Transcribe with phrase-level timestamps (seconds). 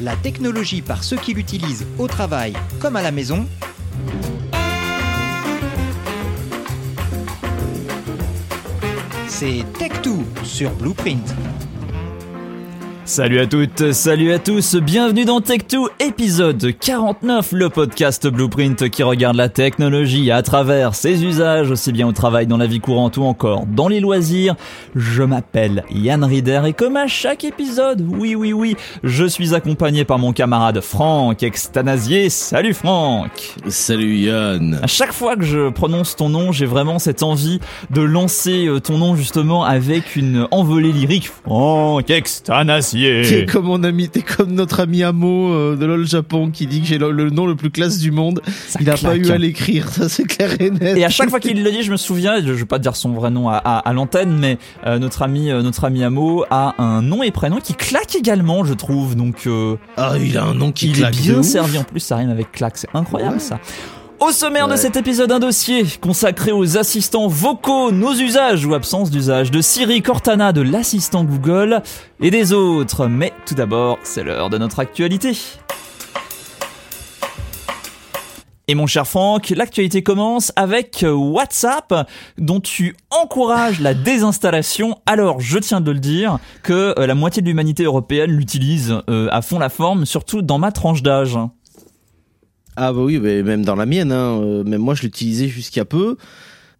[0.00, 3.46] La technologie par ceux qui l'utilisent au travail comme à la maison.
[9.28, 11.34] C'est Tech2 sur Blueprint.
[13.06, 19.02] Salut à toutes, salut à tous, bienvenue dans Tech2 épisode 49, le podcast Blueprint qui
[19.02, 23.18] regarde la technologie à travers ses usages, aussi bien au travail, dans la vie courante
[23.18, 24.56] ou encore dans les loisirs.
[24.96, 30.06] Je m'appelle Yann Rieder et comme à chaque épisode, oui oui oui, je suis accompagné
[30.06, 32.30] par mon camarade Franck Extanasier.
[32.30, 37.22] Salut Franck Salut Yann À chaque fois que je prononce ton nom, j'ai vraiment cette
[37.22, 41.30] envie de lancer euh, ton nom justement avec une envolée lyrique.
[41.44, 46.50] Franck Extanasier T'es comme mon ami, t'es comme notre ami Amo euh, de LOL Japon
[46.50, 48.40] qui dit que j'ai le, le nom le plus classe du monde.
[48.68, 49.12] Ça Il a claque.
[49.12, 50.96] pas eu à l'écrire, ça c'est clair et net.
[50.96, 53.12] Et à chaque fois qu'il le dit, je me souviens, je vais pas dire son
[53.12, 56.74] vrai nom à, à- à l'antenne, mais euh, notre ami, euh, notre ami Amo a
[56.82, 59.16] un nom et prénom qui claque également, je trouve.
[59.16, 61.46] Donc, euh, Ah, il a un nom qui il est claque de bien ouf.
[61.46, 62.00] servi en plus.
[62.00, 63.40] Ça rime avec claque, c'est incroyable Ouais.
[63.40, 63.58] ça.
[64.20, 69.10] Au sommaire de cet épisode, un dossier consacré aux assistants vocaux, nos usages ou absence
[69.10, 71.82] d'usage de Siri, Cortana, de l'assistant Google
[72.20, 73.06] et des autres.
[73.06, 75.36] Mais tout d'abord, c'est l'heure de notre actualité.
[78.66, 84.96] Et mon cher Franck, l'actualité commence avec WhatsApp, dont tu encourages la désinstallation.
[85.04, 89.28] Alors, je tiens de le dire, que euh, la moitié de l'humanité européenne l'utilise euh,
[89.32, 91.36] à fond la forme, surtout dans ma tranche d'âge.
[92.76, 96.16] Ah bah oui, même dans la mienne, hein, euh, même moi je l'utilisais jusqu'à peu.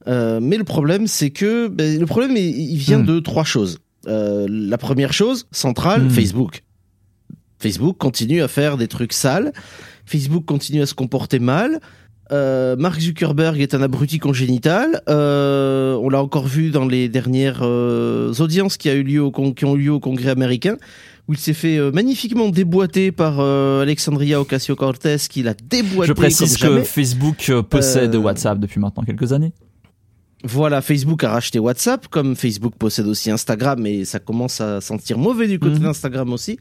[0.06, 3.06] Euh, mais le problème, c'est que ben, le problème, il, vient Hmm.
[3.06, 3.78] de trois choses.
[4.06, 6.10] Euh, la première chose, centrale, Hmm.
[6.10, 6.62] Facebook.
[7.58, 9.52] Facebook continue à faire des trucs sales.
[10.04, 11.80] Facebook continue à se comporter mal.
[12.32, 15.00] Euh, Mark Zuckerberg est un abruti congénital.
[15.08, 19.30] Euh, on l'a encore vu dans les dernières euh, audiences qui, a eu lieu au
[19.30, 20.76] con- qui ont eu lieu au Congrès américain,
[21.28, 26.12] où il s'est fait euh, magnifiquement déboîter par euh, Alexandria Ocasio-Cortez, qui l'a déboîté Je
[26.12, 26.84] précise comme que jamais.
[26.84, 29.52] Facebook euh, possède Euh, WhatsApp depuis maintenant quelques années.
[30.46, 35.16] Voilà, Facebook a racheté WhatsApp, comme Facebook possède aussi Instagram, et ça commence à sentir
[35.16, 35.84] mauvais du côté Mhm.
[35.84, 36.58] d'Instagram aussi.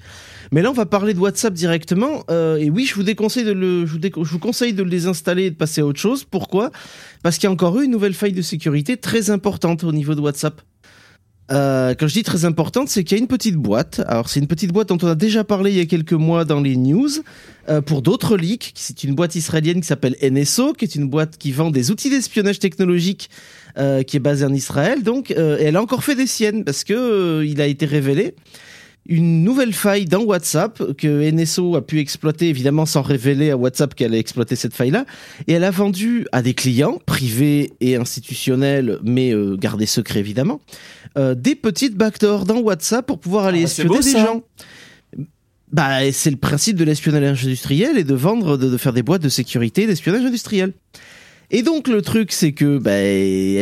[0.54, 2.24] Mais là, on va parler de WhatsApp directement.
[2.30, 4.84] euh, et oui, je vous déconseille de le, je vous, déco- je vous conseille de
[4.84, 6.24] le désinstaller et de passer à autre chose.
[6.24, 6.72] Pourquoi?
[7.24, 10.16] Parce qu'il y a encore eu une nouvelle faille de sécurité très importante au niveau
[10.16, 10.62] de WhatsApp.
[11.52, 14.02] Euh, quand je dis très importante, c'est qu'il y a une petite boîte.
[14.08, 16.46] Alors, c'est une petite boîte dont on a déjà parlé il y a quelques mois
[16.46, 17.10] dans les news.
[17.70, 21.38] euh, pour d'autres leaks, c'est une boîte israélienne qui s'appelle NSO, qui est une boîte
[21.38, 23.30] qui vend des outils d'espionnage technologique
[23.78, 25.04] euh, qui est basée en Israël.
[25.04, 27.86] Donc, euh, et elle a encore fait des siennes parce que euh, il a été
[27.86, 28.36] révélé
[29.08, 33.94] une nouvelle faille dans WhatsApp que NSO a pu exploiter, évidemment sans révéler à WhatsApp
[33.96, 35.06] qu'elle a exploité cette faille-là.
[35.48, 40.62] Et elle a vendu à des clients privés et institutionnels, mais euh, gardés secrets évidemment,
[41.18, 44.26] euh, des petites backdoors dans WhatsApp pour pouvoir aller Ah, espionner beau, des ça.
[44.26, 44.42] gens.
[45.72, 49.24] Bah, c'est le principe de l'espionnage industriel et de vendre, de, de faire des boîtes
[49.24, 50.74] de sécurité d'espionnage industriel.
[51.50, 52.92] Et donc le truc c'est que bah,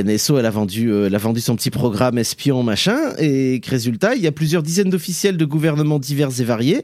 [0.04, 3.70] NSO elle a vendu euh, elle a vendu son petit programme espion machin et que
[3.70, 6.84] résultat il y a plusieurs dizaines d'officiels de gouvernements divers et variés.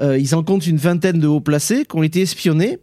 [0.00, 2.78] Euh, ils en comptent une vingtaine de hauts placés qui ont été espionnés,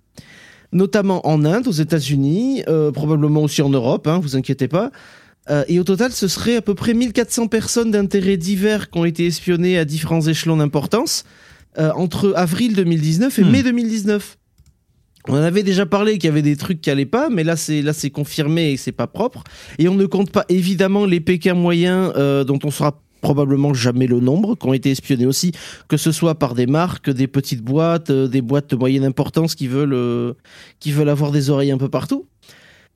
[0.72, 4.08] notamment en Inde, aux États-Unis, euh, probablement aussi en Europe.
[4.08, 4.92] Hein, vous inquiétez pas.
[5.50, 9.06] Euh, et au total, ce serait à peu près 1400 personnes d'intérêts divers qui ont
[9.06, 11.24] été espionnées à différents échelons d'importance
[11.80, 13.50] euh, entre avril 2019 et Hmm.
[13.50, 14.38] mai 2019.
[15.28, 17.56] On en avait déjà parlé qu'il y avait des trucs qui allaient pas, mais là
[17.56, 19.44] c'est là c'est confirmé et c'est pas propre.
[19.78, 24.08] Et on ne compte pas évidemment les Pékins moyens euh, dont on saura probablement jamais
[24.08, 25.52] le nombre, qui ont été espionnés aussi,
[25.88, 29.68] que ce soit par des marques, des petites boîtes, des boîtes de moyenne importance qui
[29.68, 30.36] veulent
[30.80, 32.26] qui veulent avoir des oreilles un peu partout.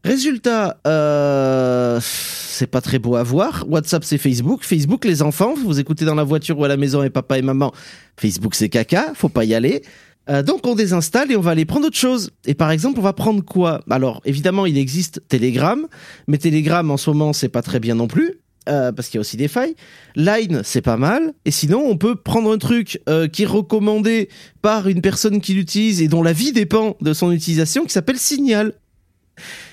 [0.06, 3.66] Résultat, euh, c'est pas très beau à voir.
[3.68, 4.64] WhatsApp, c'est Facebook.
[4.64, 7.42] Facebook, les enfants, vous écoutez dans la voiture ou à la maison et papa et
[7.42, 7.74] maman.
[8.16, 9.82] Facebook, c'est caca, faut pas y aller.
[10.30, 12.30] Euh, donc on désinstalle et on va aller prendre autre chose.
[12.46, 13.82] Et par exemple, on va prendre quoi?
[13.90, 15.88] Alors évidemment, il existe Telegram,
[16.28, 18.42] mais Telegram en ce moment, c'est pas très bien non plus.
[18.70, 19.76] euh, parce qu'il y a aussi des failles.
[20.16, 21.34] Line, c'est pas mal.
[21.46, 24.30] Et sinon, on peut prendre un truc euh, qui est recommandé
[24.62, 28.18] par une personne qui l'utilise et dont la vie dépend de son utilisation, qui s'appelle
[28.18, 28.74] Signal.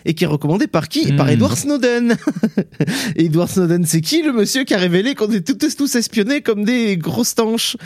[0.04, 1.12] Et qui est recommandé par qui?
[1.12, 1.30] Par Hmm.
[1.30, 2.16] Edward Snowden.
[3.16, 6.40] et Edward Snowden, c'est qui le monsieur qui a révélé qu'on est tous, tous espionnés
[6.40, 7.76] comme des grosses tanches?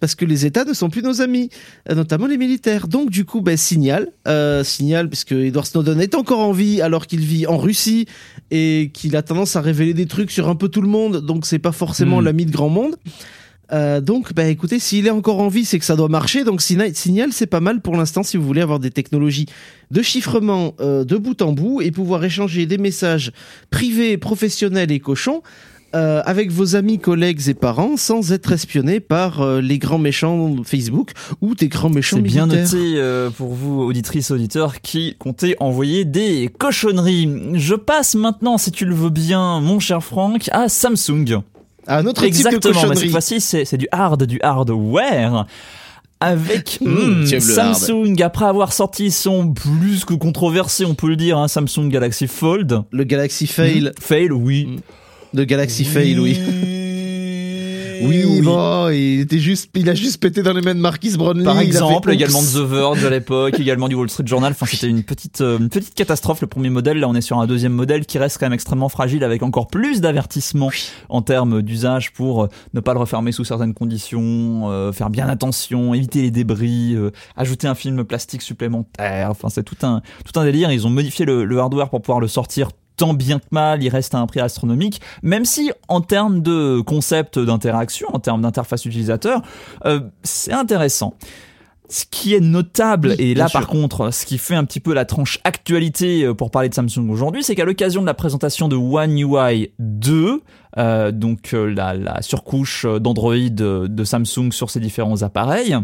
[0.00, 1.50] Parce que les États ne sont plus nos amis,
[1.94, 2.88] notamment les militaires.
[2.88, 7.06] Donc du coup, ben, signal, euh, signal, puisque Edward Snowden est encore en vie alors
[7.06, 8.06] qu'il vit en Russie
[8.50, 11.46] et qu'il a tendance à révéler des trucs sur un peu tout le monde, donc
[11.46, 12.24] c'est pas forcément Hmm.
[12.24, 12.96] l'ami de grand monde.
[13.72, 16.44] Euh, donc, bah écoutez, s'il est encore en vie, c'est que ça doit marcher.
[16.44, 19.46] Donc, Signal, c'est pas mal pour l'instant si vous voulez avoir des technologies
[19.90, 23.32] de chiffrement euh, de bout en bout et pouvoir échanger des messages
[23.70, 25.42] privés, professionnels et cochons
[25.94, 30.56] euh, avec vos amis, collègues et parents sans être espionné par euh, les grands méchants
[30.64, 32.78] Facebook ou des grands méchants C'est bien militaires.
[32.78, 37.30] noté euh, pour vous, auditrices, auditeurs, qui comptez envoyer des cochonneries.
[37.54, 41.40] Je passe maintenant, si tu le veux bien, mon cher Franck, à Samsung.
[41.88, 42.98] Un autre type de Exactement, mais cochonnerie.
[43.00, 45.46] cette fois-ci, c'est du hard, du hardware.
[46.18, 47.40] Avec Mmh, hmm, le.
[47.40, 52.26] Samsung, après avoir sorti son plus que controversé, on peut le dire, hein, Samsung Galaxy
[52.26, 52.82] Fold.
[52.90, 53.88] Le Galaxy Fail.
[53.88, 54.66] Hmm, Fail, oui.
[54.66, 55.36] Mm.
[55.36, 56.38] De Galaxy Fail, oui.
[58.02, 61.44] Oui, bon, il était juste, il a juste pété dans les mains de Marquis Brownlee.
[61.44, 64.52] Par exemple, également de The Verge à l'époque, également du Wall Street Journal.
[64.52, 66.40] Enfin, c'était une petite, euh, une petite catastrophe.
[66.40, 68.88] Le premier modèle, là, on est sur un deuxième modèle qui reste quand même extrêmement
[68.88, 70.70] fragile, avec encore plus d'avertissements
[71.08, 75.28] en termes d'usage pour euh, ne pas le refermer sous certaines conditions, euh, faire bien
[75.28, 79.30] attention, éviter les débris, euh, ajouter un film plastique supplémentaire.
[79.30, 80.70] Enfin, c'est tout un, tout un délire.
[80.72, 83.88] Ils ont modifié le, le hardware pour pouvoir le sortir tant bien que mal, il
[83.88, 88.84] reste à un prix astronomique, même si en termes de concept d'interaction, en termes d'interface
[88.84, 89.42] utilisateur,
[89.84, 91.14] euh, c'est intéressant.
[91.88, 93.60] Ce qui est notable, Oui, et là sûr.
[93.60, 96.74] par contre, ce qui fait un petit peu la tranche actualité euh, pour parler de
[96.74, 100.40] Samsung aujourd'hui, c'est qu'à l'occasion de la présentation de One UI 2,
[100.78, 105.76] euh, donc euh, la, la surcouche euh, d'Android de Samsung sur ses différents appareils,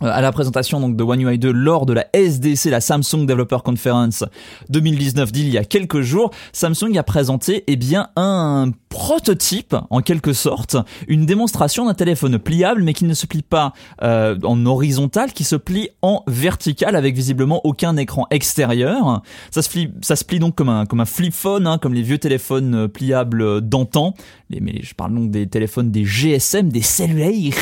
[0.00, 3.58] à la présentation donc de One UI 2 lors de la SDC, la Samsung Developer
[3.64, 4.24] Conference
[4.68, 10.32] 2019 d'il y a quelques jours, Samsung a présenté eh bien un prototype en quelque
[10.32, 10.76] sorte,
[11.08, 13.72] une démonstration d'un téléphone pliable mais qui ne se plie pas
[14.02, 19.22] euh, en horizontal, qui se plie en vertical avec visiblement aucun écran extérieur.
[19.50, 21.94] Ça se plie, ça se plie donc comme un comme un flip phone, hein, comme
[21.94, 24.14] les vieux téléphones euh, pliables euh, d'antan.
[24.50, 27.54] Mais je parle donc des téléphones des GSM, des cellulaires.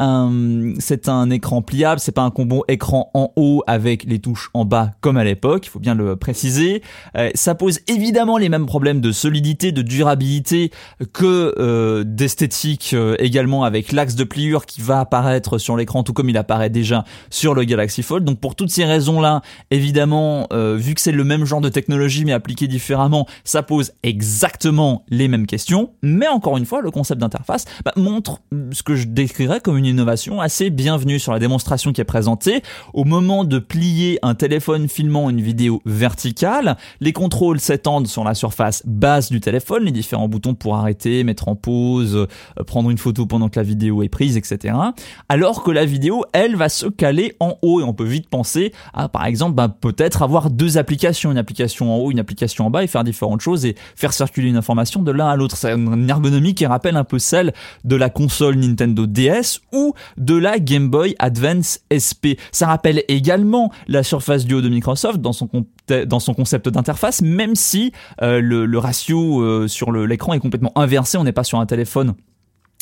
[0.00, 4.50] Euh, c'est un écran pliable, c'est pas un combo écran en haut avec les touches
[4.54, 6.82] en bas comme à l'époque, il faut bien le préciser.
[7.16, 10.70] Euh, ça pose évidemment les mêmes problèmes de solidité, de durabilité
[11.12, 16.12] que euh, d'esthétique euh, également avec l'axe de pliure qui va apparaître sur l'écran tout
[16.12, 18.24] comme il apparaît déjà sur le Galaxy Fold.
[18.24, 22.32] Donc pour toutes ces raisons-là, évidemment, vu que c'est le même genre de technologie mais
[22.32, 25.90] appliqué différemment, ça pose exactement les mêmes questions.
[26.02, 28.40] Mais encore une fois, le concept d'interface bah, montre
[28.72, 32.62] ce que je décrirais comme une innovation assez bienvenue sur la démonstration qui est présentée.
[32.94, 38.34] Au moment de plier un téléphone filmant une vidéo verticale, les contrôles s'étendent sur la
[38.34, 42.98] surface basse du téléphone, les différents boutons pour arrêter, mettre en pause, euh, prendre une
[42.98, 44.74] photo pendant que la vidéo est prise, etc.
[45.28, 48.72] Alors que la vidéo, elle, va se caler en haut et on peut vite penser
[48.94, 52.70] à, par exemple, bah, peut-être avoir deux applications, une application en haut, une application en
[52.70, 55.56] bas et faire différentes choses et faire circuler une information de l'un à l'autre.
[55.56, 57.52] C'est une ergonomie qui rappelle un peu celle
[57.84, 61.45] de la console Nintendo DS ou de la Game Boy Advance
[61.90, 62.38] SP.
[62.52, 68.40] Ça rappelle également la Surface Duo de Microsoft dans son, concept d'interface, même si euh,
[68.40, 71.18] le, ratio euh, sur l'écran est complètement inversé.
[71.18, 72.14] On n'est pas sur un téléphone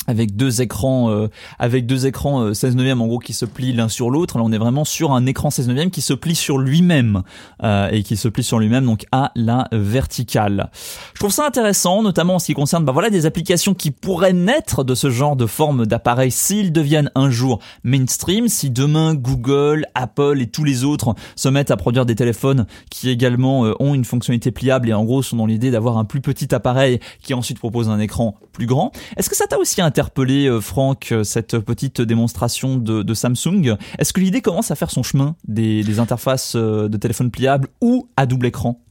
[0.07, 1.27] avec deux écrans euh,
[1.59, 4.37] avec deux écrans euh, 16 neuvième en gros qui se plient l'un sur l'autre.
[4.37, 7.23] Là on est vraiment sur un écran 16 neuvième qui se plie sur lui-même
[7.63, 10.69] euh, et qui se plie sur lui-même donc à la verticale.
[11.13, 14.33] Je trouve ça intéressant notamment en ce qui concerne bah voilà des applications qui pourraient
[14.33, 16.31] naître de ce genre de forme d'appareil.
[16.31, 21.71] S'ils deviennent un jour mainstream si demain Google Apple et tous les autres se mettent
[21.71, 25.37] à produire des téléphones qui également euh, ont une fonctionnalité pliable et en gros sont
[25.37, 29.29] dans l'idée d'avoir un plus petit appareil qui ensuite propose un écran plus grand est-ce
[29.29, 34.11] que ça t'a aussi interpellé, euh, Franck, euh, cette petite démonstration de, de Samsung Est-ce
[34.11, 38.09] que l'idée commence à faire son chemin des, des interfaces euh, de téléphone pliable ou
[38.17, 38.81] à double écran?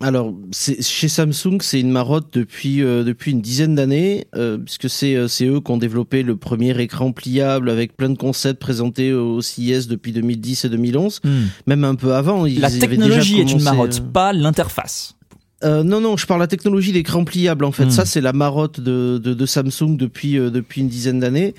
[0.00, 5.14] Alors, chez Samsung, c'est une marotte depuis, euh, depuis une dizaine d'années, euh, puisque c'est
[5.14, 9.40] euh, eux qui ont développé le premier écran pliable avec plein de concepts présentés au
[9.40, 11.20] CIS depuis 2010 et 2011,
[11.66, 12.44] même un peu avant.
[12.44, 15.14] Ils La déjà technologie est une marotte, pas l'interface.
[15.64, 17.86] Euh, non, non, je parle de la technologie d'écran pliable en fait.
[17.86, 17.90] Hmm.
[17.90, 21.54] Ça, c'est la marotte de, de, de Samsung depuis, euh, depuis une dizaine d'années.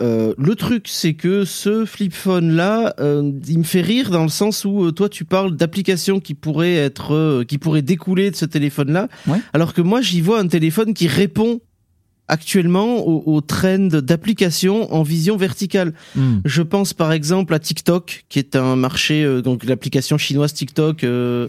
[0.00, 4.22] Euh, le truc, c'est que ce flip phone là, euh, il me fait rire dans
[4.22, 8.30] le sens où euh, toi tu parles d'applications qui pourraient être, euh, qui pourraient découler
[8.30, 9.38] de ce téléphone là, Ouais.
[9.52, 11.60] alors que moi j'y vois un téléphone qui répond
[12.26, 15.92] actuellement au, au trend d'applications en vision verticale.
[16.16, 16.38] Hmm.
[16.46, 21.04] Je pense par exemple à TikTok, qui est un marché, euh, donc l'application chinoise TikTok,
[21.04, 21.48] euh,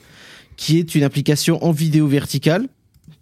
[0.57, 2.67] qui est une application en vidéo verticale.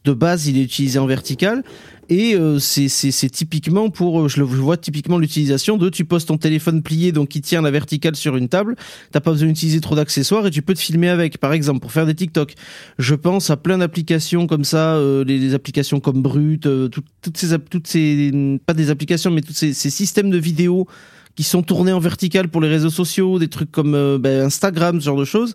[0.04, 1.64] De base, il est utilisé en vertical.
[2.10, 6.38] Et euh, c'est typiquement pour, euh, je le vois typiquement l'utilisation de, tu poses ton
[6.38, 8.76] téléphone plié, donc qui tient la verticale sur une table,
[9.14, 11.94] t'as pas besoin d'utiliser trop d'accessoires et tu peux te filmer avec, par exemple, pour
[11.94, 12.56] faire des TikTok.
[13.00, 17.38] Je pense à plein d'applications comme ça, euh, les, applications comme Brut, euh, tout- toutes
[17.38, 20.88] ces, toutes ces, pas des applications, mais tous ces, ces systèmes de vidéo
[21.36, 25.00] qui sont tournés en vertical pour les réseaux sociaux, des trucs comme euh, ben, Instagram,
[25.00, 25.54] ce genre de choses,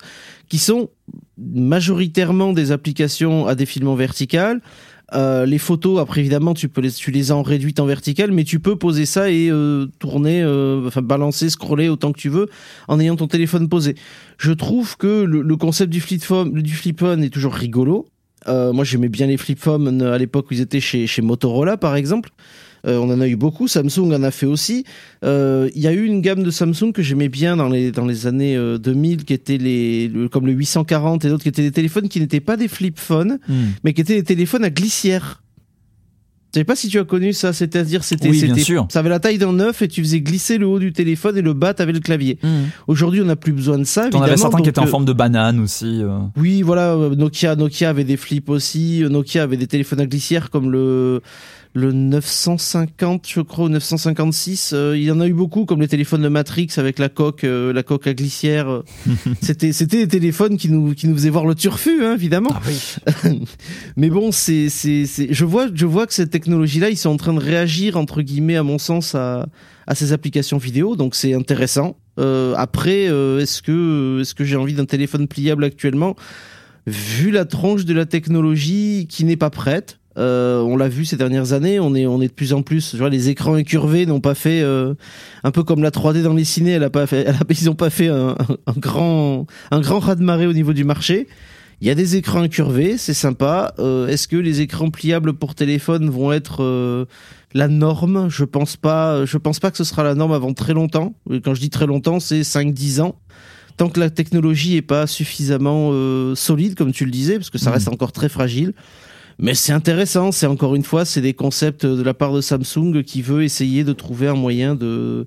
[0.49, 0.91] qui sont
[1.39, 4.61] majoritairement des applications à défilement vertical,
[5.15, 8.33] Euh, les photos, après évidemment, tu peux les, tu les as en réduite en verticale,
[8.33, 10.45] mais tu peux poser ça et euh, tourner,
[10.85, 12.49] enfin balancer, scroller autant que tu veux
[12.89, 13.95] en ayant ton téléphone posé.
[14.37, 18.09] Je trouve que le, concept du flip phone, est toujours rigolo.
[18.49, 22.31] Moi, j'aimais bien les flip phones à l'époque où ils étaient chez Motorola, par exemple.
[22.87, 23.69] Euh, on en a eu beaucoup.
[23.69, 24.85] Samsung en a fait aussi.
[25.25, 28.07] Euh, Il y a eu une gamme de Samsung que j'aimais bien dans les dans
[28.07, 31.63] les années euh, 2000, qui étaient les le- comme le 840 et d'autres, qui étaient
[31.63, 33.55] des téléphones qui n'étaient pas des flip phones, Hmm.
[33.85, 35.43] mais qui étaient des téléphones à glissière.
[36.55, 38.87] Je sais pas si tu as connu ça, c'est-à-dire c'était Oui, c'était- sûr.
[38.91, 41.43] ça avait la taille d'un œuf et tu faisais glisser le haut du téléphone et
[41.43, 42.39] le bas t'avais le clavier.
[42.43, 42.69] Hmm.
[42.87, 44.09] Aujourd'hui, on n'a plus besoin de ça.
[44.09, 46.01] T'en avais évidemment, certains qui étaient en euh, forme de banane aussi.
[46.03, 46.19] euh.
[46.39, 49.03] oui, voilà, euh, Nokia, Nokia avait des flips aussi.
[49.03, 51.21] euh, Nokia avait des téléphones à glissière comme le
[51.77, 54.73] le 950, je crois, ou 956.
[54.73, 57.45] euh, il y en a eu beaucoup, comme les téléphones de Matrix avec la coque,
[57.45, 58.71] euh, la coque à glissière.
[58.71, 58.83] euh.
[59.43, 62.49] c'était c'était des téléphones qui nous qui nous faisaient voir le turfu, hein, évidemment.
[62.55, 63.43] Ah oui.
[63.99, 65.29] Mais bon, c'est c'est c'est.
[65.31, 68.57] Je vois je vois que cette technologie-là, ils sont en train de réagir entre guillemets,
[68.57, 69.47] à mon sens, à
[69.87, 70.97] à ces applications vidéo.
[70.97, 71.99] Donc c'est intéressant.
[72.19, 76.17] Euh, après, euh, est-ce que est-ce que j'ai envie d'un téléphone pliable actuellement?
[76.87, 79.99] Vu la tronche de la technologie qui n'est pas prête.
[80.19, 82.91] Euh, on l'a vu ces dernières années, on est on est de plus en plus.
[82.93, 84.95] Tu vois, les écrans incurvés n'ont pas fait euh,
[85.45, 86.71] un peu comme la 3D dans les ciné.
[86.73, 89.99] Elle a pas fait, elle a- ils ont pas fait un, un- grand un grand
[89.99, 91.27] raz de marée au niveau du marché.
[91.83, 93.75] Il y a des écrans incurvés, c'est sympa.
[93.79, 97.05] Euh, Est-ce que les écrans pliables pour téléphone vont être euh,
[97.53, 98.31] la norme?
[98.31, 99.27] Je pense pas.
[99.27, 101.15] Je pense pas que ce sera la norme avant très longtemps.
[101.45, 103.17] Quand je dis très longtemps, c'est 5-10 ans.
[103.77, 107.59] Tant que la technologie est pas suffisamment euh, solide, comme tu le disais, parce que
[107.59, 107.75] ça Mhm.
[107.75, 108.73] reste encore très fragile.
[109.39, 110.33] Mais c'est intéressant.
[110.33, 113.85] C'est encore une fois, c'est des concepts de la part de Samsung qui veut essayer
[113.85, 115.27] de trouver un moyen de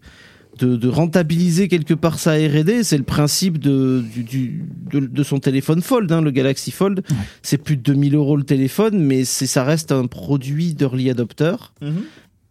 [0.58, 2.84] de, de rentabiliser quelque part sa R&D.
[2.84, 7.01] C'est le principe de, du, du- de, de son téléphone Fold, hein, le Galaxy Fold.
[7.10, 7.16] Ouais.
[7.44, 11.56] C'est plus de 2000 euros le téléphone, mais ça reste un produit d'early adopter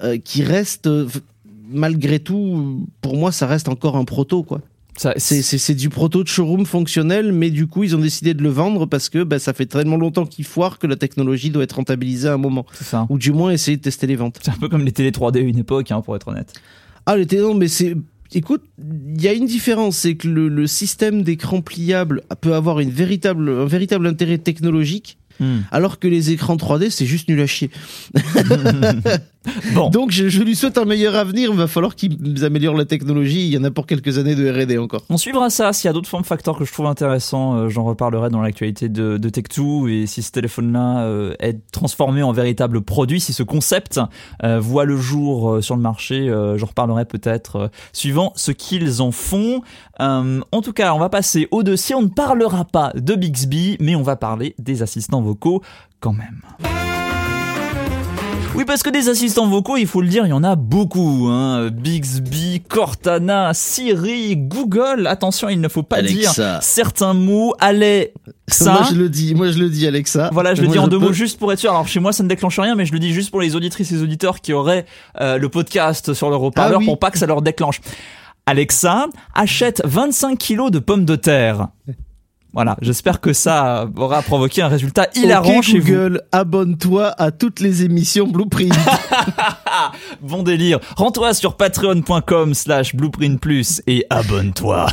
[0.02, 0.88] euh, qui reste
[1.70, 4.62] malgré tout, pour moi, ça reste encore un proto quoi.
[5.16, 8.86] C'est du proto de showroom fonctionnel, mais du coup ils ont décidé de le vendre
[8.86, 12.28] parce que bah, ça fait tellement longtemps qu'il foire que la technologie doit être rentabilisée
[12.28, 13.06] à un moment, ça.
[13.08, 14.38] ou du moins essayer de tester les ventes.
[14.42, 16.52] C'est un peu comme les télé 3D à une époque, hein, pour être honnête.
[17.06, 17.94] Ah, les télé- non, mais c'est.
[18.34, 22.78] Écoute, il y a une différence, c'est que le, le système d'écran pliable peut avoir
[22.80, 25.58] une véritable, un véritable intérêt technologique, Hmm.
[25.70, 27.70] alors que les écrans 3D, c'est juste nul à chier.
[29.74, 29.90] Bon.
[29.90, 33.46] Donc, je, je lui souhaite un meilleur avenir, il va falloir qu'ils améliorent la technologie,
[33.46, 35.02] il y en a pour quelques années de R&D encore.
[35.10, 35.72] On suivra ça.
[35.72, 38.88] S'il y a d'autres formes facteurs que je trouve intéressants, euh, j'en reparlerai dans l'actualité
[38.88, 39.88] de, de Tech2.
[39.88, 44.00] Et si ce téléphone-là euh, est transformé en véritable produit, si ce concept
[44.42, 49.62] euh, voit le jour sur le marché, j'en reparlerai peut-être suivant ce qu'ils en font.
[49.98, 51.94] En tout cas, on va passer au dossier.
[51.94, 55.62] On ne parlera pas de Bixby, mais on va parler des assistants vocaux
[56.00, 56.97] quand même.
[58.58, 61.28] Oui, parce que des assistants vocaux, il faut le dire, il y en a beaucoup.
[61.30, 61.70] Hein.
[61.70, 65.06] Bixby, Cortana, Siri, Google.
[65.06, 67.54] Attention, il ne faut pas dire certains mots.
[67.60, 68.12] Allez,
[68.48, 68.72] ça.
[68.72, 70.30] Moi, je le dis, moi, je le dis, Alexa.
[70.32, 71.70] Voilà, je le dis en deux peux- mots juste pour être sûr.
[71.70, 73.92] Alors chez moi, ça ne déclenche rien, mais je le dis juste pour les auditrices
[73.92, 74.86] et les auditeurs qui auraient
[75.20, 76.86] euh, le podcast sur leur haut-parleur Ah oui.
[76.86, 77.80] pour pas que ça leur déclenche.
[78.46, 81.68] Alexa achète 25 kilos de pommes de terre.
[82.54, 85.92] Voilà, j'espère que ça aura provoqué un résultat hilarant Ok, chez vous.
[85.92, 88.74] Google, abonne-toi à toutes les émissions Blueprint.
[90.22, 90.80] Bon délire.
[90.96, 94.86] Rends-toi sur patreon.com slash blueprint plus et abonne-toi.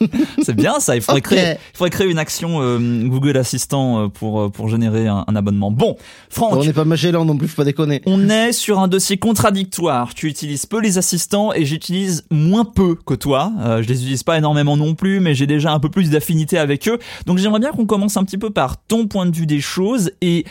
[0.42, 4.08] C'est bien ça, il faudrait, créer, il faudrait créer une action euh, Google Assistant euh,
[4.08, 5.70] pour, euh, pour générer un, un abonnement.
[5.70, 5.96] Bon,
[6.28, 8.02] Franck, on n'est pas Magellan non plus, faut pas déconner.
[8.06, 10.14] on est sur un dossier contradictoire.
[10.14, 13.52] Tu utilises peu les assistants et j'utilise moins peu que toi.
[13.60, 16.58] Euh, je les utilise pas énormément non plus, mais j'ai déjà un peu plus d'affinité
[16.58, 16.98] avec eux.
[17.26, 20.10] Donc j'aimerais bien qu'on commence un petit peu par ton point de vue des choses
[20.20, 20.44] et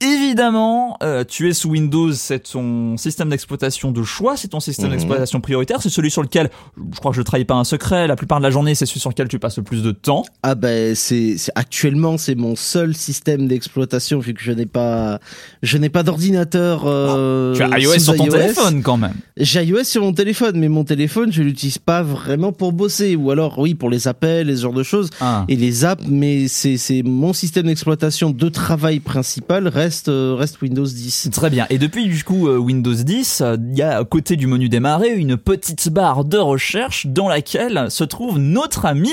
[0.00, 4.86] Évidemment, euh, tu es sous Windows, c'est ton système d'exploitation de choix, c'est ton système
[4.86, 4.92] Mhm.
[4.92, 6.50] d'exploitation prioritaire, c'est celui sur lequel,
[6.92, 8.86] je crois que je ne trahis pas un secret, la plupart de la journée, c'est
[8.86, 10.24] celui sur lequel tu passes le plus de temps.
[10.44, 15.18] Ah ben c'est actuellement c'est mon seul système d'exploitation vu que je n'ai pas
[15.62, 16.82] je n'ai pas d'ordinateur.
[16.86, 18.30] euh, tu as iOS sur ton iOS.
[18.32, 19.14] téléphone quand même.
[19.36, 23.30] J'ai iOS sur mon téléphone, mais mon téléphone je l'utilise pas vraiment pour bosser ou
[23.32, 25.44] alors oui pour les appels et ce genre de choses Ah.
[25.48, 26.04] et les apps.
[26.08, 31.30] Mais c'est c'est mon système d'exploitation de travail principal reste euh, reste Windows 10.
[31.32, 31.66] Très bien.
[31.70, 34.68] Et depuis du coup euh, Windows 10, euh, il y a à côté du menu
[34.68, 39.10] démarrer une petite barre de recherche dans laquelle se trouve notre ami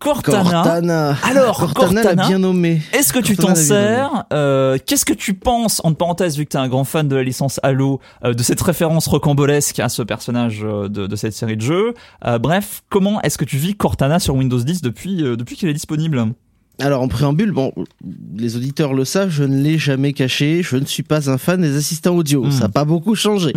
[0.00, 0.42] Cortana.
[0.62, 1.16] Cortana.
[1.28, 2.80] Alors, Cortana Cortana, bien nommé.
[2.94, 6.56] Est-ce que tu t'en sers Euh, Qu'est-ce que tu penses, en parenthèse, vu que tu
[6.56, 10.00] es un grand fan de la licence Halo, euh, de cette référence rocambolesque à ce
[10.00, 11.92] personnage euh, de, de cette série de jeux
[12.24, 15.68] Euh, Bref, comment est-ce que tu vis Cortana sur Windows 10 depuis, euh, depuis qu'il
[15.68, 16.28] est disponible?
[16.80, 17.72] Alors en préambule, bon,
[18.36, 21.60] les auditeurs le savent, je ne l'ai jamais caché, je ne suis pas un fan
[21.60, 22.44] des assistants audio.
[22.44, 22.50] Mm.
[22.50, 23.52] Ça n'a pas beaucoup changé.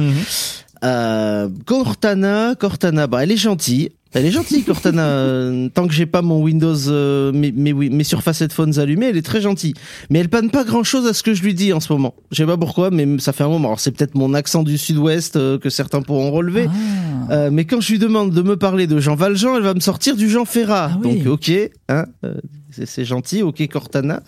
[0.83, 3.89] Euh, Cortana, Cortana, bah elle est gentille.
[4.15, 5.49] Elle est gentille, Cortana.
[5.73, 9.25] Tant que j'ai pas mon Windows, euh, mes, mes, mes Surface Headphones allumés, elle est
[9.25, 9.73] très gentille.
[10.11, 12.13] Mais elle panne pas grand chose à ce que je lui dis en ce moment.
[12.31, 13.69] Je sais pas pourquoi, mais ça fait un moment.
[13.69, 16.67] Alors c'est peut-être mon accent du Sud-Ouest euh, que certains pourront relever.
[16.69, 17.33] Ah.
[17.33, 19.79] Euh, mais quand je lui demande de me parler de Jean Valjean, elle va me
[19.79, 20.91] sortir du Jean Ferrat.
[20.93, 21.19] Ah oui.
[21.21, 21.51] Donc ok,
[21.89, 22.05] hein,
[22.71, 24.21] c'est- c'est gentil, ok Cortana.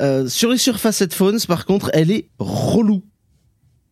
[0.00, 3.02] Euh, sur les Surface Headphones, par contre, elle est relou.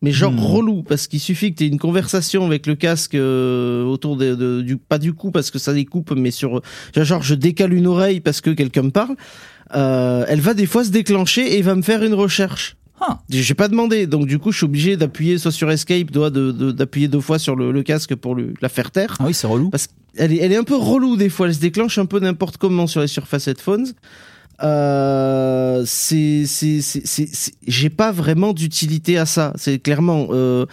[0.03, 0.39] Mais genre Hmm.
[0.39, 4.35] relou, parce qu'il suffit que tu aies une conversation avec le casque euh, autour de,
[4.35, 6.61] de- du pas du coup parce que ça les coupe, mais sur
[6.95, 9.15] genre je décale une oreille parce que quelqu'un me parle.
[9.75, 12.77] Euh, elle va des fois se déclencher et va me faire une recherche.
[13.01, 13.19] Ah.
[13.29, 16.51] J'ai pas demandé, donc du coup je suis obligé d'appuyer soit sur Escape, doigt de-
[16.51, 19.15] de- d'appuyer deux fois sur le, le casque pour la faire taire.
[19.19, 19.69] Ah oui, c'est relou.
[19.71, 22.19] Parce qu'elle est, elle est un peu relou des fois, elle se déclenche un peu
[22.19, 23.87] n'importe comment sur les Surface Headphones.
[24.63, 27.29] Euh, c'est, c'est, c'est,
[27.67, 29.53] j'ai pas vraiment d'utilité à ça.
[29.55, 30.65] C'est clairement, euh,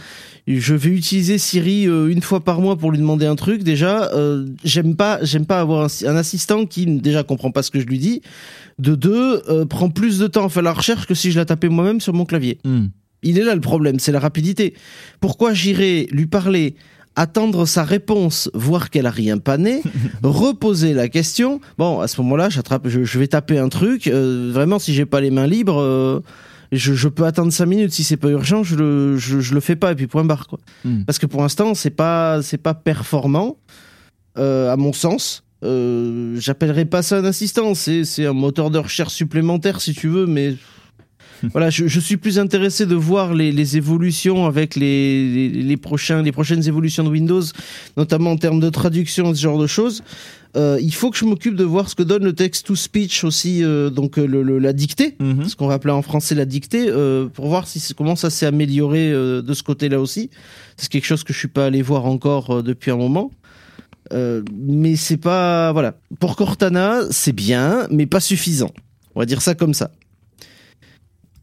[0.47, 3.63] je vais utiliser Siri euh, une fois par mois pour lui demander un truc.
[3.63, 7.71] Déjà, euh, j'aime pas, j'aime pas avoir un, un assistant qui déjà comprend pas ce
[7.71, 8.23] que je lui dis.
[8.79, 11.45] De deux, euh, prend plus de temps à faire la recherche que si je la
[11.45, 12.59] tapais moi-même sur mon clavier.
[12.65, 12.87] Hmm.
[13.23, 14.75] Il est là le problème, c'est la rapidité.
[15.21, 16.75] Pourquoi j'irai lui parler,
[17.17, 19.83] attendre sa réponse, voir qu'elle a rien pané,
[20.23, 24.07] reposer la question Bon, à ce moment-là, j'attrape, je, je vais taper un truc.
[24.07, 26.21] euh, vraiment, si j'ai pas les mains libres, euh,
[26.73, 27.93] je, je peux attendre cinq minutes.
[27.93, 30.47] Si c'est pas urgent, je le, je, je le fais pas et puis point barre
[30.49, 30.59] quoi.
[30.85, 31.05] Hmm.
[31.05, 33.59] Parce que pour l'instant, c'est pas, c'est pas performant
[34.39, 35.45] euh, à mon sens.
[35.63, 40.09] Euh, J'appellerai pas ça un assistant, c'est c'est un moteur de recherche supplémentaire si tu
[40.09, 40.57] veux, mais
[41.53, 45.77] voilà, je, je suis plus intéressé de voir les, les évolutions avec les, les, les
[45.77, 47.43] prochains, les prochaines évolutions de Windows,
[47.97, 50.03] notamment en termes de traduction et ce genre de choses.
[50.57, 53.91] Euh, il faut que je m'occupe de voir ce que donne le text-to-speech aussi, euh,
[53.91, 55.47] donc euh, le, le- la dictée, Mhm.
[55.49, 58.47] ce qu'on va appeler en français la dictée, euh, pour voir si comment ça s'est
[58.47, 60.31] amélioré euh, de ce côté-là aussi.
[60.77, 63.33] C'est quelque chose que je suis pas allé voir encore euh, depuis un moment.
[64.13, 65.97] Euh, mais c'est pas voilà.
[66.21, 68.71] Pour Cortana, c'est bien, mais pas suffisant.
[69.17, 69.91] On va dire ça comme ça.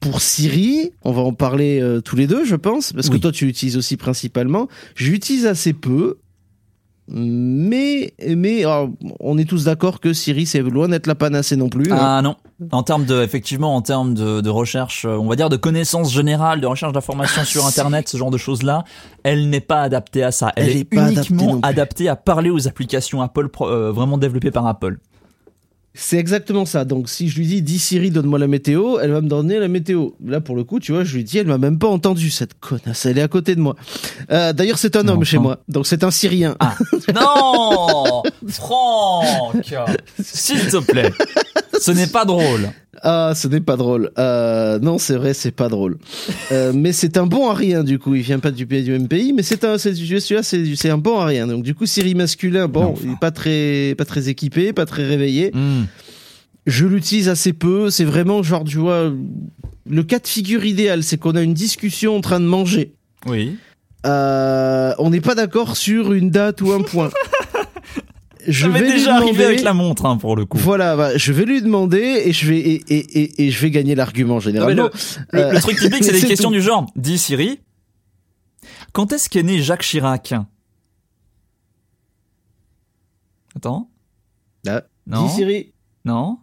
[0.01, 3.13] Pour Siri, on va en parler euh, tous les deux, je pense, parce Oui.
[3.17, 4.67] que toi tu l'utilises aussi principalement.
[4.95, 6.17] J'utilise assez peu,
[7.07, 11.69] mais mais alors, on est tous d'accord que Siri c'est loin d'être la panacée non
[11.69, 11.91] plus.
[11.91, 11.97] hein.
[11.99, 12.35] Ah non.
[12.71, 16.13] En termes de, effectivement, en termes de, de recherche, euh, on va dire de connaissances
[16.13, 18.83] générales, de recherche d'informations sur c'est- Internet, ce genre de choses-là,
[19.23, 20.51] elle n'est pas adaptée à ça.
[20.55, 21.67] Elle, Elle est, adaptée uniquement plus.
[21.69, 24.99] adaptée à parler aux applications Apple, euh, vraiment développées par Apple.
[25.93, 26.85] C'est exactement ça.
[26.85, 29.67] Donc si je lui dis dis Siri donne-moi la météo, elle va me donner la
[29.67, 30.11] météo.
[30.25, 32.53] Là pour le coup, tu vois, je lui dis elle m'a même pas entendu cette
[32.59, 33.05] connasse.
[33.05, 33.75] Elle est à côté de moi.
[34.31, 35.25] Euh, D'ailleurs c'est un homme Enfin.
[35.25, 36.55] chez moi, donc c'est un Syrien.
[36.61, 36.75] Ah.
[37.13, 39.73] non Franck
[40.23, 41.11] S'il te plaît.
[41.81, 42.69] Ce n'est pas drôle.
[43.03, 44.11] Ah, ce n'est pas drôle.
[44.19, 45.97] Euh, non, c'est vrai, c'est pas drôle.
[46.51, 48.13] Euh, mais c'est un bon à rien, du coup.
[48.15, 50.89] Il vient pas du, pays- du même pays, mais c'est un, c'est- celui-là, c'est c'est
[50.89, 51.47] un bon à rien.
[51.47, 53.01] Donc, du coup, Siri masculin, bon, Enfin.
[53.05, 55.51] il est pas très, pas très équipé, pas très réveillé.
[55.53, 55.85] Hmm.
[56.67, 57.89] Je l'utilise assez peu.
[57.89, 59.11] C'est vraiment genre, tu vois,
[59.89, 62.93] le cas de figure idéal, c'est qu'on a une discussion en train de manger.
[63.25, 63.55] Oui.
[64.05, 67.09] Euh, on n'est pas d'accord sur une date ou un point.
[68.47, 70.57] Je Ça vais lui déjà arrivé demander- avec la montre, hein, pour le coup.
[70.57, 73.69] Voilà, bah, je vais lui demander et je vais et, et, et, et je vais
[73.71, 74.89] gagner l'argument généralement.
[75.31, 76.55] Le, Euh, le truc typique, c'est des questions tout.
[76.55, 76.87] du genre.
[76.95, 77.59] Dis Siri,
[78.93, 80.33] quand est-ce qu'est né Jacques Chirac?
[83.55, 83.89] Attends.
[84.67, 85.25] Ah, Non.
[85.27, 85.73] Dis Siri,
[86.05, 86.37] Non.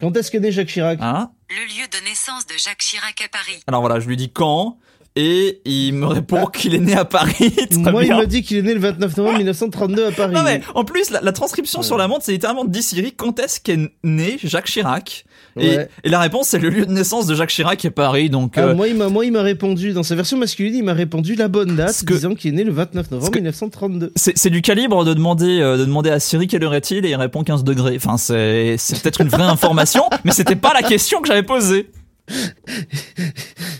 [0.00, 0.98] quand est-ce qu'est né Jacques Chirac?
[1.00, 1.30] Ah.
[1.48, 3.60] Le lieu de naissance de Jacques Chirac à Paris.
[3.66, 4.78] Alors voilà, je lui dis quand
[5.16, 7.54] et il me répond qu'il est né à Paris.
[7.76, 8.16] Moi, il bien.
[8.16, 10.34] m'a dit qu'il est né le 29 novembre 1932 à Paris.
[10.34, 11.86] Non mais en plus la, la transcription Ouais.
[11.86, 15.24] sur la montre c'est littéralement dis Siri quand est-ce qu'est né Jacques Chirac
[15.56, 15.88] et, Ouais.
[16.02, 18.62] et la réponse c'est le lieu de naissance de Jacques Chirac est Paris donc Ah,
[18.62, 21.36] euh, moi, il m'a, moi, il m'a répondu, dans sa version masculine, il m'a répondu
[21.36, 24.12] la bonne date, que- disant qu'il est né le 29 novembre Ce que- 1932.
[24.16, 27.10] c'est c'est du calibre de demander euh, de demander à Siri quelle heure est-il et
[27.10, 27.94] il répond 15 degrés.
[27.96, 31.88] Enfin c'est c'est peut-être une vraie information mais c'était pas la question que j'avais posée.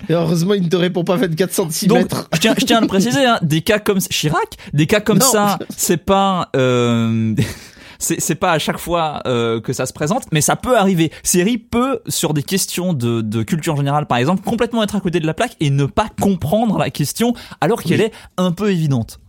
[0.09, 1.89] Et heureusement, il ne te répond pas 24 cm.
[1.89, 5.01] Donc, je tiens, je tiens à le préciser, hein, des cas comme Chirac, des cas
[5.01, 5.25] comme Non.
[5.27, 7.35] ça, c'est pas, euh,
[7.99, 11.11] c'est pas à chaque fois euh, que ça se présente, mais ça peut arriver.
[11.23, 15.21] Siri peut, sur des questions de, de culture générale, par exemple, complètement être à côté
[15.21, 18.07] de la plaque et ne pas comprendre la question, alors qu'elle Oui.
[18.07, 19.21] est un peu évidente.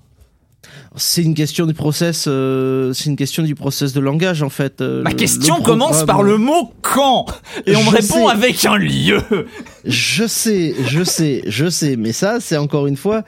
[0.98, 4.80] C'est une question du process, euh, c'est une question du process de langage, en fait.
[4.82, 7.26] euh, Ma le- question le commence par le mot quand,
[7.66, 8.34] et on me répond sais.
[8.34, 9.22] avec un lieu.
[9.84, 13.24] Je sais, je sais, je sais, mais ça, c'est encore une fois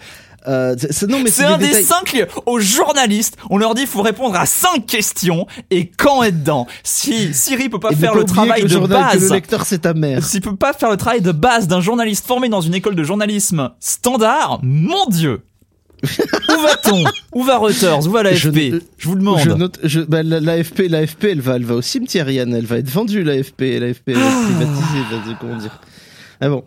[0.48, 3.36] Euh, c'est- des un des cinq aux journalistes.
[3.50, 6.68] On leur dit il faut répondre à cinq questions et quand est dedans.
[6.84, 9.66] Si Siri peut pas Et faire pas le travail le de journal- base, le lecteur,
[9.66, 10.24] c'est ta mère.
[10.24, 13.04] s'il peut pas faire le travail de base d'un journaliste formé dans une école de
[13.04, 15.42] journalisme standard, mon dieu.
[16.04, 17.04] Où va-t-on?
[17.34, 18.06] Où va Reuters?
[18.06, 18.38] Où va l'AFP
[18.72, 19.40] Je je, vous le demande.
[19.44, 22.54] Je note, je, bah, la- l'AFP, l'AFP, elle va, elle va au cimetière, Yann.
[22.54, 23.80] Elle va être vendue, l'AFP.
[23.80, 25.80] L'AFP, elle va être privatisée, va- comment dire.
[26.40, 26.64] Ah bon.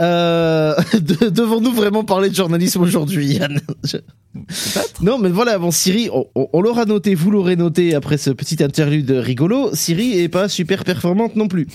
[0.00, 3.58] Euh, de- devons-nous vraiment parler de journalisme aujourd'hui, Yann?
[3.84, 3.96] Je-
[4.34, 5.00] Peut-être.
[5.02, 8.30] Non, mais voilà, bon, Siri, on, on- on l'aura noté, vous l'aurez noté après ce
[8.30, 9.70] petit interlude rigolo.
[9.74, 11.68] Siri est pas super performante non plus.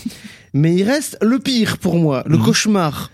[0.54, 2.43] Mais il reste le pire pour moi, le Mhm.
[2.43, 3.12] cauchemar.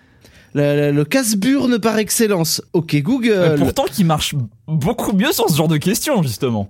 [0.55, 2.61] Le casse-burne par excellence.
[2.73, 3.31] Ok, Google.
[3.31, 4.35] Euh, pourtant, qui marche
[4.67, 6.69] beaucoup mieux sur ce genre de questions, justement.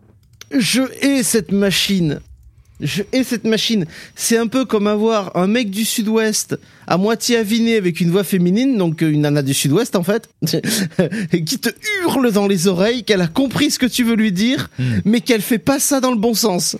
[0.51, 2.19] Je hais cette machine.
[2.81, 3.85] Je hais cette machine.
[4.15, 8.25] C'est un peu comme avoir un mec du sud-ouest à moitié aviné avec une voix
[8.25, 10.29] féminine, donc euh, une nana du sud-ouest en fait,
[11.45, 11.69] qui te
[12.03, 14.99] hurle dans les oreilles qu'elle a compris ce que tu veux lui dire, Hmm.
[15.05, 16.75] mais qu'elle fait pas ça dans le bon sens.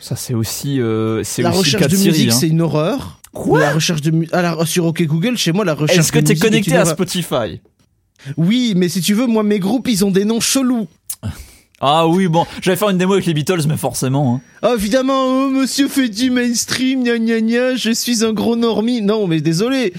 [0.00, 2.36] Ça, c'est aussi, euh, c'est La aussi recherche de musique, hein.
[2.38, 3.15] c'est une horreur.
[3.42, 6.18] Quoi La recherche de mu- alors, sur OK Google, chez moi, la recherche Est-ce que
[6.18, 6.84] de t'es musique est connecté une à.
[6.86, 7.60] Spotify?
[8.36, 10.86] Oui, mais si tu veux, moi, mes groupes, ils ont des noms chelous.
[11.80, 14.36] Ah oui, bon, j'allais faire une démo avec les Beatles, mais forcément.
[14.62, 14.68] hein.
[14.70, 19.02] Oh, évidemment, oh, monsieur fait du mainstream, gna gna gna, je suis un gros normie.
[19.02, 19.92] Non, mais désolé.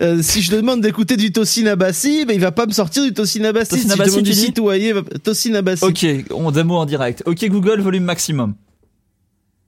[0.00, 3.12] Euh, si je demande d'écouter du Tosin Abassi, ben il va pas me sortir du
[3.14, 3.70] Tosin Abassi.
[3.70, 5.02] Tosin si je Abassi, demande du tu dis citoyen, il va...
[5.22, 5.84] Tosin Abassi.
[5.84, 7.22] Ok, on démo en direct.
[7.26, 8.54] Ok, Google, volume maximum.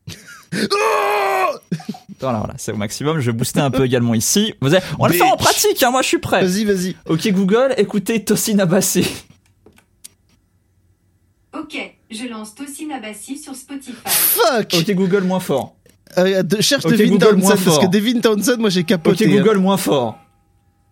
[2.20, 3.20] Voilà, voilà, c'est au maximum.
[3.20, 4.54] Je vais booster un peu également ici.
[4.62, 6.42] Vous avez- On va le faire en pratique, hein, moi je suis prêt.
[6.46, 6.96] Vas-y, vas-y.
[7.06, 9.06] Ok, Google, écoutez Tosin Abassi.
[11.52, 11.76] Ok,
[12.10, 13.92] je lance Tosin Abassi sur Spotify.
[14.06, 15.74] Fuck Ok, Google, moins fort.
[16.18, 17.80] Euh, de- Cherche Ok, Devin Google, Townsend, moins parce fort.
[17.80, 19.26] que Devin Townsend, moi j'ai Ok, capoté.
[19.26, 19.42] hein.
[19.42, 20.18] Google, moins fort.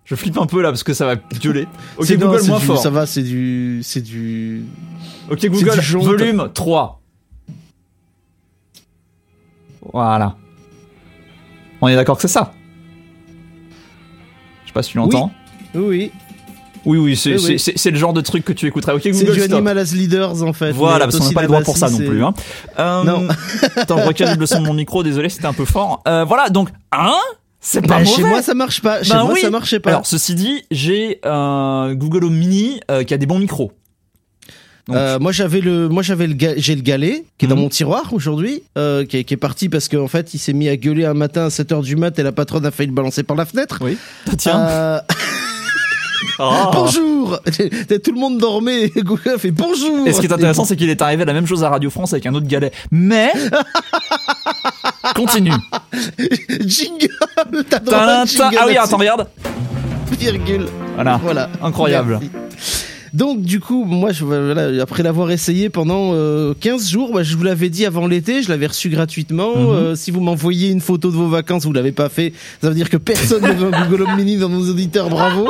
[0.05, 1.66] Je flippe un peu là parce que ça va gueuler.
[1.97, 2.79] Ok, non, Google, moins du- fort.
[2.83, 3.81] Ça va, c'est du...
[3.85, 4.64] C'est du...
[5.31, 7.01] Ok, Google, du volume 3.
[9.92, 10.37] Voilà.
[11.83, 12.55] On est d'accord que c'est ça
[14.62, 15.31] Je sais pas si tu l'entends.
[15.75, 16.12] Oui, oui.
[16.85, 17.59] Oui, oui, c'est Oui, c'est- oui.
[17.61, 18.92] c'est- c'est le genre de truc que tu écouterais.
[18.92, 19.53] Ok, C'est Google, du stop.
[19.53, 20.73] Animal as Leaders, en fait.
[20.73, 22.25] Voilà, parce qu'on n'a pas le droit pour ça non c'est- plus.
[22.25, 22.35] Hein.
[22.79, 23.29] Euh, Non.
[23.77, 26.03] Attends, recalme le son de mon micro, désolé, c'était un peu fort.
[26.09, 27.12] Euh, voilà, donc, hein?
[27.61, 29.05] C'est pas Bah, mauvais chez moi, ça marche pas.
[29.05, 29.40] Chez Ben moi, oui.
[29.40, 29.90] ça marchait pas.
[29.90, 33.71] Alors, ceci dit, j'ai un Google Home Mini euh, qui a des bons micros.
[34.88, 37.62] Donc, Euh, moi j'avais le moi j'avais le j'ai le galet qui est dans Mhm.
[37.62, 40.68] mon tiroir aujourd'hui euh, qui, est, qui est parti parce qu'en fait il s'est mis
[40.68, 43.23] à gueuler un matin à 7h du mat et la patronne a failli le balancer
[43.23, 43.79] par la fenêtre.
[43.81, 43.97] oui.
[44.38, 44.61] Tiens.
[44.61, 45.01] Euh,
[46.38, 46.71] Ah.
[46.73, 50.77] bonjour Tout le monde dormait et Google fait bonjour Et ce qui est intéressant, c'est
[50.77, 52.71] qu'il est arrivé la même chose à Radio France avec un autre galet.
[52.92, 53.33] Mais.
[55.16, 55.51] Continue.
[56.64, 57.09] Jingle
[57.68, 58.25] T'as droit à
[58.57, 59.27] Ah oui, attends, regarde.
[60.18, 60.66] Virgule.
[60.95, 61.21] Voilà.
[61.23, 61.49] Voilà.
[61.61, 62.21] Incroyable.
[62.21, 62.85] Merci.
[63.12, 67.37] Donc du coup, moi, je, voilà, après l'avoir essayé pendant euh, 15 jours, bah, je
[67.37, 69.55] vous l'avais dit avant l'été, je l'avais reçu gratuitement.
[69.55, 69.68] Mhm.
[69.68, 72.75] Euh, si vous m'envoyez une photo de vos vacances, vous l'avez pas fait, ça veut
[72.75, 75.48] dire que personne ne veut un Google Home Mini dans nos auditeurs, bravo.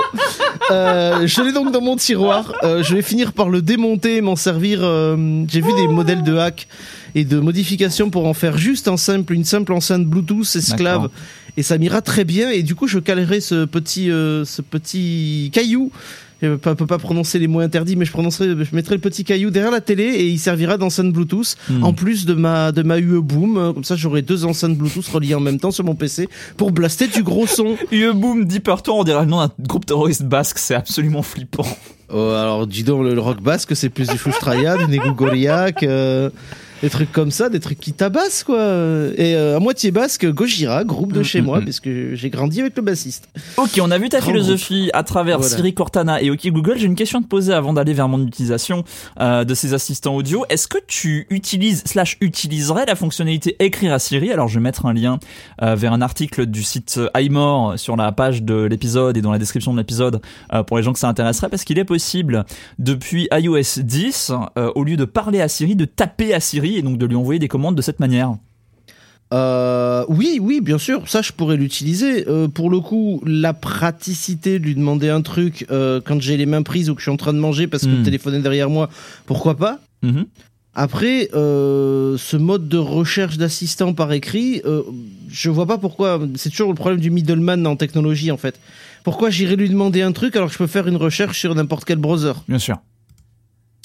[0.71, 2.53] Euh, je l'ai donc dans mon tiroir.
[2.65, 4.81] Euh, je vais finir par le démonter, m'en servir.
[4.83, 6.67] euh, J'ai vu des modèles de hack
[7.15, 11.09] et de modifications pour en faire juste un simple, une simple enceinte Bluetooth esclave.
[11.57, 12.51] Et ça m'ira très bien.
[12.51, 15.91] Et du coup, je calerai ce petit, euh, ce petit caillou.
[16.43, 19.23] Je ne peux pas prononcer les mots interdits, mais je prononcerai, je mettrai le petit
[19.25, 21.85] caillou derrière la télé et il servira d'enceinte Bluetooth Hmm.
[21.85, 23.57] en plus de ma de ma UE Boom.
[23.57, 26.73] Euh, Comme ça, j'aurai deux enceintes Bluetooth reliées en même temps sur mon PC pour
[26.73, 27.77] blaster du gros son.
[27.93, 31.67] UE Boom, Deeper Tour, on dirait le nom d'un groupe terroriste basque, c'est absolument flippant.
[32.15, 35.83] Oh, alors, dis donc, le, le rock basque, c'est plus du Foustraya, du Nego Goliath,
[35.83, 36.29] euh,
[36.83, 38.59] des trucs comme ça, des trucs qui tabassent, quoi.
[38.59, 41.65] Et euh, à moitié basque, Gojira, groupe de chez moi, mm.
[41.65, 43.29] puisque j'ai grandi avec le bassiste.
[43.57, 45.57] Ok, on a vu ta Grand philosophie à travers Voilà.
[45.57, 46.79] Siri, Cortana et OK Google.
[46.79, 48.85] J'ai une question à te poser avant d'aller vers mon utilisation
[49.21, 50.45] euh, de ces assistants audio.
[50.49, 54.33] Est-ce que tu utilises slash utiliserais la fonctionnalité écrire à Siri?
[54.33, 55.19] Alors, je vais mettre un lien
[55.63, 59.39] euh, vers un article du site iMore sur la page de l'épisode et dans la
[59.39, 60.21] description de l'épisode
[60.53, 62.45] euh, pour les gens que ça intéresserait parce qu'il est possible
[62.79, 66.83] depuis iOS 10, euh, au lieu de parler à Siri, de taper à Siri et
[66.83, 68.35] donc de lui envoyer des commandes de cette manière.
[69.33, 72.29] Euh, oui, oui, bien sûr, ça je pourrais l'utiliser.
[72.29, 76.45] Euh, pour le coup, la praticité de lui demander un truc euh, quand j'ai les
[76.45, 77.99] mains prises ou que je suis en train de manger parce que Hmm.
[77.99, 78.91] le téléphone est derrière moi,
[79.25, 79.79] pourquoi pas?
[80.03, 80.27] Mhm.
[80.75, 84.63] Après, ce mode de recherche d'assistant par écrit,
[85.31, 86.19] je vois pas pourquoi.
[86.37, 88.59] C'est toujours le problème du middleman en technologie en fait.
[89.05, 91.85] Pourquoi j'irais lui demander un truc alors que je peux faire une recherche sur n'importe
[91.85, 92.33] quel browser?
[92.49, 92.79] Bien sûr.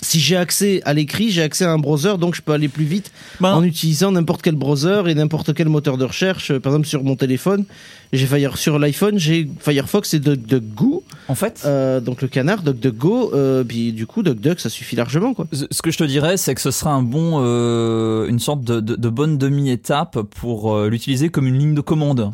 [0.04, 2.86] Si j'ai accès à l'écrit, j'ai accès à un browser, donc je peux aller plus
[2.86, 6.56] vite Ben, en utilisant n'importe quel browser et n'importe quel moteur de recherche.
[6.60, 7.66] Par exemple, sur mon téléphone,
[8.14, 13.34] j'ai Fire sur l'iPhone, j'ai Firefox et DuckDuckGo, en fait, euh, donc le canard, DuckDuckGo.
[13.34, 15.48] Euh, puis du coup, DuckDuck, ça suffit largement, quoi.
[15.52, 18.80] Ce que je te dirais, c'est que ce sera un bon, euh, une sorte de,
[18.80, 22.32] de, de bonne demi-étape pour l'utiliser comme une ligne de commande,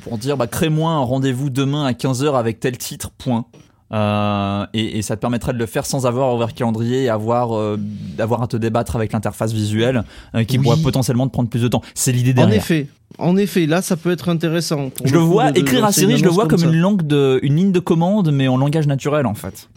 [0.00, 3.44] pour dire bah, crée-moi un rendez-vous demain à 15h avec tel titre, point.
[3.92, 7.56] Euh, et, et ça te permettrait de le faire sans avoir à calendrier et avoir,
[7.56, 7.78] euh,
[8.16, 10.02] d'avoir à te débattre avec l'interface visuelle
[10.34, 10.64] euh, qui Oui.
[10.64, 11.82] pourrait potentiellement te prendre plus de temps.
[11.94, 12.56] C'est l'idée En derrière.
[12.56, 14.90] effet, en effet, là, ça peut être intéressant.
[14.90, 16.66] pour Je le vois de- écrire à Siri, je le vois comme, ça.
[16.66, 19.68] une langue de, une ligne de commande, mais en langage naturel en fait.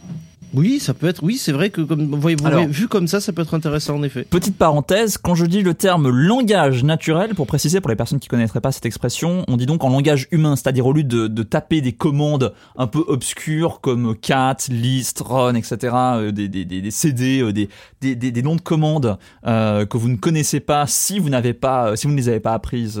[0.54, 1.22] Oui, ça peut être.
[1.22, 3.54] Oui, c'est vrai que comme vous voyez, vous Alors- vu comme ça, ça peut être
[3.54, 4.24] intéressant en effet.
[4.24, 8.28] Petite parenthèse, quand je dis le terme langage naturel, pour préciser pour les personnes qui
[8.28, 11.42] connaîtraient pas cette expression, on dit donc en langage humain, c'est-à-dire au lieu de, de
[11.42, 16.80] taper des commandes un peu obscures comme cat, list, run, etc., euh, des, des, des,
[16.80, 17.68] des CD, euh, des,
[18.00, 21.52] des, des, des noms de commandes euh, que vous ne connaissez pas si vous n'avez
[21.54, 23.00] pas, si vous ne les avez pas apprises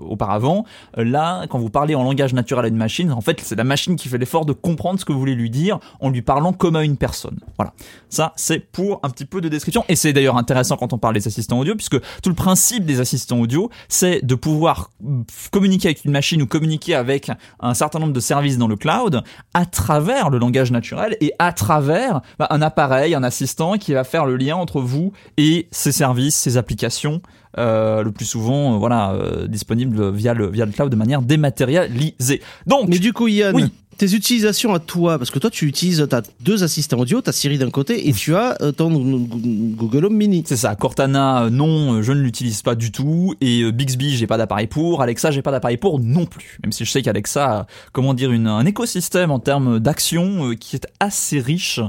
[0.00, 0.64] auparavant.
[0.96, 3.96] Là, quand vous parlez en langage naturel à une machine, en fait, c'est la machine
[3.96, 6.22] qui fait l'effort de comprendre ce que vous voulez lui dire en lui
[6.52, 7.38] comme à une personne.
[7.56, 7.72] Voilà.
[8.08, 9.84] Ça, c'est pour un petit peu de description.
[9.88, 13.00] Et c'est d'ailleurs intéressant quand on parle des assistants audio, puisque tout le principe des
[13.00, 17.98] assistants audio, c'est de pouvoir mm, communiquer avec une machine ou communiquer avec un certain
[17.98, 19.22] nombre de services dans le cloud
[19.54, 24.04] à travers le langage naturel et à travers bah, un appareil, un assistant qui va
[24.04, 27.22] faire le lien entre vous et ces services, ces applications.
[27.58, 31.22] Euh, le plus souvent, euh, voilà, euh, disponibles via le via le cloud de manière
[31.22, 32.40] dématérialisée.
[32.66, 33.64] Donc, Mais du coup, Yann, Oui.
[33.98, 37.58] tes utilisations à toi, parce que toi, tu utilises, t'as deux assistants audio, t'as Siri
[37.58, 40.42] d'un côté et tu as ton Google Home Mini.
[40.46, 43.34] C'est ça, Cortana, non, je ne l'utilise pas du tout.
[43.42, 45.02] Et Bixby, j'ai pas d'appareil pour.
[45.02, 46.58] Alexa, j'ai pas d'appareil pour non plus.
[46.62, 50.76] Même si je sais qu'Alexa a, comment dire, une, un écosystème en termes d'action qui
[50.76, 51.80] est assez riche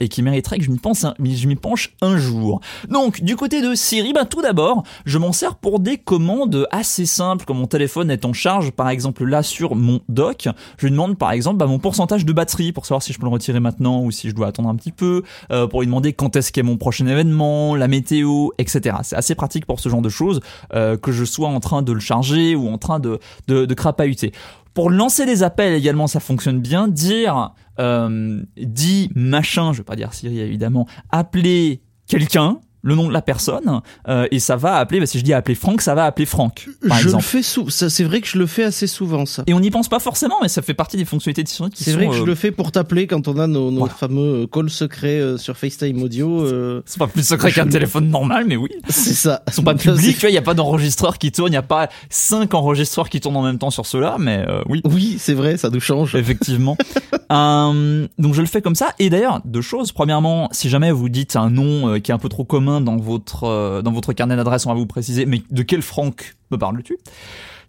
[0.00, 2.60] et qui mériterait que je m'y pense, un- je m'y penche un jour.
[2.88, 7.06] Donc, du côté de Siri, ben, tout d'abord, je m'en sers pour des commandes assez
[7.06, 7.44] simples.
[7.46, 11.18] Quand mon téléphone est en charge, par exemple là sur mon dock, je lui demande
[11.18, 14.02] par exemple bah, mon pourcentage de batterie pour savoir si je peux le retirer maintenant
[14.02, 16.62] ou si je dois attendre un petit peu, euh, pour lui demander quand est-ce qu'est
[16.62, 18.96] mon prochain événement, la météo, etc.
[19.02, 20.40] C'est assez pratique pour ce genre de choses,
[20.74, 23.74] euh, que je sois en train de le charger ou en train de, de, de
[23.74, 24.32] crapahuter.
[24.74, 26.86] Pour lancer des appels également, ça fonctionne bien.
[26.86, 33.12] Dire, euh, dit machin, je vais pas dire Siri évidemment, appeler quelqu'un, le nom de
[33.12, 36.04] la personne, euh, et ça va appeler, bah, si je dis appeler Franck, ça va
[36.04, 37.22] appeler Franck, par je exemple.
[37.22, 39.44] le fais sou- ça, c'est vrai que je le fais assez souvent, ça.
[39.46, 41.84] Et on n'y pense pas forcément, mais ça fait partie des fonctionnalités de Siri qui
[41.84, 43.94] C'est vrai que je euh, le fais pour t'appeler quand on a nos, nos Voilà.
[43.94, 46.42] fameux euh, calls secrets euh, sur FaceTime audio.
[46.44, 48.70] euh, C'est pas plus secret qu'un téléphone normal, mais oui.
[48.88, 49.42] c'est ça.
[49.48, 51.56] Ils sont pas publics, tu vois, il n'y a pas d'enregistreur qui tourne, il n'y
[51.56, 54.80] a pas cinq enregistreurs qui tournent en même temps sur ceux-là, mais euh, oui.
[54.84, 56.14] Oui, c'est vrai, ça nous change.
[56.14, 56.76] Effectivement.
[57.30, 58.94] Euh, donc je le fais comme ça.
[58.98, 59.92] Et d'ailleurs, deux choses.
[59.92, 62.96] Premièrement, si jamais vous dites un nom euh, qui est un peu trop commun dans
[62.96, 65.26] votre euh, dans votre carnet d'adresse, on va vous préciser.
[65.26, 66.96] Mais de quel Franck me parles-tu?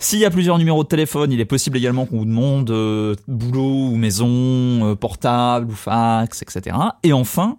[0.01, 3.15] S'il y a plusieurs numéros de téléphone, il est possible également qu'on vous demande euh,
[3.27, 6.75] boulot ou maison, euh, portable ou fax, etc.
[7.03, 7.57] Et enfin.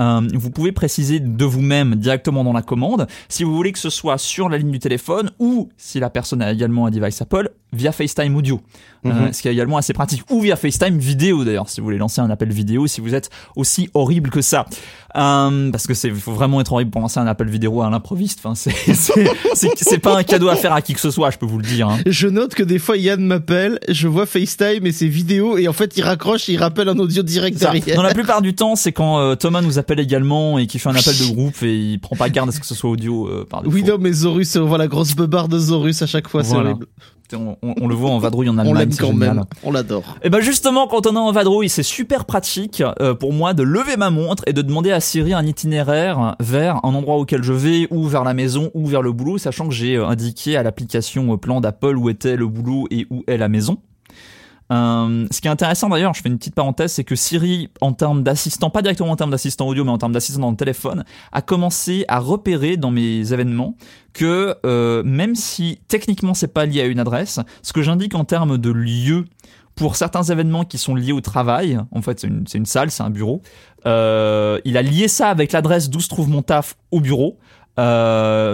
[0.00, 3.90] euh, vous pouvez préciser de vous-même directement dans la commande si vous voulez que ce
[3.90, 7.50] soit sur la ligne du téléphone ou si la personne a également un device Apple
[7.74, 8.62] via FaceTime Audio.
[9.04, 9.32] Euh, Mhm.
[9.32, 10.22] ce qui est également assez pratique.
[10.30, 13.30] Ou via FaceTime vidéo d'ailleurs, si vous voulez lancer un appel vidéo, si vous êtes
[13.56, 14.64] aussi horrible que ça.
[15.16, 18.38] Euh, parce que c'est faut vraiment être horrible pour lancer un appel vidéo à l'improviste.
[18.44, 21.30] Enfin, c'est c'est c'est- c'est pas un cadeau à faire à qui que ce soit,
[21.30, 21.88] je peux vous le dire.
[21.88, 21.98] hein.
[22.06, 25.72] Je note que des fois Yann m'appelle, je vois FaceTime et ses vidéos et en
[25.72, 27.96] fait il raccroche et il rappelle un audio direct derrière.
[27.96, 30.88] Dans la plupart du temps, c'est quand euh, Thomas nous appelle également et qu'il fait
[30.88, 33.26] un appel de groupe et il prend pas garde à ce que ce soit audio
[33.26, 33.74] euh, par défaut.
[33.74, 36.54] Oui, non, mais Zorus, on voit la grosse beubare de Zorus à chaque fois, c'est
[36.54, 36.70] Voilà.
[36.70, 36.86] horrible.
[37.34, 39.34] On, on- on le voit en vadrouille en On Allemagne, l'aime c'est quand génial.
[39.36, 40.02] même, on l'adore.
[40.22, 43.62] Et ben justement, quand on est en vadrouille, c'est super pratique euh, pour moi de
[43.62, 47.52] lever ma montre et de demander à Siri un itinéraire vers un endroit auquel je
[47.52, 50.62] vais, ou vers la maison, ou vers le boulot, sachant que j'ai euh, indiqué à
[50.62, 53.78] l'application euh, plan d'Apple où était le boulot et où est la maison.
[54.72, 57.92] Euh, ce qui est intéressant d'ailleurs, je fais une petite parenthèse, c'est que Siri, en
[57.92, 61.04] termes d'assistant, pas directement en termes d'assistant audio, mais en termes d'assistant dans le téléphone,
[61.32, 63.76] a commencé à repérer dans mes événements
[64.14, 68.24] que euh, même si techniquement c'est pas lié à une adresse, ce que j'indique en
[68.24, 69.26] termes de lieu
[69.74, 73.10] pour certains événements qui sont liés au travail, en fait c'est une, salle, c'est un
[73.10, 73.42] bureau,
[73.84, 77.38] euh, il a lié ça avec l'adresse d'où se trouve mon taf au bureau,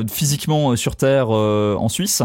[0.08, 2.22] physiquement sur Terre en Suisse.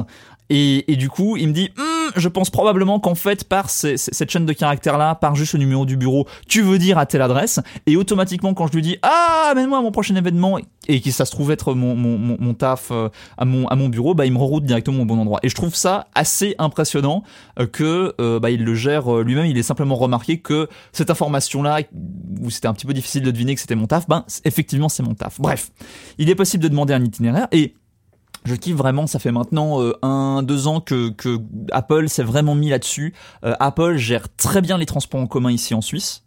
[0.49, 3.97] Et, et du coup, il me dit, Hum, je pense probablement qu'en fait, par ces-
[3.97, 7.05] ces- cette chaîne de caractères-là, par juste le numéro du bureau, tu veux dire à
[7.05, 10.99] telle adresse, et automatiquement, quand je lui dis Ah, amène-moi à mon prochain événement, et
[11.01, 14.13] que ça se trouve être mon, mon, mon, taf euh, à, mon, à mon bureau,
[14.15, 15.39] bah, il me reroute directement au bon endroit.
[15.43, 17.23] Et je trouve ça assez impressionnant
[17.59, 19.45] euh, que euh, bah, il le gère euh, lui-même.
[19.45, 21.79] Il est simplement remarqué que cette information-là,
[22.41, 25.03] où c'était un petit peu difficile de deviner que c'était mon taf, ben, effectivement, c'est
[25.03, 25.39] mon taf.
[25.39, 25.71] Bref,
[26.17, 27.75] il est possible de demander un itinéraire, et
[28.45, 31.39] je kiffe vraiment, ça fait maintenant euh, un, deux ans que, que
[31.71, 33.13] Apple s'est vraiment mis là-dessus.
[33.45, 36.23] Euh, Apple gère très bien les transports en commun ici en Suisse,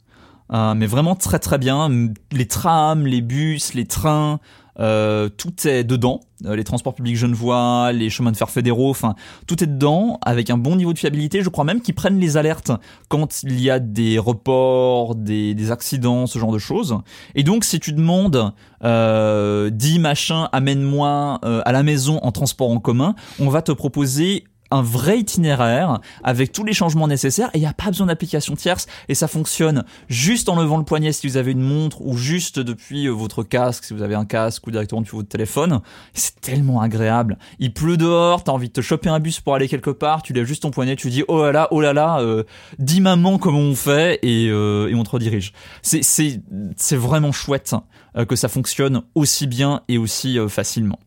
[0.53, 1.89] euh, mais vraiment très très bien.
[2.33, 4.41] Les trams, les bus, les trains,
[4.79, 6.21] euh, tout est dedans.
[6.45, 9.15] Euh, les transports publics genevois, les chemins de fer fédéraux, enfin
[9.47, 11.43] tout est dedans avec un bon niveau de fiabilité.
[11.43, 12.73] Je crois même qu'ils prennent les alertes
[13.09, 16.99] quand il y a des reports, des, accidents, ce genre de choses.
[17.35, 18.53] Et donc si tu demandes
[18.85, 23.73] euh, dis machin, amène-moi euh, à la maison en transport en commun, on va te
[23.73, 28.07] proposer un vrai itinéraire avec tous les changements nécessaires et il n'y a pas besoin
[28.07, 32.01] d'application tierce et ça fonctionne juste en levant le poignet si vous avez une montre
[32.03, 35.29] ou juste depuis euh, votre casque si vous avez un casque ou directement depuis votre
[35.29, 35.81] téléphone.
[36.13, 37.39] C'est tellement agréable.
[37.59, 40.33] Il pleut dehors t'as envie de te choper un bus pour aller quelque part tu
[40.33, 42.45] lèves juste ton poignet tu dis oh là là oh là là euh,
[42.79, 45.53] dis maman comment on fait et, euh, et on te redirige.
[45.83, 46.41] C'est c'est
[46.77, 47.75] c'est vraiment chouette
[48.17, 50.99] euh, que ça fonctionne aussi bien et aussi euh, facilement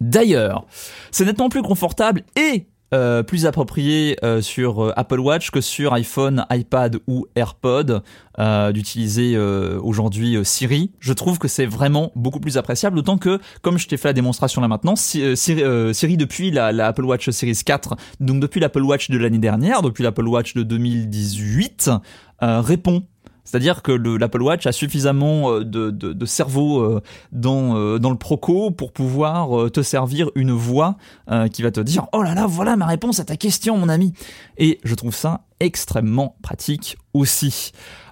[0.00, 0.66] D'ailleurs,
[1.10, 5.92] c'est nettement plus confortable et euh, plus approprié euh, sur euh, Apple Watch que sur
[5.92, 8.02] iPhone, iPad ou AirPod
[8.74, 10.90] d'utiliser aujourd'hui Siri.
[11.00, 14.12] Je trouve que c'est vraiment beaucoup plus appréciable, d'autant que, comme je t'ai fait la
[14.12, 18.82] démonstration là maintenant, Si- Siri, depuis la, la Apple Watch Series 4, donc depuis l'Apple
[18.82, 21.90] Watch de l'année dernière, depuis l'Apple Watch de 2018,
[22.42, 23.04] euh, répond
[23.46, 27.00] c'est-à-dire que le- l'Apple Watch a suffisamment euh, de, cerveau euh,
[27.32, 30.96] dans, euh, dans le proco pour pouvoir te servir une voix
[31.52, 34.12] qui va te dire Oh là là, voilà ma réponse à ta question, mon ami.
[34.58, 36.98] Et je trouve ça extrêmement pratique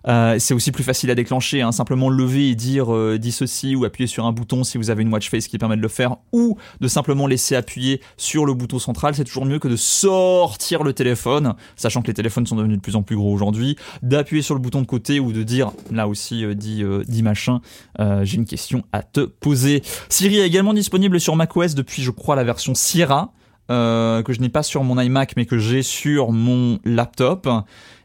[0.06, 3.74] Euh, c'est aussi plus facile à déclencher, hein, simplement lever et dire euh, dis ceci
[3.74, 5.88] ou appuyer sur un bouton si vous avez une watch face qui permet de le
[5.88, 9.76] faire ou de simplement laisser appuyer sur le bouton central, c'est toujours mieux que de
[9.76, 13.76] sortir le téléphone, sachant que les téléphones sont devenus de plus en plus gros aujourd'hui,
[14.02, 17.22] d'appuyer sur le bouton de côté ou de dire là aussi euh, dis, euh, dis
[17.22, 17.60] machin,
[17.98, 19.82] euh, j'ai une question à te poser.
[20.10, 23.32] Siri est également disponible sur macOS depuis je crois la version Sierra.
[23.68, 27.48] que je n'ai pas sur mon iMac mais que j'ai sur mon laptop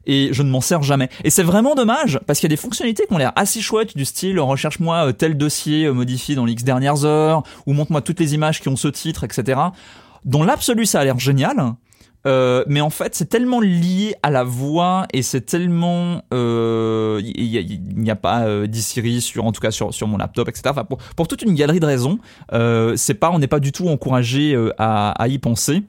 [0.10, 1.08] et je ne m'en sers jamais.
[1.24, 3.96] Et c'est vraiment dommage parce qu'il y a des fonctionnalités qui ont l'air assez chouettes
[3.96, 8.02] du style recherche-moi euh, tel dossier euh, modifié dans les X dernières heures ou montre-moi
[8.02, 9.60] toutes les images qui ont ce titre, etc.
[10.26, 11.76] Dans l'absolu, ça a l'air génial.
[12.28, 17.82] Euh, mais en fait, c'est tellement lié à la voix et c'est tellement euh, il
[17.96, 18.68] n'y a pas euh,
[19.20, 20.82] sur en tout cas sur sur mon laptop, etc.
[21.16, 22.20] Pour, toute une galerie de raisons,
[22.52, 25.84] euh, c'est pas on n'est pas du tout encouragé euh, à y penser.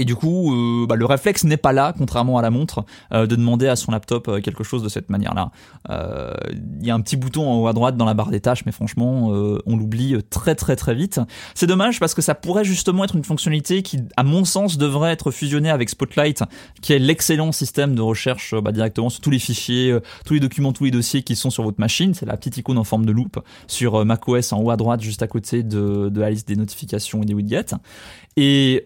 [0.00, 3.26] Et du coup, euh, bah, le réflexe n'est pas là, contrairement à la montre, euh,
[3.26, 5.50] de demander à son laptop euh, quelque chose de cette manière-là.
[5.90, 8.64] Il y a un petit bouton en haut à droite dans la barre des tâches,
[8.64, 9.28] mais franchement,
[9.66, 11.20] on l'oublie très très très vite.
[11.54, 15.12] C'est dommage parce que ça pourrait justement être une fonctionnalité qui, à mon sens, devrait
[15.12, 16.44] être fusionnée avec Spotlight,
[16.80, 20.72] qui est l'excellent système de recherche bah, directement sur tous les fichiers, tous les documents,
[20.72, 22.14] tous les dossiers qui sont sur votre machine.
[22.14, 25.22] C'est la petite icône en forme de loupe sur macOS en haut à droite, juste
[25.22, 27.74] à côté de, de la liste des notifications et des widgets.
[28.36, 28.84] Et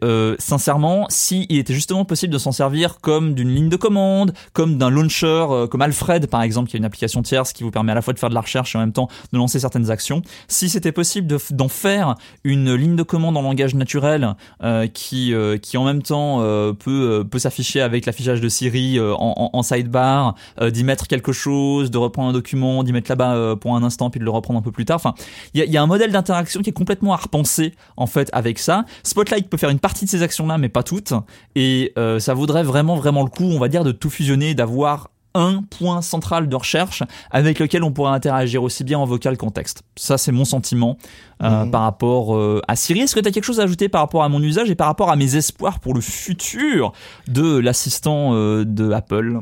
[1.05, 4.33] euh, sincèrement, si il était justement possible de s'en servir comme d'une ligne de commande,
[4.53, 7.71] comme d'un launcher, euh, comme Alfred par exemple, qui est une application tierce qui vous
[7.71, 9.59] permet à la fois de faire de la recherche et en même temps de lancer
[9.59, 12.15] certaines actions, si c'était possible d'en faire
[12.45, 16.41] une ligne de commande en langage naturel euh, qui euh, qui en même temps
[16.75, 22.31] peut peut s'afficher avec l'affichage de Siri en, sidebar, d'y mettre quelque chose, de reprendre
[22.31, 24.85] un document, d'y mettre là-bas pour un instant puis de le reprendre un peu plus
[24.85, 24.97] tard.
[24.97, 25.15] Enfin,
[25.55, 28.29] il y a, y a un modèle d'interaction qui est complètement à repenser en fait
[28.33, 28.85] avec ça.
[29.03, 31.13] Spotlight peut faire une partie de ces actions-là, mais pas toutes.
[31.57, 35.11] Et euh, ça vaudrait vraiment vraiment le coup, on va dire, de tout fusionner, d'avoir
[35.37, 39.51] un point central de recherche avec lequel on pourrait interagir aussi bien en vocal qu'en
[39.51, 39.83] texte.
[39.97, 40.97] Ça, c'est mon sentiment
[41.43, 41.73] euh, Mhm.
[41.73, 43.01] par rapport euh, à Siri.
[43.01, 44.87] Est-ce que tu as quelque chose à ajouter par rapport à mon usage et par
[44.87, 46.93] rapport à mes espoirs pour le futur
[47.27, 49.41] de l'assistant euh, de Apple?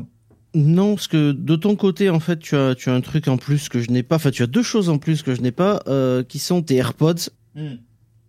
[0.55, 3.37] Non, parce que de ton côté, en fait, tu as, tu as un truc en
[3.37, 4.15] plus que je n'ai pas.
[4.15, 5.79] Enfin, tu as deux choses en plus que je n'ai pas,
[6.27, 7.29] qui sont tes AirPods,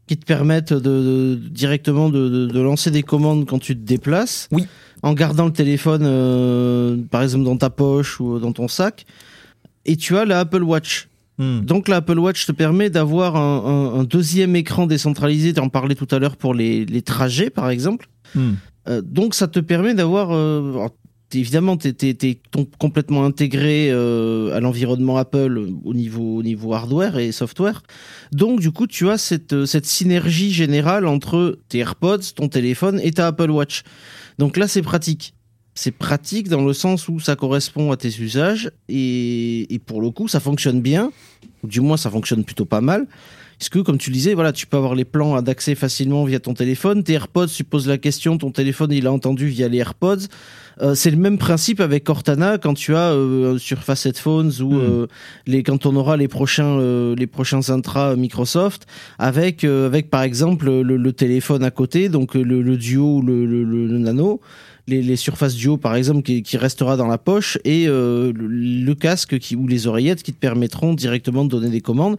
[0.06, 3.80] qui te permettent de, de- directement de, de- de lancer des commandes quand tu te
[3.84, 4.48] déplaces.
[4.52, 4.66] Oui.
[5.02, 9.04] En gardant le téléphone, euh, par exemple, dans ta poche ou dans ton sac.
[9.86, 11.08] Et tu as la Apple Watch.
[11.38, 11.60] Hmm.
[11.60, 13.64] Donc la Apple Watch te permet d'avoir un,
[13.94, 15.52] un- un deuxième écran décentralisé.
[15.52, 18.08] Tu en parlais tout à l'heure pour les, les trajets, par exemple.
[18.34, 18.52] Hmm.
[18.88, 20.28] Euh, donc ça te permet d'avoir.
[20.32, 20.86] Euh,
[21.40, 22.40] évidemment, tu es,
[22.78, 27.82] complètement intégré euh, à l'environnement Apple au niveau, au niveau hardware et software.
[28.32, 33.00] Donc, du coup, tu as cette, euh, cette synergie générale entre tes AirPods, ton téléphone
[33.02, 33.82] et ta Apple Watch.
[34.38, 35.34] Donc là, c'est pratique.
[35.74, 40.10] C'est pratique dans le sens où ça correspond à tes usages et, et pour le
[40.10, 41.10] coup, ça fonctionne bien.
[41.62, 43.06] Ou du moins, ça fonctionne plutôt pas mal.
[43.64, 46.38] Parce que, comme tu le disais, voilà, tu peux avoir les plans d'accès facilement via
[46.38, 47.02] ton téléphone.
[47.02, 50.26] Tes AirPods, tu poses la question, ton téléphone, il a entendu via les AirPods.
[50.82, 54.80] Euh, c'est le même principe avec Cortana quand tu as euh, Surface Headphones ou Hmm.
[54.82, 55.06] euh,
[55.46, 58.86] les quand on aura les prochains euh, les prochains intra Microsoft
[59.18, 63.46] avec avec par exemple le, le téléphone à côté donc le, le Duo ou le,
[63.46, 64.40] le, le- le Nano
[64.86, 68.46] les, les surfaces Duo par exemple qui, qui restera dans la poche et euh, le,
[68.46, 72.16] le casque qui ou les oreillettes qui te permettront directement de donner des commandes.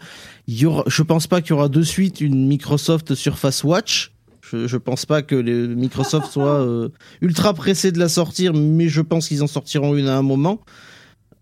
[0.47, 4.11] Il y aura, je pense pas qu'il y aura de suite une Microsoft Surface Watch.
[4.41, 6.89] Je, je pense pas que les Microsoft soit euh,
[7.21, 10.61] ultra pressé de la sortir, mais je pense qu'ils en sortiront une à un moment.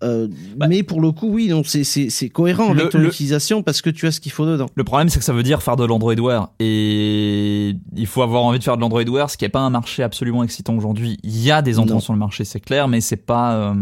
[0.03, 0.27] Euh,
[0.57, 0.67] Bah.
[0.67, 3.63] mais pour le coup, oui, non, c'est c'est c'est cohérent Le- avec ton le- utilisation
[3.63, 4.67] parce que tu as ce qu'il faut dedans.
[4.75, 6.49] Le problème, c'est que ça veut dire faire de l'Android Wear.
[6.59, 9.69] Et il faut avoir envie de faire de l'Android Wear, ce qui n'est pas un
[9.69, 11.17] marché absolument excitant aujourd'hui.
[11.23, 13.53] Il y a des entrants sur le marché, c'est clair, mais c'est pas.
[13.55, 13.73] euh,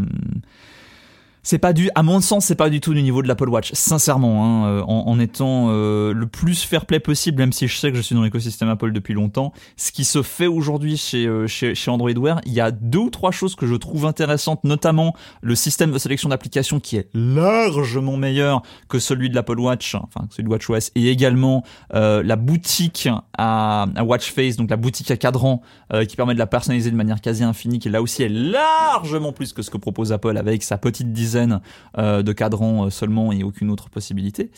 [1.44, 3.72] c'est pas du, à mon sens, c'est pas du tout du niveau de l'Apple Watch,
[3.74, 7.78] sincèrement, hein, euh, en, en étant euh, le plus fair play possible, même si je
[7.78, 9.54] sais que je suis dans l'écosystème Apple depuis longtemps.
[9.78, 13.00] Ce qui se fait aujourd'hui chez, euh, chez, chez Android Wear, il y a deux
[13.00, 17.10] ou trois choses que je trouve intéressantes, notamment le système de sélection d'applications qui est
[17.14, 21.64] largement meilleur que celui de l'Apple Watch, enfin celui de WatchOS, et également
[21.94, 25.62] euh, la boutique à, à Watch Face, donc la boutique à cadran
[25.94, 29.32] euh, qui permet de la personnaliser de manière quasi infinie, qui là aussi est largement
[29.32, 31.62] plus que ce que propose Apple avec sa petite dizaine
[31.98, 34.52] euh, de cadrans euh, seulement et aucune autre possibilité.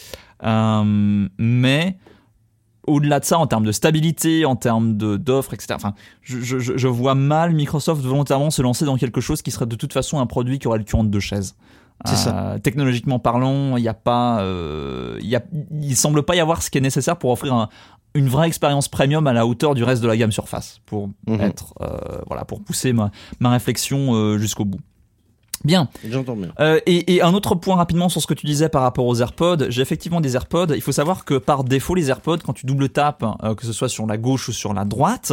[0.44, 1.98] Euh, mais
[2.86, 5.68] au-delà de ça, en termes de stabilité, en termes de d'offres, etc.
[5.76, 9.52] Enfin, je, je, je- je vois mal Microsoft volontairement se lancer dans quelque chose qui
[9.52, 11.56] serait de toute façon un produit qui aurait le cul entre deux chaises.
[12.06, 12.58] C'est ça.
[12.62, 15.42] Technologiquement parlant, il n'y a pas, euh, il y a,
[15.80, 17.70] il semble pas y avoir ce qui est nécessaire pour offrir un-
[18.14, 21.40] une vraie expérience premium à la hauteur du reste de la gamme Surface, pour Mhm.
[21.40, 21.88] être, euh,
[22.28, 23.10] voilà, pour pousser ma,
[23.40, 24.82] ma réflexion jusqu'au bout.
[25.64, 25.90] Bien.
[26.10, 26.50] J'entends bien.
[26.60, 29.16] Euh, et, et un autre point rapidement sur ce que tu disais par rapport aux
[29.16, 29.70] AirPods.
[29.70, 30.74] J'ai effectivement des AirPods.
[30.76, 33.74] Il faut savoir que par défaut, les AirPods, quand tu double tapes, euh, que ce
[33.74, 35.32] soit sur la gauche ou sur la droite,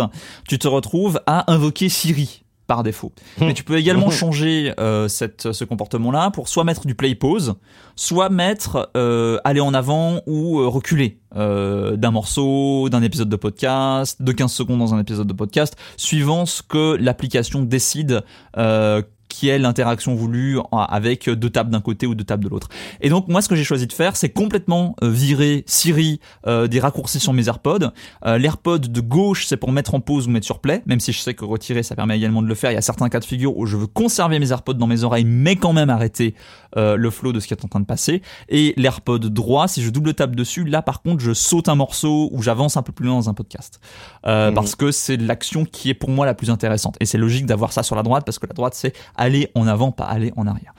[0.49, 3.11] tu te retrouves à invoquer Siri par défaut.
[3.41, 7.55] Mais tu peux également changer euh, cette, ce comportement-là pour soit mettre du play pause,
[7.97, 13.35] soit mettre euh, aller en avant ou euh, reculer euh, d'un morceau, d'un épisode de
[13.35, 18.23] podcast, de 15 secondes dans un épisode de podcast, suivant ce que l'application décide
[18.57, 22.69] euh, qui est l'interaction voulue avec deux tables d'un côté ou deux tables de l'autre.
[23.01, 26.67] Et donc moi ce que j'ai choisi de faire, c'est complètement euh, virer Siri euh,
[26.67, 27.91] des raccourcis sur mes AirPods.
[28.27, 31.13] Euh, L'AirPod de gauche, c'est pour mettre en pause ou mettre sur play, même si
[31.13, 32.71] je sais que retirer, ça permet également de le faire.
[32.71, 35.05] Il y a certains cas de figure où je veux conserver mes AirPods dans mes
[35.05, 36.35] oreilles, mais quand même arrêter
[36.77, 38.21] euh, le flow de ce qui est en train de passer.
[38.49, 42.29] Et l'AirPod droit, si je double tape dessus, là par contre, je saute un morceau
[42.33, 43.81] ou j'avance un peu plus loin dans un podcast.
[44.27, 44.55] Euh, Mhm.
[44.55, 46.97] Parce que c'est l'action qui est pour moi la plus intéressante.
[47.01, 49.67] Et c'est logique d'avoir ça sur la droite, parce que la droite, c'est aller en
[49.67, 50.75] avant, pas aller en arrière.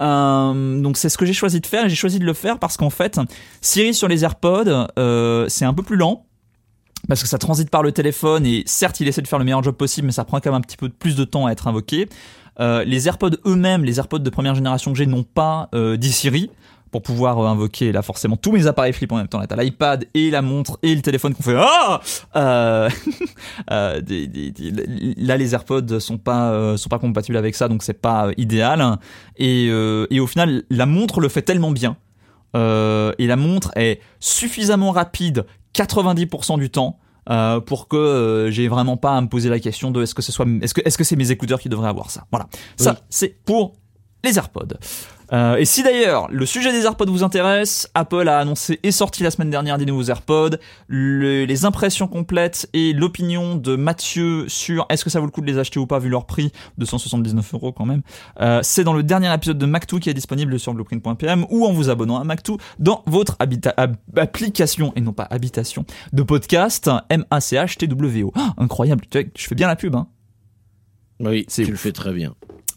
[0.00, 2.76] Euh, donc c'est ce que j'ai choisi de faire j'ai choisi de le faire parce
[2.76, 3.20] qu'en fait
[3.60, 6.26] Siri sur les AirPods euh, c'est un peu plus lent
[7.08, 9.62] parce que ça transite par le téléphone et certes il essaie de faire le meilleur
[9.62, 11.68] job possible mais ça prend quand même un petit peu plus de temps à être
[11.68, 12.08] invoqué.
[12.60, 16.50] Euh, les AirPods eux-mêmes, les AirPods de première génération que j'ai n'ont pas euh, d'e-Siri
[16.92, 19.40] pour pouvoir euh, invoquer là forcément tous mes appareils flip en même temps.
[19.40, 22.00] Là t'as l'iPad et la montre et le téléphone qu'on fait ah
[22.36, 22.88] euh,
[23.72, 27.66] euh, des- des- des- là les AirPods sont pas euh, sont pas compatibles avec ça
[27.68, 28.98] donc c'est pas euh, idéal.
[29.36, 31.96] Et, euh, et au final la montre le fait tellement bien
[32.54, 36.98] euh, et la montre est suffisamment rapide 90% du temps
[37.30, 40.22] euh, pour que euh, j'ai vraiment pas à me poser la question de est-ce que
[40.22, 42.24] ce soit est-ce que est-ce que c'est mes écouteurs qui devraient avoir ça.
[42.30, 42.48] Voilà.
[42.76, 43.72] Ça c'est pour
[44.24, 44.74] les AirPods
[45.32, 49.22] euh, et si d'ailleurs le sujet des AirPods vous intéresse, Apple a annoncé et sorti
[49.22, 50.56] la semaine dernière des nouveaux AirPods,
[50.88, 55.40] le- les impressions complètes et l'opinion de Mathieu sur est-ce que ça vaut le coup
[55.40, 58.02] de les acheter ou pas vu leur prix de 179 euros quand même.
[58.40, 61.72] Euh, c'est dans le dernier épisode de Mac2 qui est disponible sur blueprint.pm ou en
[61.72, 68.32] vous abonnant à Mac2 dans votre ab- application et non pas habitation de podcast M-A-C-H-T-W-O.
[68.34, 70.08] Ah, incroyable, tu vois, je fais bien la pub hein.
[71.20, 71.80] Oui, C'est tu le ouf.
[71.80, 72.34] fais très bien.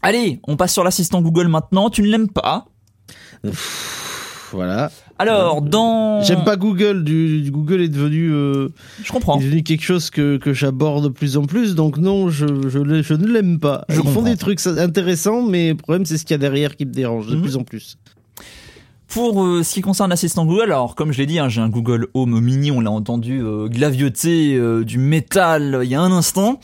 [0.08, 2.68] Allez, on passe sur l'assistant Google maintenant, tu ne l'aimes pas
[4.52, 4.92] Voilà.
[5.18, 6.22] Alors, dans...
[6.24, 7.04] J'aime pas Google.
[7.04, 8.70] Du, du Google est devenu, euh,
[9.04, 9.40] Je comprends.
[9.40, 11.74] est devenu quelque chose que, que j'aborde de plus en plus.
[11.74, 13.84] Donc non, je, je, je ne l'aime pas.
[13.90, 14.22] Je Ils font comprends.
[14.24, 17.28] des trucs intéressants, mais le problème c'est ce qu'il y a derrière qui me dérange
[17.28, 17.42] de Mhm.
[17.42, 17.98] plus en plus.
[19.08, 21.70] Pour euh, ce qui concerne l'assistant Google, alors comme je l'ai dit, hein, j'ai un
[21.70, 26.02] Google Home mini, on l'a entendu euh, glavioter euh, du métal euh, il y a
[26.02, 26.60] un instant.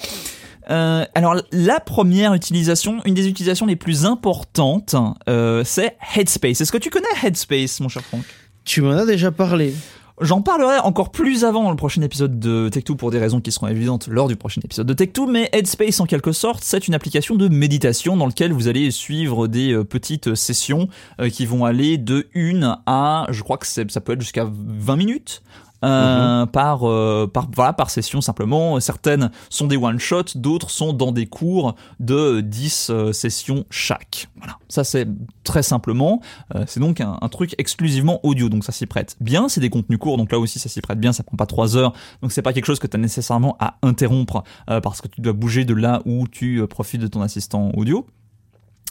[0.72, 4.96] Euh, alors la première utilisation, une des utilisations les plus importantes,
[5.28, 6.62] euh, c'est Headspace.
[6.62, 8.24] Est-ce que tu connais Headspace, mon cher Franck?
[8.64, 9.74] Tu m'en as déjà parlé.
[10.22, 13.52] J'en parlerai encore plus avant dans le prochain épisode de Tech2 pour des raisons qui
[13.52, 16.94] seront évidentes lors du prochain épisode de Tech2, mais Headspace en quelque sorte, c'est une
[16.94, 20.88] application de méditation dans laquelle vous allez suivre des euh, petites sessions
[21.34, 25.42] qui vont aller de 1 à, je crois que ça peut être jusqu'à 20 minutes.
[25.84, 30.94] Euh, par euh, par voilà par session simplement certaines sont des one shot d'autres sont
[30.94, 35.08] dans des cours de 10 euh, sessions chaque voilà ça c'est
[35.44, 36.22] très simplement
[36.56, 39.50] euh, c'est donc un, un truc exclusivement audio, donc ça s'y prête bien.
[39.50, 41.14] C'est des contenus courts, donc là aussi ça s'y prête bien.
[41.14, 43.78] Ça prend pas trois heures, donc c'est pas quelque chose que tu as nécessairement à
[43.82, 47.72] interrompre euh, parce que tu dois bouger de là où tu profites de ton assistant
[47.76, 48.06] audio.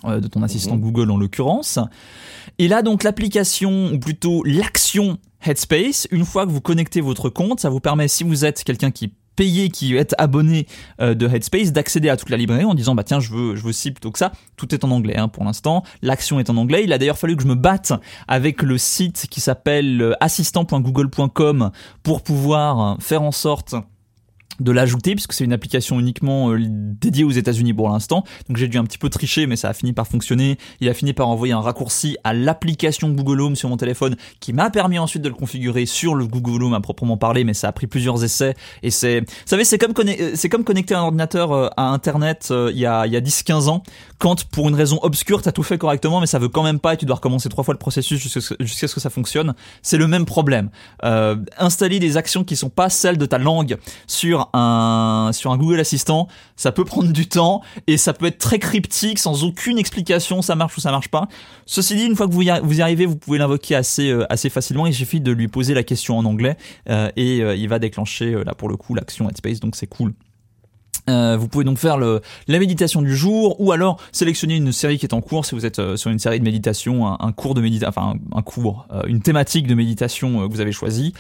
[0.05, 1.79] Euh, de ton assistant Google en l'occurrence.
[2.59, 7.61] Et là donc l'application, ou plutôt l'action Headspace, une fois que vous connectez votre compte,
[7.61, 10.67] ça vous permet, si vous êtes quelqu'un qui payé, qui est abonné
[11.01, 13.65] euh, de Headspace, d'accéder à toute la librairie en disant bah tiens je veux je
[13.65, 14.33] veux ci plutôt que ça.
[14.57, 15.83] Tout est en anglais hein, pour l'instant.
[16.03, 16.85] L'action est en anglais.
[16.85, 17.95] Il a d'ailleurs fallu que je me batte
[18.29, 21.71] avec le site qui s'appelle euh, assistant.google.com
[22.03, 23.75] pour pouvoir faire en sorte
[24.61, 28.25] de l'ajouter puisque c'est une application uniquement euh, dédiée aux États-Unis pour l'instant.
[28.49, 30.59] Donc j'ai dû un petit peu tricher mais ça a fini par fonctionner.
[30.81, 34.53] Il a fini par envoyer un raccourci à l'application Google Home sur mon téléphone qui
[34.53, 37.69] m'a permis ensuite de le configurer sur le Google Home à proprement parler mais ça
[37.69, 41.03] a pris plusieurs essais et c'est vous savez c'est comme euh, c'est comme connecter un
[41.03, 43.83] ordinateur euh, à internet il y a il y a 10 15 ans
[44.21, 46.95] quand pour une raison obscure t'as tout fait correctement mais ça veut quand même pas
[46.95, 49.55] et tu dois recommencer trois fois le processus jusqu'à ce, que ça fonctionne.
[49.83, 50.71] C'est le même problème.
[51.05, 55.57] Euh, installer des actions qui sont pas celles de ta langue sur un sur un
[55.57, 59.79] Google Assistant, ça peut prendre du temps et ça peut être très cryptique sans aucune
[59.79, 61.27] explication, ça marche ou ça marche pas.
[61.67, 64.11] Ceci dit, une fois que vous y, arri- vous y arrivez, vous pouvez l'invoquer assez
[64.11, 64.87] euh, assez facilement.
[64.87, 66.57] Il suffit de lui poser la question en anglais
[66.91, 69.87] euh, et euh, il va déclencher euh, là pour le coup l'action Headspace, donc c'est
[69.87, 70.13] cool.
[71.11, 74.99] Euh, vous pouvez donc faire le, la méditation du jour ou alors sélectionner une série
[74.99, 77.33] qui est en cours si vous êtes euh, sur une série de méditation, un, un
[77.33, 80.73] cours de méditation, enfin un, cours, euh, une thématique de méditation euh, que vous avez
[80.73, 81.13] choisi,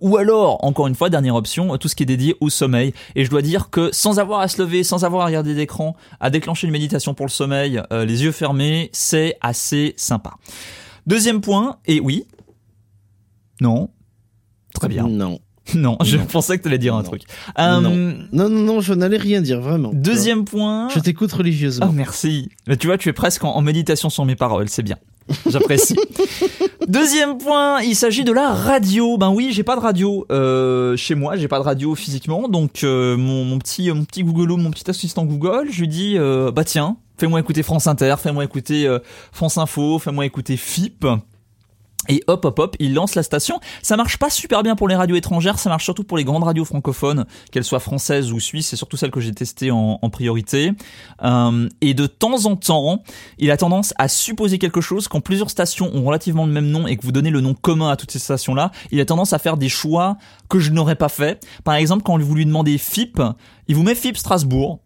[0.00, 2.94] ou alors encore une fois dernière option, tout ce qui est dédié au sommeil.
[3.16, 5.96] Et je dois dire que sans avoir à se lever, sans avoir à regarder d'écran,
[6.20, 10.34] à déclencher une méditation pour le sommeil, les yeux fermés, c'est assez sympa.
[11.06, 12.26] Deuxième point, et oui,
[13.60, 13.90] non,
[14.74, 15.08] très bien.
[15.08, 15.40] Non.
[15.74, 16.24] Non, je Non.
[16.26, 17.08] pensais que tu allais dire un Non.
[17.08, 17.22] truc.
[17.58, 18.14] Euh, Non.
[18.32, 19.90] Non, non, je n'allais rien dire, vraiment.
[19.94, 20.88] Deuxième point.
[20.94, 21.86] Je t'écoute religieusement.
[21.90, 22.48] Oh merci.
[22.66, 24.96] Mais tu vois, tu es presque en, en méditation sur mes paroles, c'est bien.
[25.48, 25.94] J'apprécie.
[26.88, 29.16] Deuxième point, il s'agit de la radio.
[29.18, 32.82] Ben oui, j'ai pas de radio euh, chez moi, j'ai pas de radio physiquement, donc
[32.82, 36.50] euh, mon, mon petit mon petit Google mon petit assistant Google, je lui dis euh,
[36.50, 38.98] bah tiens, fais-moi écouter France Inter, fais-moi écouter euh,
[39.30, 41.06] France Info, fais-moi écouter FIP.
[42.08, 43.60] Et hop hop hop, il lance la station.
[43.82, 46.42] Ça marche pas super bien pour les radios étrangères, ça marche surtout pour les grandes
[46.42, 50.10] radios francophones, qu'elles soient françaises ou suisses, c'est surtout celles que j'ai testées en, en
[50.10, 50.72] priorité.
[51.22, 53.02] Euh, et de temps en temps,
[53.38, 56.86] il a tendance à supposer quelque chose quand plusieurs stations ont relativement le même nom
[56.86, 58.72] et que vous donnez le nom commun à toutes ces stations-là.
[58.90, 60.16] Il a tendance à faire des choix
[60.48, 61.44] que je n'aurais pas fait.
[61.64, 63.20] Par exemple, quand vous lui demandez FIP,
[63.68, 64.80] il vous met FIP Strasbourg.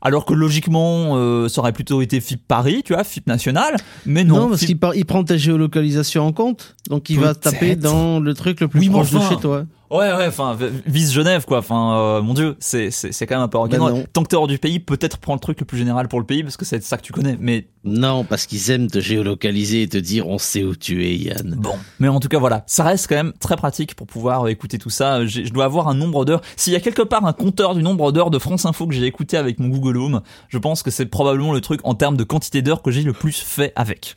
[0.00, 3.76] Alors que logiquement, euh, ça aurait plutôt été FIP Paris, tu vois, FIP national.
[4.06, 7.34] Mais non, Non, parce FIP qu'il par- prend ta géolocalisation en compte, donc il va
[7.34, 9.28] taper dans le truc le plus Oui, proche enfin.
[9.30, 9.64] de chez toi.
[9.90, 10.56] Ouais, ouais, enfin,
[10.86, 11.58] vise Genève, quoi.
[11.58, 13.82] Enfin, euh, mon dieu, c'est, c'est, c'est quand même un peu orgueilleux.
[13.82, 14.04] Bah non.
[14.12, 16.26] Tant que t'es hors du pays, peut-être prends le truc le plus général pour le
[16.26, 17.36] pays, parce que c'est ça que tu connais.
[17.40, 21.16] Mais Non, parce qu'ils aiment te géolocaliser et te dire on sait où tu es,
[21.16, 21.54] Yann.
[21.56, 21.74] bon.
[22.00, 22.64] Mais en tout cas, voilà.
[22.66, 25.24] Ça reste quand même très pratique pour pouvoir euh, écouter tout ça.
[25.24, 26.40] J'ai- je dois avoir un nombre d'heures.
[26.56, 29.06] S'il y a quelque part un compteur du nombre d'heures de France Info que j'ai
[29.06, 32.24] écouté avec mon Google Home, je pense que c'est probablement le truc en termes de
[32.24, 34.14] quantité d'heures que j'ai le plus fait avec.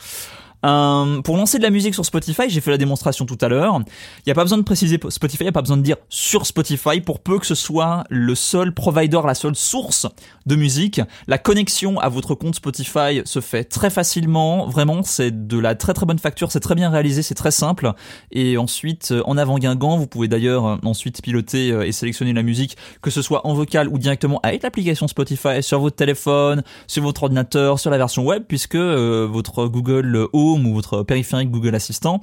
[0.65, 3.79] Euh, pour lancer de la musique sur Spotify, j'ai fait la démonstration tout à l'heure.
[4.19, 5.95] Il n'y a pas besoin de préciser Spotify, il n'y a pas besoin de dire
[6.09, 10.07] sur Spotify pour peu que ce soit le seul provider, la seule source
[10.45, 11.01] de musique.
[11.27, 14.67] La connexion à votre compte Spotify se fait très facilement.
[14.67, 17.93] Vraiment, c'est de la très très bonne facture, c'est très bien réalisé, c'est très simple.
[18.31, 22.43] Et ensuite, euh, en avant Guingamp, vous pouvez d'ailleurs euh, ensuite piloter et sélectionner la
[22.43, 27.03] musique, que ce soit en vocal ou directement avec l'application Spotify sur votre téléphone, sur
[27.03, 32.21] votre ordinateur, sur la version web, puisque votre Google Home ou votre périphérique Google Assistant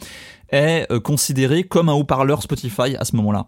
[0.50, 3.46] est euh, considéré comme un haut-parleur Spotify à ce moment-là.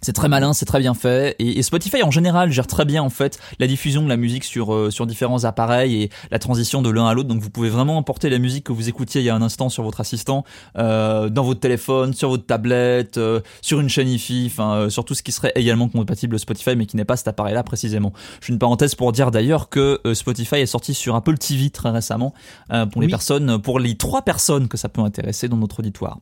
[0.00, 3.02] C'est très malin, c'est très bien fait, et, et Spotify en général gère très bien
[3.02, 6.82] en fait la diffusion de la musique sur euh, sur différents appareils et la transition
[6.82, 7.28] de l'un à l'autre.
[7.28, 9.68] Donc vous pouvez vraiment emporter la musique que vous écoutiez il y a un instant
[9.68, 10.44] sur votre assistant,
[10.76, 15.04] euh, dans votre téléphone, sur votre tablette, euh, sur une chaîne IFI, enfin euh, sur
[15.04, 18.12] tout ce qui serait également compatible Spotify, mais qui n'est pas cet appareil-là précisément.
[18.40, 21.70] Je fais une parenthèse pour dire d'ailleurs que euh, Spotify est sorti sur Apple TV
[21.70, 22.34] très récemment
[22.72, 26.18] euh, pour les personnes, pour les trois personnes que ça peut intéresser dans notre auditoire.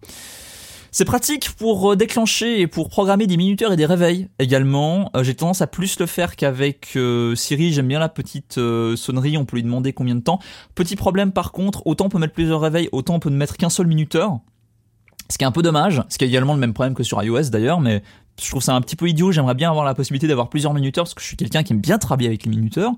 [0.99, 5.11] C'est pratique pour euh, déclencher et pour programmer des minuteurs et des réveils également.
[5.15, 7.75] Euh, J'ai tendance à plus le faire qu'avec euh, Siri.
[7.75, 9.37] J'aime bien la petite sonnerie.
[9.37, 10.39] On peut lui demander combien de temps.
[10.75, 13.59] Petit problème par contre, autant on peut mettre plusieurs réveils, autant on peut ne mettre
[13.59, 14.39] qu'un seul minuteur.
[15.29, 17.23] Ce qui est un peu dommage, ce qui est également le même problème que sur
[17.23, 18.03] iOS d'ailleurs, mais
[18.43, 19.33] je trouve ça un petit peu idiot.
[19.33, 21.81] J'aimerais bien avoir la possibilité d'avoir plusieurs minuteurs parce que je suis quelqu'un qui aime
[21.83, 22.93] bien travailler avec les minuteurs.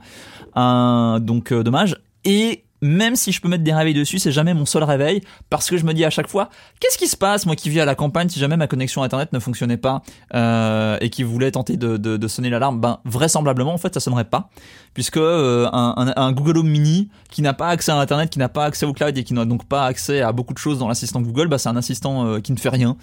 [0.56, 1.96] Euh, donc dommage.
[2.24, 5.68] Et même si je peux mettre des réveils dessus, c'est jamais mon seul réveil parce
[5.68, 6.48] que je me dis à chaque fois,
[6.80, 9.32] qu'est-ce qui se passe moi qui vis à la campagne si jamais ma connexion internet
[9.32, 10.02] ne fonctionnait pas
[10.34, 14.00] euh, et qui voulait tenter de, de, de sonner l'alarme Ben vraisemblablement en fait ça
[14.00, 14.50] sonnerait pas
[14.94, 18.38] puisque euh, un, un, un Google Home Mini qui n'a pas accès à internet, qui
[18.38, 20.78] n'a pas accès au cloud et qui n'a donc pas accès à beaucoup de choses
[20.78, 22.96] dans l'assistant Google, bah c'est un assistant euh, qui ne fait rien.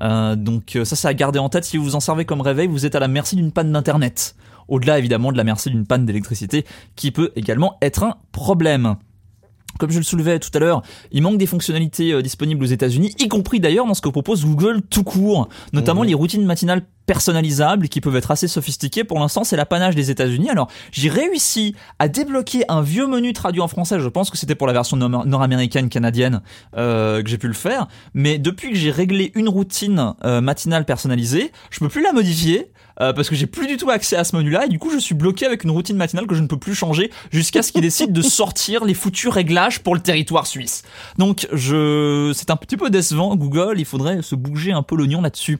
[0.00, 2.40] Euh, donc euh, ça c'est à garder en tête si vous vous en servez comme
[2.40, 4.34] réveil, vous êtes à la merci d'une panne d'internet.
[4.68, 6.64] Au-delà évidemment de la merci d'une panne d'électricité
[6.94, 8.96] qui peut également être un problème.
[9.78, 13.14] Comme je le soulevais tout à l'heure, il manque des fonctionnalités euh, disponibles aux États-Unis,
[13.18, 16.08] y compris d'ailleurs dans ce que propose Google tout court, notamment Mhm.
[16.08, 19.04] les routines matinales personnalisables qui peuvent être assez sophistiquées.
[19.04, 20.48] Pour l'instant, c'est l'apanage des États-Unis.
[20.48, 23.98] Alors, j'ai réussi à débloquer un vieux menu traduit en français.
[24.00, 26.40] Je pense que c'était pour la version nord- nord-américaine canadienne
[26.76, 27.88] euh, que j'ai pu le faire.
[28.14, 32.70] Mais depuis que j'ai réglé une routine euh, matinale personnalisée, je peux plus la modifier.
[33.00, 34.98] Euh, parce que j'ai plus du tout accès à ce menu-là et du coup je
[34.98, 37.82] suis bloqué avec une routine matinale que je ne peux plus changer jusqu'à ce qu'ils
[37.82, 40.82] décident de sortir les foutus réglages pour le territoire suisse.
[41.18, 45.20] Donc je, c'est un petit peu décevant Google, il faudrait se bouger un peu l'oignon
[45.20, 45.58] là-dessus.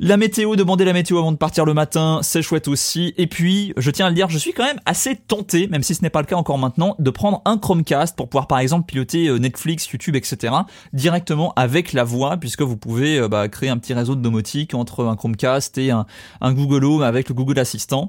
[0.00, 3.14] La météo, demander la météo avant de partir le matin, c'est chouette aussi.
[3.16, 5.92] Et puis, je tiens à le dire, je suis quand même assez tenté, même si
[5.92, 8.86] ce n'est pas le cas encore maintenant, de prendre un Chromecast pour pouvoir par exemple
[8.86, 10.54] piloter euh, Netflix, YouTube, etc.
[10.92, 14.72] directement avec la voix, puisque vous pouvez euh, bah, créer un petit réseau de domotique
[14.72, 16.06] entre un Chromecast et un,
[16.40, 18.08] un Google Home avec le Google Assistant.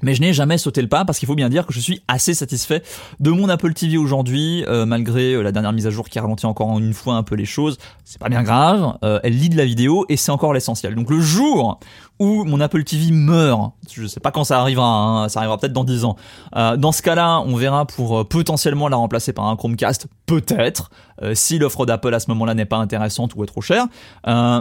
[0.00, 2.02] Mais je n'ai jamais sauté le pas parce qu'il faut bien dire que je suis
[2.08, 2.82] assez satisfait
[3.20, 6.46] de mon Apple TV aujourd'hui, euh, malgré euh, la dernière mise à jour qui ralentit
[6.46, 7.78] encore une fois un peu les choses.
[8.04, 10.94] C'est pas bien grave, euh, elle lit de la vidéo et c'est encore l'essentiel.
[10.94, 11.78] Donc le jour
[12.22, 15.72] où mon Apple TV meurt, je sais pas quand ça arrivera, hein, ça arrivera peut-être
[15.72, 16.16] dans 10 ans.
[16.54, 20.90] Euh, dans ce cas-là, on verra pour euh, potentiellement la remplacer par un Chromecast, peut-être,
[21.22, 23.86] euh, si l'offre d'Apple à ce moment-là n'est pas intéressante ou est trop chère.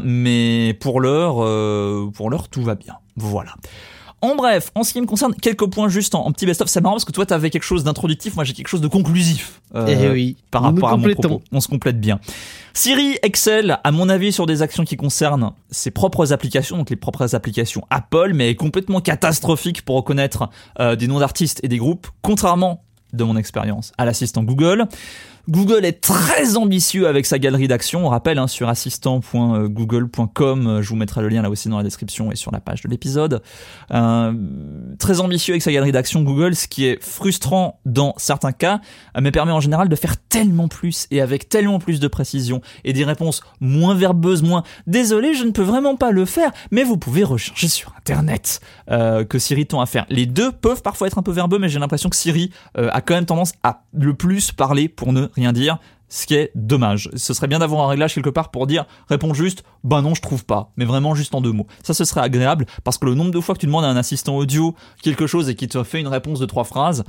[0.03, 1.35] Mais pour l'heure,
[2.13, 2.95] pour l'heure, tout va bien.
[3.15, 3.51] Voilà.
[4.21, 6.67] En bref, en ce qui me concerne, quelques points juste en, en petit best-of.
[6.69, 9.61] C'est marrant parce que toi, t'avais quelque chose d'introductif, moi j'ai quelque chose de conclusif.
[9.73, 10.37] euh, Eh oui.
[10.51, 11.41] par rapport à mon propos.
[11.51, 12.19] On se complète bien.
[12.73, 16.95] Siri excelle, à mon avis, sur des actions qui concernent ses propres applications, donc les
[16.95, 20.49] propres applications Apple, mais est complètement catastrophique pour reconnaître
[20.79, 24.85] euh, des noms d'artistes et des groupes, contrairement de mon expérience à l'assistant Google.
[25.49, 28.05] Google est très ambitieux avec sa galerie d'actions.
[28.05, 31.83] On rappelle hein, sur assistant.google.com, euh, je vous mettrai le lien là aussi dans la
[31.83, 33.41] description et sur la page de l'épisode.
[33.91, 34.33] Euh,
[34.99, 38.81] très ambitieux avec sa galerie d'actions Google, ce qui est frustrant dans certains cas,
[39.17, 42.61] euh, mais permet en général de faire tellement plus et avec tellement plus de précision
[42.83, 46.83] et des réponses moins verbeuses, moins désolé, je ne peux vraiment pas le faire, mais
[46.83, 50.05] vous pouvez rechercher sur internet euh, que Siri tend à faire.
[50.09, 53.01] Les deux peuvent parfois être un peu verbeux, mais j'ai l'impression que Siri euh, a
[53.01, 55.77] quand même tendance à le plus parler pour ne rien dire.
[56.09, 57.09] Ce qui est dommage.
[57.15, 60.21] Ce serait bien d'avoir un réglage quelque part pour dire réponds juste bah non je
[60.21, 61.67] trouve pas, mais vraiment juste en deux mots.
[61.83, 63.95] Ça ce serait agréable parce que le nombre de fois que tu demandes à un
[63.95, 67.05] assistant audio quelque chose et qu'il te fait une réponse de trois phrases,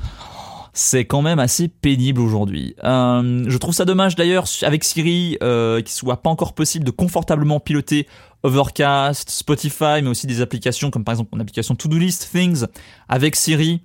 [0.72, 2.74] c'est quand même assez pénible aujourd'hui.
[2.84, 6.90] Euh, je trouve ça dommage d'ailleurs avec Siri euh, qu'il soit pas encore possible de
[6.90, 8.06] confortablement piloter
[8.42, 12.66] Overcast, Spotify, mais aussi des applications comme par exemple mon application To Do List Things
[13.08, 13.82] avec Siri.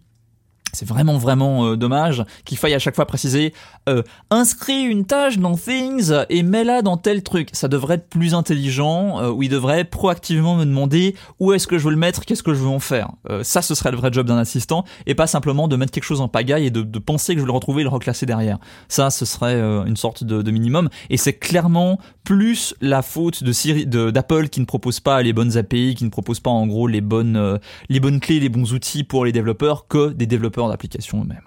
[0.74, 3.54] C'est vraiment vraiment euh, dommage qu'il faille à chaque fois préciser
[3.88, 7.50] euh, inscris une tâche dans Things et mets-la dans tel truc.
[7.54, 11.78] Ça devrait être plus intelligent euh, où il devrait proactivement me demander où est-ce que
[11.78, 13.12] je veux le mettre, qu'est-ce que je veux en faire.
[13.30, 16.04] Euh, ça, ce serait le vrai job d'un assistant et pas simplement de mettre quelque
[16.04, 18.58] chose en pagaille et de, penser que je vais le retrouver et le reclasser derrière.
[18.90, 23.52] Ça, ce serait euh, une sorte de, minimum et c'est clairement plus la faute de
[23.52, 26.88] Siri, d'Apple qui ne propose pas les bonnes API, qui ne propose pas en gros
[26.88, 27.60] les bonnes,
[27.90, 31.42] les bonnes clés, les bons outils pour les développeurs que des développeurs d'applications eux-mêmes.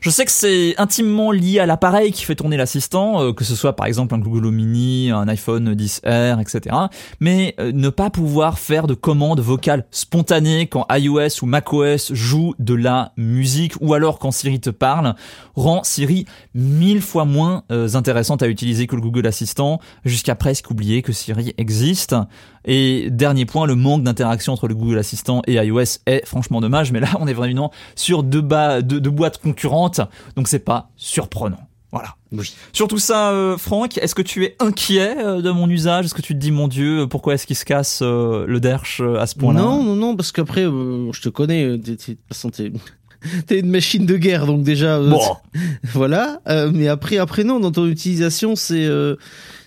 [0.00, 3.54] Je sais que c'est intimement lié à l'appareil qui fait tourner l'assistant, euh, que ce
[3.54, 6.74] soit par exemple un Google Mini, un iPhone 10R, etc.
[7.20, 12.54] Mais euh, ne pas pouvoir faire de commandes vocales spontanées quand iOS ou macOS joue
[12.58, 15.14] de la musique ou alors quand Siri te parle
[15.54, 16.24] rend Siri
[16.54, 21.12] mille fois moins euh, intéressante à utiliser que le Google Assistant, jusqu'à presque oublier que
[21.12, 22.16] Siri existe.
[22.64, 26.92] Et dernier point, le manque d'interaction entre le Google Assistant et iOS est franchement dommage,
[26.92, 30.00] mais là on est vraiment sur deux, bas, deux, deux boîtes concurrentes,
[30.36, 31.60] donc c'est pas surprenant.
[31.92, 32.14] Voilà.
[32.30, 32.54] Oui.
[32.72, 36.04] Sur tout ça, euh, Franck, est-ce que tu es inquiet euh, de mon usage?
[36.04, 39.00] Est-ce que tu te dis, mon Dieu, pourquoi est-ce qu'il se casse euh, le derche
[39.02, 39.60] euh, à ce point-là?
[39.60, 42.70] Non, non, non, parce qu'après, je te connais, t'es- t'es- de toute façon, t'es
[43.48, 45.18] t'es une machine de guerre, donc déjà, Bon,
[45.92, 46.40] voilà.
[46.72, 49.16] Mais après, après non, dans ton utilisation, c'est euh,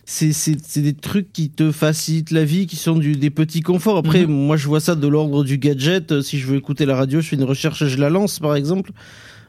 [0.05, 3.97] c'est des trucs qui te facilitent la vie, qui sont du, des petits conforts.
[3.97, 4.31] Après, Mhm.
[4.33, 6.11] moi, je vois ça de l'ordre du gadget.
[6.11, 8.39] Euh, Si je veux écouter la radio, je fais une recherche et je la lance,
[8.39, 8.91] par exemple.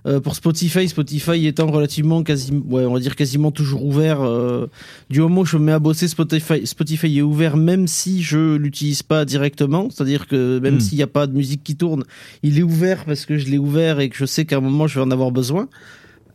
[0.06, 4.20] Euh, pour Spotify, Spotify étant relativement quasi, ouais, on va dire quasiment toujours ouvert.
[4.20, 4.66] euh,
[5.08, 8.56] du moment où je me mets à bosser, Spotify, Spotify est ouvert, même si je
[8.56, 9.88] l'utilise pas directement.
[9.90, 10.80] C'est-à-dire que même Mm.
[10.80, 12.04] s'il n'y a pas de musique qui tourne,
[12.42, 14.86] il est ouvert parce que je l'ai ouvert et que je sais qu'à un moment
[14.86, 15.68] je vais en avoir besoin.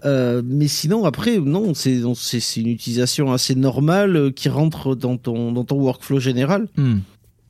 [0.06, 2.00] Euh, mais sinon, après, non, c'est
[2.56, 6.68] une utilisation assez normale euh, qui rentre dans ton dans ton workflow général.
[6.78, 7.00] Hmm.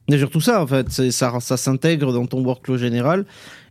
[0.10, 3.26] C'est surtout ça, en fait, ça, ça s'intègre dans ton workflow général.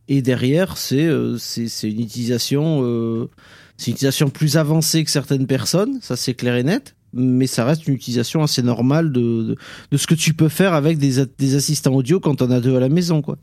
[0.08, 1.36] Et derrière, c'est euh,
[1.82, 3.28] une utilisation, euh,
[3.76, 6.94] c'est une utilisation plus avancée que certaines personnes, ça c'est clair et net.
[7.14, 9.56] Mais ça reste une utilisation assez normale de, de,
[9.90, 12.76] de ce que tu peux faire avec des, des assistants audio quand on a deux
[12.76, 13.38] à la maison, quoi.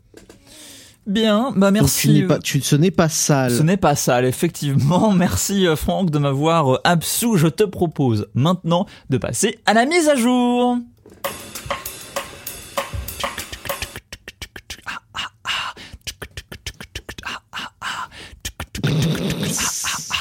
[1.06, 2.08] Bien, bah Donc, merci.
[2.08, 3.52] tu n'es pas, tu, ce n'est pas sale.
[3.52, 5.12] Ce n'est pas sale, effectivement.
[5.16, 7.36] Merci euh, Franck de m'avoir euh, absous.
[7.36, 10.78] Je te propose maintenant de passer à la mise à jour.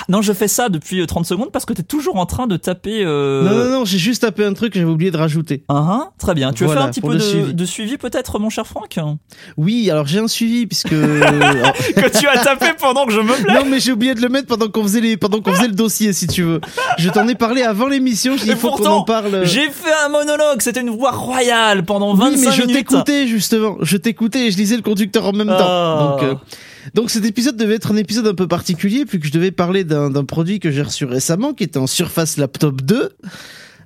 [0.07, 2.57] Non, je fais ça depuis euh, 30 secondes parce que t'es toujours en train de
[2.57, 3.03] taper.
[3.03, 3.41] Euh...
[3.43, 5.63] Non, non, non, j'ai juste tapé un truc que j'avais oublié de rajouter.
[5.67, 6.53] Ah, ah, très bien.
[6.53, 7.53] Tu veux Voilà, faire un petit peu de suivi.
[7.53, 8.97] de suivi peut-être, mon cher Franck?
[9.57, 10.91] Oui, alors j'ai un suivi puisque.
[10.93, 14.21] alors, Que tu as tapé pendant que je me plais non, mais j'ai oublié de
[14.21, 16.61] le mettre pendant qu'on faisait les, pendant qu'on faisait le dossier, si tu veux.
[16.97, 18.35] Je t'en ai parlé avant l'émission.
[18.45, 19.45] Il faut qu'on en parle.
[19.45, 23.77] J'ai fait un monologue, c'était une voix royale pendant 25 oui, mais je t'écoutais justement.
[23.81, 25.57] Je t'écoutais et je lisais le conducteur en même Ah.
[25.57, 26.09] temps.
[26.11, 26.35] Donc, euh,
[26.93, 29.83] donc cet épisode devait être un épisode un peu particulier, puis que je devais parler
[29.83, 33.09] d'un produit que j'ai reçu récemment, qui était en Surface Laptop 2.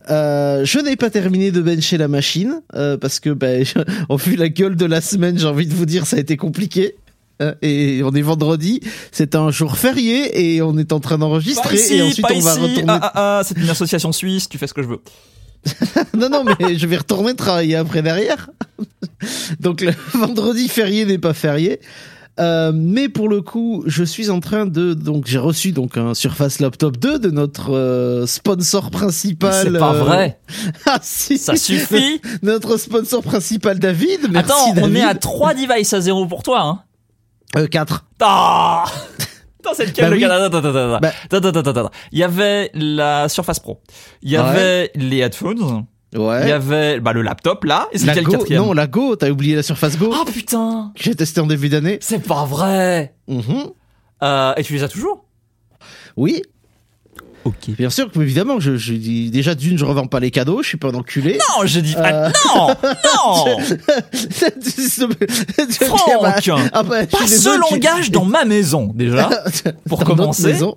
[0.09, 3.63] Euh, je n'ai pas terminé de bencher la machine euh, parce que, ben,
[4.09, 6.37] au vu la gueule de la semaine, j'ai envie de vous dire, ça a été
[6.37, 6.95] compliqué.
[7.41, 8.81] Euh, Et on est vendredi,
[9.13, 12.83] c'est un jour férié et on est en train d'enregistrer et ensuite on va retourner.
[12.87, 14.99] Ah, ah, ah, c'est une association suisse, tu fais ce que je veux.
[16.17, 18.49] non, non, mais je vais retourner travailler après derrière.
[19.61, 21.79] donc le vendredi férié n'est pas férié.
[22.39, 26.13] Euh, mais pour le coup, je suis en train de donc j'ai reçu donc un
[26.13, 29.53] Surface Laptop 2 de notre euh, sponsor principal.
[29.71, 30.39] C'est pas euh, vrai,
[30.85, 32.21] Ah si, ça suffit.
[32.41, 34.31] Notre sponsor principal David.
[34.31, 36.61] Merci Attends, on est à 3 devices à 0 pour toi.
[36.61, 36.81] Hein.
[37.57, 38.05] Euh, 4.
[38.21, 38.85] Ah
[39.61, 40.21] Attends, c'est lequel Bah le oui.
[40.21, 40.99] gars Attends, attends, attends, attends.
[41.01, 41.11] Bah.
[41.25, 41.91] Attends, attends, attends, attends.
[42.13, 43.81] Il y avait la Surface Pro.
[44.21, 44.43] Il y Ouais.
[44.43, 45.85] avait les headphones.
[46.15, 46.41] Ouais.
[46.43, 47.87] Il y avait bah, le laptop là.
[47.91, 51.13] Et la le Go, non la Go, t'as oublié la Surface Go Oh putain j'ai
[51.13, 51.99] testé en début d'année.
[52.01, 53.67] C'est pas vrai Mhm.
[54.23, 55.25] euh, Et tu les as toujours?
[56.17, 56.41] Oui,
[57.45, 57.69] Ok.
[57.77, 60.77] bien sûr évidemment, je, je dis déjà d'une, je revends pas les cadeaux, je suis
[60.77, 61.37] pas un enculé.
[61.57, 61.95] Non, je dis...
[61.97, 62.01] Euh.
[62.03, 63.45] Ah, non Non
[65.71, 69.29] Franck Ah bah, je Pas suis ce tu- langage dans ma maison, déjà.
[69.87, 70.47] Pour Dans commencer.
[70.53, 70.75] maison.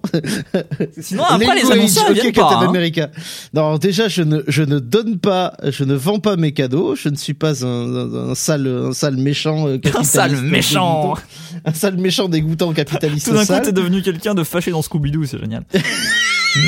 [1.01, 2.41] Sinon, après, les Language, annonceurs, ils ok, viennent pas.
[2.51, 2.69] Captain hein.
[2.69, 3.11] America.
[3.55, 6.95] Non, déjà, je ne, je ne donne pas, je ne vends pas mes cadeaux.
[6.97, 11.03] Je ne suis pas un, un, un sale, un sale méchant euh, Un sale méchant
[11.15, 11.23] dégoûtant.
[11.65, 15.25] Un sale méchant dégoûtant capitaliste Tout d'un coup, t'es devenu quelqu'un de fâché dans Scooby-Doo,
[15.25, 15.65] c'est génial.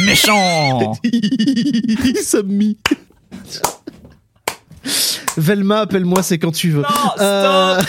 [0.05, 0.95] méchant
[2.23, 2.77] Sammy.
[5.37, 6.83] Velma, appelle-moi, c'est quand tu veux.
[6.83, 6.89] Non,
[7.21, 7.81] Euh,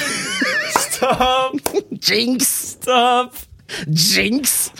[0.79, 1.61] stop
[2.01, 3.31] Jinx Stop
[3.89, 4.71] Jinx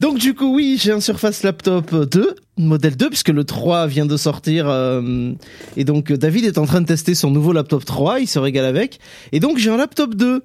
[0.00, 4.06] Donc du coup oui, j'ai un Surface Laptop 2, modèle 2, puisque le 3 vient
[4.06, 4.68] de sortir.
[4.68, 5.32] euh,
[5.76, 8.38] et donc euh, David est en train de tester son nouveau laptop 3, il se
[8.38, 8.98] régale avec.
[9.32, 10.42] Et donc j'ai un laptop 2.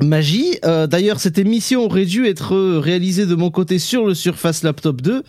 [0.00, 0.58] Magie.
[0.64, 5.00] Euh, D'ailleurs, cette émission aurait dû être réalisée de mon côté sur le Surface Laptop
[5.02, 5.22] 2.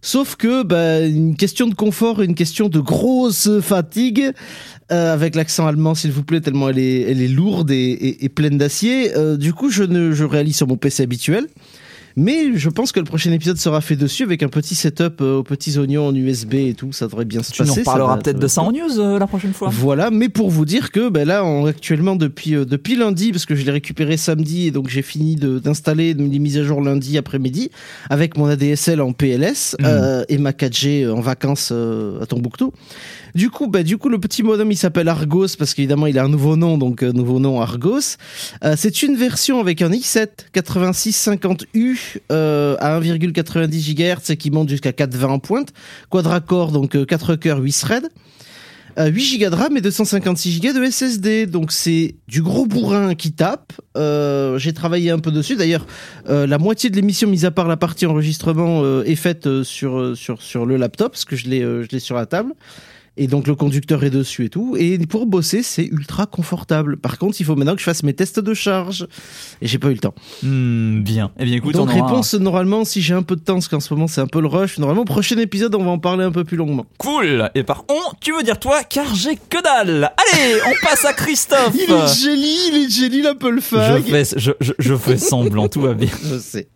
[0.00, 4.30] Sauf que, bah, une question de confort une question de grosse fatigue,
[4.92, 8.58] euh, avec l'accent allemand, s'il vous plaît, tellement elle est, elle est lourde et pleine
[8.58, 9.14] d'acier.
[9.16, 11.46] Euh, du coup, je ne, je réalise sur mon PC habituel.
[12.20, 15.36] Mais je pense que le prochain épisode sera fait dessus avec un petit setup euh,
[15.38, 16.92] aux petits oignons en USB et tout.
[16.92, 17.84] Ça devrait bien se Tu nous passer.
[17.84, 19.68] ça reparleras va- peut-être de ça en news euh, la prochaine fois.
[19.72, 23.46] voilà, mais pour vous dire que ben là, on, actuellement depuis euh, depuis lundi, parce
[23.46, 27.16] que je l'ai récupéré samedi et donc j'ai fini d'installer les mises à jour lundi
[27.18, 27.70] après-midi
[28.10, 32.72] avec mon ADSL en PLS euh, et ma 4G en vacances euh, à Tombouctou.
[33.38, 36.24] Du coup, ben du coup, le petit modem il s'appelle Argos parce qu'évidemment il a
[36.24, 38.16] un nouveau nom, donc euh, nouveau nom Argos.
[38.64, 40.26] Euh, c'est une version avec un i7
[40.56, 45.68] 8650U euh, à 1,90 GHz qui monte jusqu'à 420 en pointe,
[46.10, 48.08] quadra-core donc euh, 4 cœurs 8 threads.
[48.98, 51.46] Euh, 8 Go de RAM et 256 Go de SSD.
[51.46, 53.72] Donc c'est du gros bourrin qui tape.
[53.94, 55.54] J'ai travaillé un peu dessus.
[55.54, 55.86] D'ailleurs,
[56.26, 60.66] la moitié de l'émission, mis à part la partie enregistrement, est faite sur, sur, sur
[60.66, 62.54] le laptop, parce que je l'ai sur la table.
[63.20, 64.76] Et donc le conducteur est dessus et tout.
[64.78, 66.96] Et pour bosser, c'est ultra confortable.
[66.96, 69.08] Par contre, il faut maintenant que je fasse mes tests de charge.
[69.60, 70.14] Et j'ai pas eu le temps.
[70.44, 71.32] Hmm, bien.
[71.38, 73.66] Eh bien, écoute, donc on aura- réponse normalement, si j'ai un peu de temps, parce
[73.68, 74.78] qu'en ce moment c'est un peu le rush.
[74.78, 76.86] Normalement, prochain épisode, on va en parler un peu plus longuement.
[76.98, 77.50] Cool.
[77.56, 80.04] Et par on, tu veux dire toi, car j'ai que dalle.
[80.16, 81.74] Allez, on passe à Christophe.
[81.74, 84.02] Il est génie, il est génie, la je fag.
[84.04, 86.08] fais, je, je, je fais semblant, tout va bien.
[86.24, 86.68] Je sais.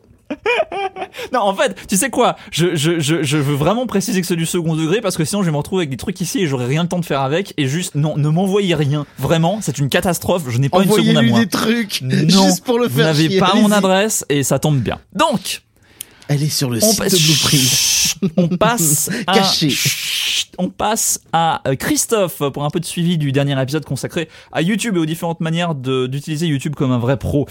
[1.33, 2.37] Non, en fait, tu sais quoi?
[2.51, 5.43] Je, je, je, je veux vraiment préciser que c'est du second degré parce que sinon
[5.43, 7.21] je vais me retrouver avec des trucs ici et j'aurai rien le temps de faire
[7.21, 7.55] avec.
[7.57, 9.07] Et juste, non, ne m'envoyez rien.
[9.19, 10.45] Vraiment, c'est une catastrophe.
[10.49, 11.39] Je n'ai pas une seconde à moi.
[11.41, 14.59] des trucs, Non, juste pour le vous faire n'avez chier, pas mon adresse et ça
[14.59, 14.99] tombe bien.
[15.15, 15.63] Donc,
[16.29, 18.33] Elle est sur le on, site de Blueprint.
[18.37, 19.75] On passe à Caché.
[20.59, 24.97] On passe à Christophe pour un peu de suivi du dernier épisode consacré à YouTube
[24.97, 27.47] et aux différentes manières d'utiliser YouTube comme un vrai pro.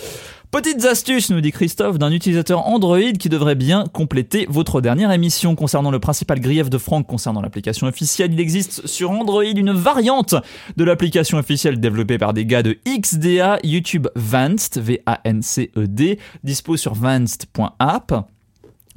[0.52, 5.56] Petites astuces, nous dit Christophe, d'un utilisateur Android qui devrait bien compléter votre dernière émission
[5.56, 8.34] concernant le principal grief de Franck concernant l'application officielle.
[8.34, 10.36] Il existe sur Android une variante
[10.76, 18.31] de l'application officielle développée par des gars de XDA, YouTube Vanced, V-A-N-C-E-D, dispo sur vanced.app.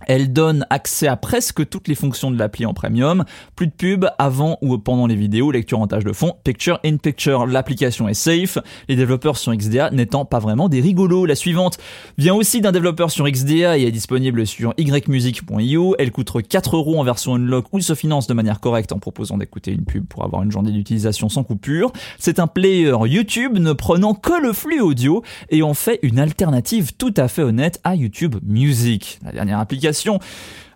[0.07, 3.25] Elle donne accès à presque toutes les fonctions de l'appli en premium.
[3.57, 6.97] Plus de pub avant ou pendant les vidéos, lecture en tâche de fond, picture in
[6.97, 7.47] picture.
[7.47, 8.59] L'application est safe.
[8.89, 11.27] Les développeurs sur XDA n'étant pas vraiment des rigolos.
[11.27, 11.79] La suivante
[12.19, 15.97] vient aussi d'un développeur sur XDA et est disponible sur ymusic.io.
[15.99, 19.39] Elle coûte 4 euros en version unlock ou se finance de manière correcte en proposant
[19.39, 21.93] d'écouter une pub pour avoir une journée d'utilisation sans coupure.
[22.19, 26.95] C'est un player YouTube ne prenant que le flux audio et en fait une alternative
[26.97, 29.19] tout à fait honnête à YouTube Music.
[29.25, 30.19] La dernière application population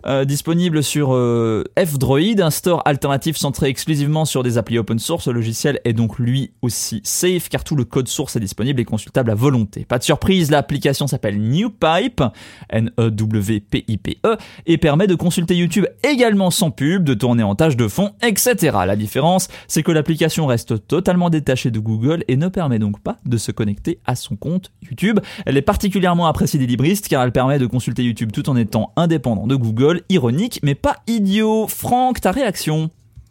[0.07, 5.27] euh, disponible sur euh, F-Droid, un store alternatif centré exclusivement sur des applis open source.
[5.27, 8.85] Le logiciel est donc lui aussi safe car tout le code source est disponible et
[8.85, 9.85] consultable à volonté.
[9.85, 12.23] Pas de surprise, l'application s'appelle NewPipe,
[12.71, 14.37] N-E-W-P-I-P-E,
[14.67, 18.77] et permet de consulter YouTube également sans pub, de tourner en tâche de fond, etc.
[18.87, 23.17] La différence, c'est que l'application reste totalement détachée de Google et ne permet donc pas
[23.25, 25.21] de se connecter à son compte YouTube.
[25.47, 28.93] Elle est particulièrement appréciée des libristes car elle permet de consulter YouTube tout en étant
[28.97, 29.88] indépendant de Google.
[30.09, 31.67] Ironique, mais pas idiot.
[31.69, 32.91] Franck, ta réaction?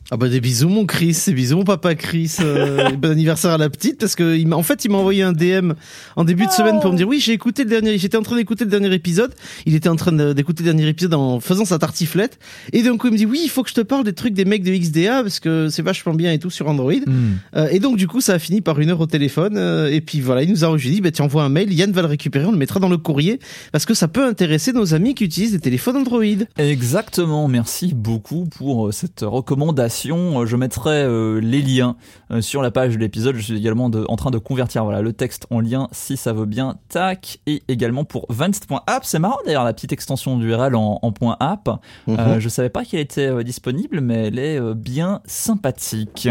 [0.10, 2.38] Ah bah des bisous mon Chris, des bisous mon papa Chris.
[2.40, 5.22] euh, bon anniversaire à la petite parce que il m'a- en fait il m'a envoyé
[5.22, 5.74] un DM
[6.16, 8.38] en début de semaine pour me dire oui j'ai écouté le dernier, j'étais en train
[8.38, 9.34] d'écouter le dernier épisode.
[9.66, 12.40] Il était en train d'écouter le dernier épisode en faisant sa tartiflette
[12.72, 14.46] et donc il me dit oui il faut que je te parle des trucs des
[14.46, 16.94] mecs de XDA parce que c'est vachement bien et tout sur Android.
[17.58, 20.00] Euh, et donc du coup ça a fini par une heure au téléphone euh, et
[20.00, 22.08] puis voilà il nous a j'ai dit bah tu envoies un mail, Yann va le
[22.08, 23.40] récupérer, on le mettra dans le courrier
[23.74, 26.24] parce que ça peut intéresser nos amis qui utilisent des téléphones Android.
[26.58, 29.97] Exactement, merci beaucoup pour euh, cette recommandation.
[30.06, 31.96] Euh, Je mettrai euh, les liens
[32.32, 33.36] euh, sur la page de l'épisode.
[33.36, 36.34] Je suis également de- en train de convertir voilà, le texte en lien si ça
[36.34, 36.76] veut bien.
[36.90, 37.40] Tac.
[37.48, 39.04] Et également pour vanced.app.
[39.06, 41.70] C'est marrant d'ailleurs la petite extension d'URL en, en point .app.
[42.10, 46.28] Euh, je savais pas qu'elle était disponible, mais elle est bien sympathique.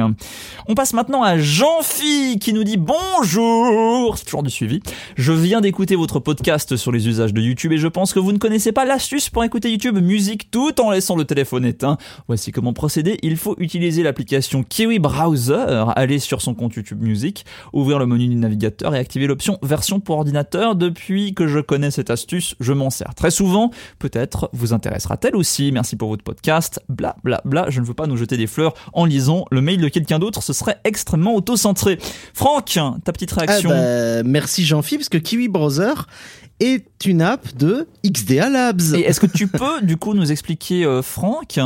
[0.68, 4.16] On passe maintenant à Jean-Phi qui nous dit bonjour.
[4.16, 4.80] C'est toujours du suivi.
[5.16, 8.32] Je viens d'écouter votre podcast sur les usages de YouTube et je pense que vous
[8.32, 11.96] ne connaissez pas l'astuce pour écouter YouTube musique tout en laissant le téléphone éteint.
[12.28, 13.18] Voici comment procéder.
[13.22, 18.28] Il faut utiliser l'application Kiwi Browser, aller sur son compte YouTube Music, ouvrir le menu
[18.28, 20.74] du navigateur et activer l'option version pour ordinateur.
[20.76, 23.70] Depuis que je connais cette astuce, je m'en sers très souvent.
[23.98, 25.72] Peut-être vous intéressera-t-elle aussi.
[25.72, 26.80] Merci pour votre podcast.
[26.88, 27.66] Bla bla bla.
[27.68, 30.42] Je ne veux pas nous jeter des fleurs en lisant le mail de quelqu'un d'autre.
[30.42, 31.98] Ce serait extrêmement auto-centré.
[32.34, 35.94] Franck, ta petite Ah réaction bah, merci Jean-Philippe, parce que Kiwi Browser
[36.61, 38.80] est une app de XDA Labs.
[38.94, 41.61] Et est-ce que tu peux du coup nous expliquer, euh, Franck,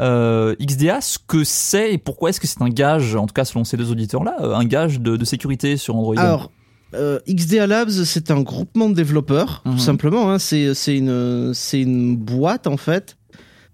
[0.00, 3.44] euh, XDA, ce que c'est et pourquoi est-ce que c'est un gage, en tout cas
[3.44, 6.18] selon ces deux auditeurs-là, euh, un gage de, de sécurité sur Android?
[6.18, 6.50] Alors,
[6.94, 9.72] euh, XDA Labs, c'est un groupement de développeurs, Mhm.
[9.74, 10.30] tout simplement.
[10.32, 13.16] Hein, c'est une, une boîte, en fait,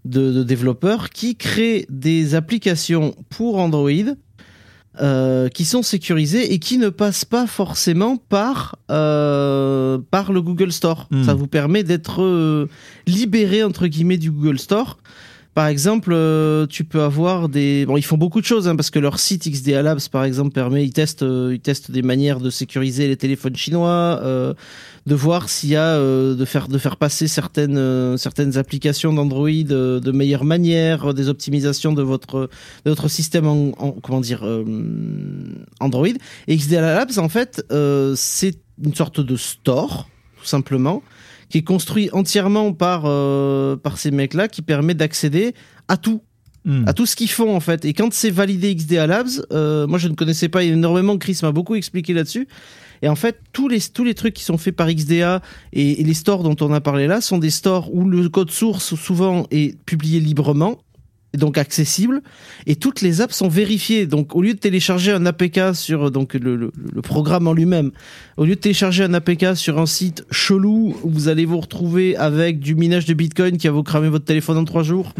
[0.04, 3.90] de, de développeurs qui crée des applications pour Android
[5.00, 10.72] euh, qui sont sécurisées et qui ne passent pas forcément par, euh, par le Google
[10.72, 11.06] Store.
[11.10, 11.24] Mhm.
[11.24, 12.68] Ça vous permet d'être euh,
[13.06, 14.98] libéré, entre guillemets, du Google Store.
[15.54, 17.84] Par exemple, euh, tu peux avoir des.
[17.84, 20.52] Bon, ils font beaucoup de choses hein, parce que leur site XDA Labs, par exemple,
[20.52, 20.84] permet.
[20.84, 24.54] Ils testent, euh, ils testent des manières de sécuriser les téléphones chinois, euh,
[25.06, 29.12] de voir s'il y a euh, de faire de faire passer certaines euh, certaines applications
[29.12, 32.48] d'Android de meilleure manière, des optimisations de votre
[32.84, 34.44] de votre système en, en- comment dire
[35.80, 36.06] Android.
[36.46, 37.64] Et XDA Labs, en fait,
[38.14, 41.02] c'est une sorte de store, tout simplement
[41.48, 45.54] qui est construit entièrement par euh, par ces mecs-là, qui permet d'accéder
[45.88, 46.22] à tout,
[46.64, 46.84] Hmm.
[46.86, 47.84] à tout ce qu'ils font en fait.
[47.84, 51.16] Et quand c'est validé XDA Labs, euh, moi je ne connaissais pas énormément.
[51.16, 52.46] Chris m'a beaucoup expliqué là-dessus.
[53.00, 55.40] Et en fait, tous les tous les trucs qui sont faits par XDA
[55.72, 58.50] et, et les stores dont on a parlé là sont des stores où le code
[58.50, 60.78] source souvent est publié librement.
[61.36, 62.22] Donc accessible,
[62.66, 64.06] et toutes les apps sont vérifiées.
[64.06, 67.90] Donc au lieu de télécharger un APK sur donc le, le- le programme en lui-même,
[68.38, 72.16] au lieu de télécharger un APK sur un site chelou où vous allez vous retrouver
[72.16, 75.12] avec du minage de Bitcoin qui va vous cramer votre téléphone en trois jours,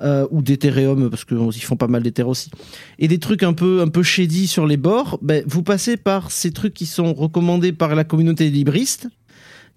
[0.00, 2.52] euh, ou d'Ethereum parce qu'ils font pas mal d'Ether aussi
[3.00, 6.30] et des trucs un peu un peu shady sur les bords ben, vous passez par
[6.30, 9.08] ces trucs qui sont recommandés par la communauté libriste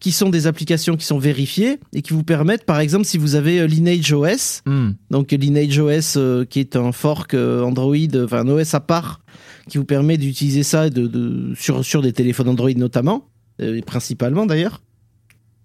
[0.02, 3.36] qui sont des applications qui sont vérifiées et qui vous permettent par exemple si vous
[3.36, 4.89] avez euh, Lineage OS Hmm.
[5.12, 7.95] donc Lineage OS euh, qui est un fork euh, Android
[8.26, 9.22] enfin un OS à part
[9.70, 13.30] qui vous permet d'utiliser ça de, de- sur sur des téléphones Android notamment
[13.60, 14.82] et principalement d'ailleurs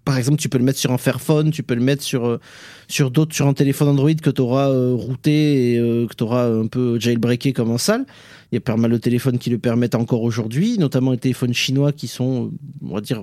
[0.05, 2.39] par exemple, tu peux le mettre sur un Fairphone, tu peux le mettre sur,
[2.87, 5.77] sur d'autres, sur un téléphone Android que tu auras routé et
[6.07, 8.05] que tu auras un peu jailbreaké comme un sale.
[8.53, 11.53] Il y a pas mal de téléphones qui le permettent encore aujourd'hui, notamment les téléphones
[11.53, 13.21] chinois qui sont, on va dire,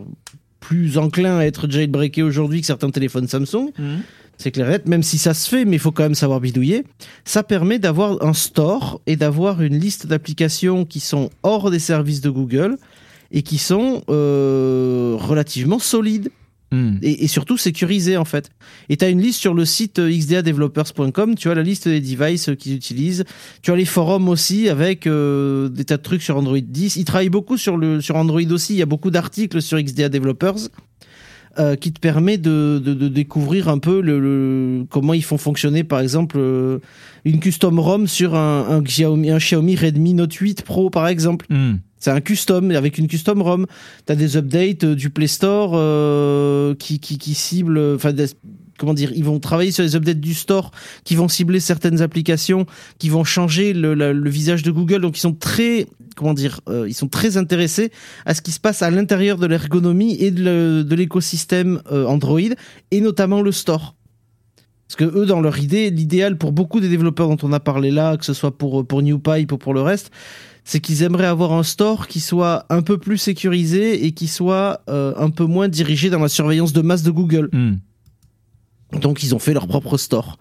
[0.64, 3.70] plus enclins à être jailbreakés aujourd'hui que certains téléphones Samsung.
[4.38, 6.84] C'est clair même si ça se fait, mais il faut quand même savoir bidouiller.
[7.26, 12.22] Ça permet d'avoir un store et d'avoir une liste d'applications qui sont hors des services
[12.22, 12.78] de Google
[13.30, 16.30] et qui sont euh, relativement solides
[16.74, 16.98] Hmm.
[17.02, 18.50] et, surtout sécurisé en fait.
[18.88, 22.00] Et tu as une liste sur le site euh, xdadevelopers.com, tu as la liste des
[22.00, 23.24] devices euh, qu'ils utilisent,
[23.62, 26.96] tu as les forums aussi avec euh, des tas de trucs sur Android 10.
[26.96, 30.08] Ils travaillent beaucoup sur, le, sur Android aussi, il y a beaucoup d'articles sur XDA
[30.08, 30.68] Developers.
[31.58, 35.38] Euh, qui te permet de, de, de découvrir un peu le, le- comment ils font
[35.38, 36.78] fonctionner par exemple euh,
[37.24, 41.46] une custom ROM sur un, un Xiaomi, un Xiaomi Redmi Note 8 Pro par exemple.
[41.50, 41.74] Hmm.
[41.98, 43.66] C'est un custom, avec une custom ROM.
[44.06, 47.94] Tu as des updates euh, du Play Store euh, qui, qui, qui ciblent...
[47.94, 48.12] Enfin,
[48.76, 50.70] comment dire Ils vont travailler sur les updates du store
[51.04, 52.66] qui vont cibler certaines applications,
[52.98, 55.00] qui vont changer le, la- le visage de Google.
[55.00, 55.86] Donc, ils sont très...
[56.14, 57.90] Comment dire euh, Ils sont très intéressés
[58.24, 62.40] à ce qui se passe à l'intérieur de l'ergonomie et de l'écosystème euh, Android,
[62.90, 63.94] et notamment le store.
[64.86, 67.90] Parce que eux, dans leur idée, l'idéal pour beaucoup des développeurs dont on a parlé
[67.90, 70.10] là, que ce soit pour, pour NewPipe ou pour le reste,
[70.64, 74.82] c'est qu'ils aimeraient avoir un store qui soit un peu plus sécurisé et qui soit
[74.88, 77.48] euh, un peu moins dirigé dans la surveillance de masse de Google.
[77.52, 77.76] Hmm.
[79.00, 80.38] Donc ils ont fait leur propre store.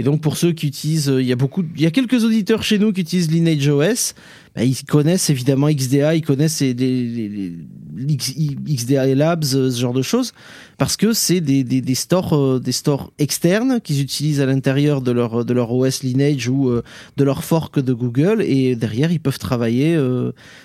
[0.00, 2.24] Et donc pour ceux qui utilisent, euh, il y a beaucoup, il y a quelques
[2.24, 4.14] auditeurs chez nous qui utilisent Lineage OS.
[4.56, 7.52] Bah, ils connaissent évidemment XDA, ils connaissent les, les- les-
[7.96, 8.34] les X-
[8.66, 10.32] XDA Labs, euh, ce genre de choses,
[10.78, 15.02] parce que c'est des, des, des stores, euh, des stores externes qu'ils utilisent à l'intérieur
[15.02, 16.70] de leur de leur OS Lineage ou
[17.18, 18.42] de leur fork de Google.
[18.42, 19.96] Et derrière, ils peuvent travailler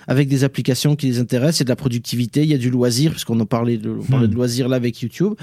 [0.08, 1.60] avec des applications qui les intéressent.
[1.60, 3.90] Il y a de la productivité, il y a du loisir, puisqu'on en parlait de,
[3.90, 5.34] on parlait de loisir là avec YouTube.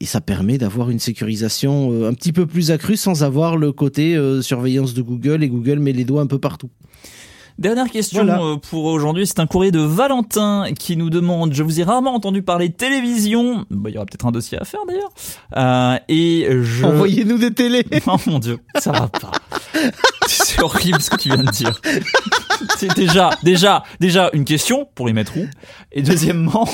[0.00, 3.72] Et ça permet d'avoir une sécurisation euh, un petit peu plus accrue sans avoir le
[3.72, 6.70] côté euh, surveillance de Google et Google met les doigts un peu partout.
[7.58, 8.40] Dernière question Voilà.
[8.40, 12.14] euh, pour aujourd'hui, c'est un courrier de Valentin qui nous demande, je vous ai rarement
[12.14, 15.10] entendu parler de télévision, Bah, il y aura peut-être un dossier à faire d'ailleurs,
[15.56, 16.84] Euh, et je...
[16.84, 19.32] Envoyez-nous des télés Oh mon dieu, ça va pas.
[20.28, 21.80] C'est horrible ce que tu viens de dire.
[22.76, 25.46] C'est déjà, déjà, déjà une question pour y mettre où?
[25.92, 26.68] Et deuxièmement,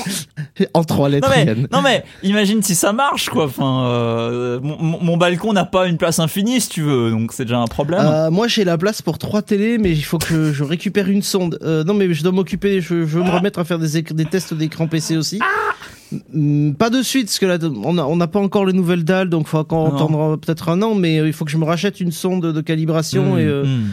[0.73, 1.29] en trois lettres.
[1.29, 3.45] non mais, non mais, imagine si ça marche quoi.
[3.45, 7.59] Enfin, euh, mon, balcon n'a pas une place infinie si tu veux, donc c'est déjà
[7.59, 8.01] un problème.
[8.03, 11.09] Euh, moi j'ai la place pour trois télés, mais il faut que je, je récupère
[11.09, 11.57] une sonde.
[11.61, 14.25] Euh, non mais je dois m'occuper, je, je veux me remettre à faire des, des
[14.25, 15.39] tests d'écran PC aussi.
[16.77, 19.49] Pas de suite, parce que là on n'a pas encore les nouvelles dalles, donc il
[19.49, 19.95] faut qu'on Non.
[19.95, 23.15] attendre peut-être un an, mais il faut que je me rachète une sonde de calibration
[23.15, 23.91] Hmm, et hmm.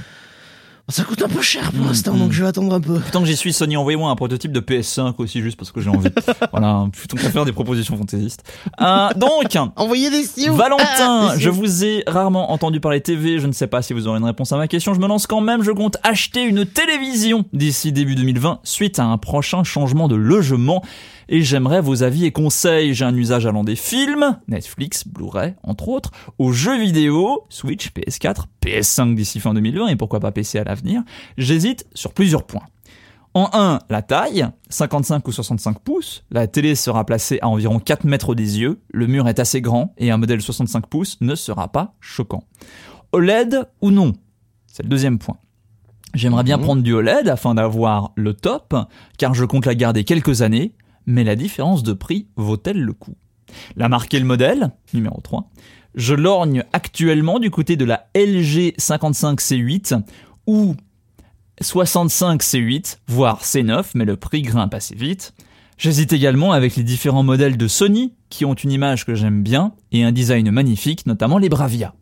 [0.89, 2.19] Ça coûte un peu cher pour Mm, l'instant, mm.
[2.19, 3.01] donc je vais attendre un peu.
[3.13, 5.91] Tant que j'y suis, Sony, envoyez-moi un prototype de PS5 aussi, juste parce que j'ai
[5.91, 6.09] envie.
[6.53, 8.43] voilà, plutôt qu'à faire des propositions fantaisistes.
[8.81, 13.39] Euh, donc, Envoyez des sioux Valentin, Ah, des je vous ai rarement entendu parler TV,
[13.39, 15.27] je ne sais pas si vous aurez une réponse à ma question, je me lance
[15.27, 20.09] quand même, je compte acheter une télévision d'ici début 2020 suite à un prochain changement
[20.09, 20.83] de logement
[21.33, 22.95] et j'aimerais vos avis et conseils.
[22.95, 28.45] J'ai un usage allant des films, Netflix, Blu-ray, entre autres, aux jeux vidéo, Switch, PS4,
[28.65, 31.03] PS5 d'ici fin 2020 et pourquoi pas PC à l'avenir.
[31.39, 32.67] J'hésite sur plusieurs points.
[33.35, 36.23] En 1, la taille, 55 ou 65 pouces.
[36.31, 38.83] La télé sera placée à environ 4 mètres des yeux.
[38.93, 42.45] Le mur est assez grand et un modèle 65 pouces ne sera pas choquant.
[43.13, 44.13] OLED ou non?
[44.67, 45.39] C'est le deuxième point.
[46.15, 46.63] J'aimerais bien Mhm.
[46.63, 48.75] prendre du OLED afin d'avoir le top,
[49.17, 50.75] car je compte la garder quelques années,
[51.07, 53.15] mais la différence de prix vaut-elle le coup?
[53.77, 55.51] La marque et le modèle, numéro 3.
[55.95, 60.03] Je lorgne actuellement du côté de la LG 55C8
[60.47, 60.75] ou
[61.61, 65.35] 65 C8, voire C9, mais le prix grimpe assez vite.
[65.79, 69.73] J'hésite également avec les différents modèles de Sony qui ont une image que j'aime bien
[69.91, 71.95] et un design magnifique, notamment les Bravia.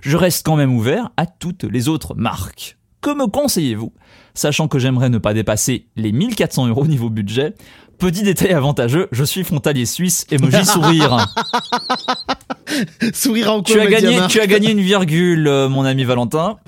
[0.00, 2.78] Je reste quand même ouvert à toutes les autres marques.
[3.00, 3.92] Que me conseillez-vous?
[4.34, 7.54] Sachant que j'aimerais ne pas dépasser les 1400 euros niveau budget.
[7.98, 11.26] Petit détail avantageux, je suis frontalier suisse, emoji sourire.
[13.14, 16.58] Sourire en quoi, tu as gagné, tu as gagné une virgule, euh, mon ami Valentin.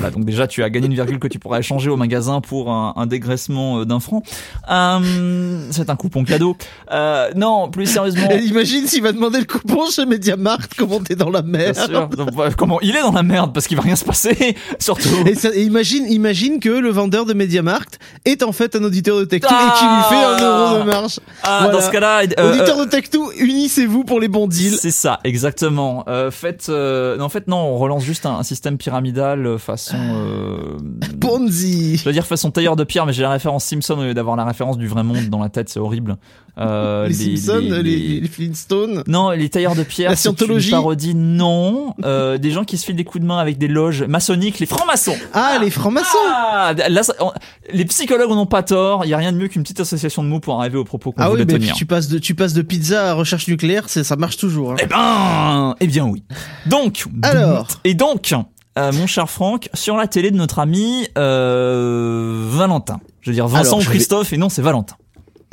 [0.00, 2.70] Voilà, donc déjà tu as gagné une virgule que tu pourras échanger au magasin pour
[2.72, 4.22] un, un dégraissement euh, d'un franc.
[4.70, 6.56] Euh, c'est un coupon cadeau.
[6.90, 8.30] Euh, non, plus sérieusement.
[8.42, 11.76] Imagine s'il va demander le coupon chez Mediamarkt, comment t'es dans la Bien merde.
[11.90, 12.08] sûr.
[12.08, 15.08] Donc, voilà, comment il est dans la merde parce qu'il va rien se passer, surtout.
[15.26, 19.18] Et, ça- et imagine, imagine que le vendeur de Mediamarkt est en fait un auditeur
[19.18, 21.20] de Tech2 Ah et qui lui fait un euro de marge.
[21.42, 21.78] Ah, Voilà.
[21.78, 24.76] dans ce cas-là, euh, Auditeur euh, de Tech2, unissez-vous pour les bons deals.
[24.78, 26.04] c'est ça, exactement.
[26.30, 29.58] Faites, euh, non, en fait, non, on relance juste un, un système pyramidal euh,
[29.90, 30.14] façon.
[30.14, 30.78] Euh,
[31.20, 31.96] Ponzi.
[31.96, 34.36] je veux dire façon tailleur de pierre, mais j'ai la référence Simpson au lieu d'avoir
[34.36, 36.16] la référence du vrai monde dans la tête, c'est horrible.
[36.58, 39.02] Euh, les, Simpsons, les, les Flintstones.
[39.06, 40.70] Non, les tailleurs de pierre, La scientologie.
[40.70, 41.94] parodie, non.
[42.04, 44.66] Euh, des gens qui se filent des coups de main avec des loges maçonniques, les
[44.66, 45.16] francs-maçons.
[45.32, 46.18] Ah, les francs-maçons.
[46.26, 47.32] Ah, là, on-
[47.72, 49.04] les psychologues n'ont pas tort.
[49.04, 51.12] Il y a rien de mieux qu'une petite association de mots pour arriver au propos
[51.12, 51.74] qu'on Ah oui, mais tenir.
[51.74, 54.72] tu passes de tu passes de pizza à recherche nucléaire, ça marche toujours.
[54.72, 54.76] hein.
[54.82, 56.22] Eh ben, eh bien oui.
[56.66, 57.68] Donc, Alors.
[57.84, 58.34] et donc,
[58.78, 63.00] euh, mon cher Franck, sur la télé de notre ami euh, Valentin.
[63.20, 64.96] Je veux dire Vincent Alors, ou vais- Christophe, et non, c'est Valentin.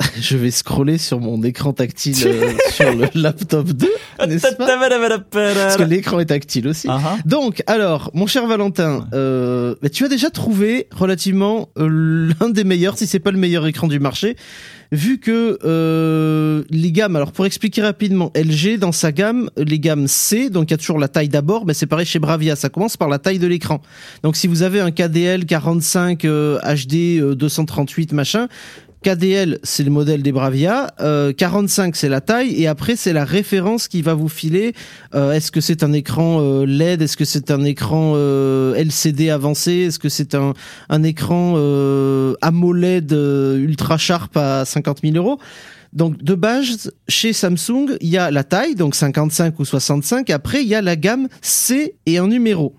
[0.20, 3.88] Je vais scroller sur mon écran tactile euh, sur le laptop 2,
[4.28, 4.66] n'est-ce pas
[5.32, 6.86] Parce que l'écran est tactile aussi.
[6.88, 7.16] Ah, ah.
[7.24, 12.96] Donc, alors, mon cher Valentin, euh, bah, tu as déjà trouvé relativement l'un des meilleurs,
[12.96, 14.36] si c'est pas le meilleur écran du marché,
[14.92, 20.06] vu que euh, les gammes, alors pour expliquer rapidement, LG dans sa gamme, les gammes
[20.06, 22.68] C, donc il y a toujours la taille d'abord, mais c'est pareil chez Bravia, ça
[22.68, 23.82] commence par la taille de l'écran.
[24.22, 28.48] Donc si vous avez un KDL 45 euh, HD euh, 238 machin,
[29.02, 30.92] KDL, c'est le modèle des Bravia.
[31.00, 32.60] Euh, 45, c'est la taille.
[32.60, 34.74] Et après, c'est la référence qui va vous filer.
[35.14, 39.30] Euh, Est-ce que c'est un écran euh, LED Est-ce que c'est un écran euh, LCD
[39.30, 39.72] avancé?
[39.72, 40.54] Est-ce que c'est un,
[40.88, 45.38] un écran euh, AMOLED ultra sharp à 50 000 euros?
[45.92, 50.28] Donc de base, chez Samsung, il y a la taille, donc 55 ou 65.
[50.30, 52.74] Après, il y a la gamme C et un numéro.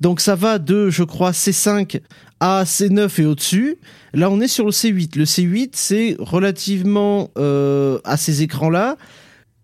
[0.00, 2.00] Donc ça va de, je crois, C5
[2.40, 3.76] à C9 et au-dessus.
[4.14, 5.18] Là, on est sur le C8.
[5.18, 8.96] Le C8, c'est relativement euh, à ces écrans-là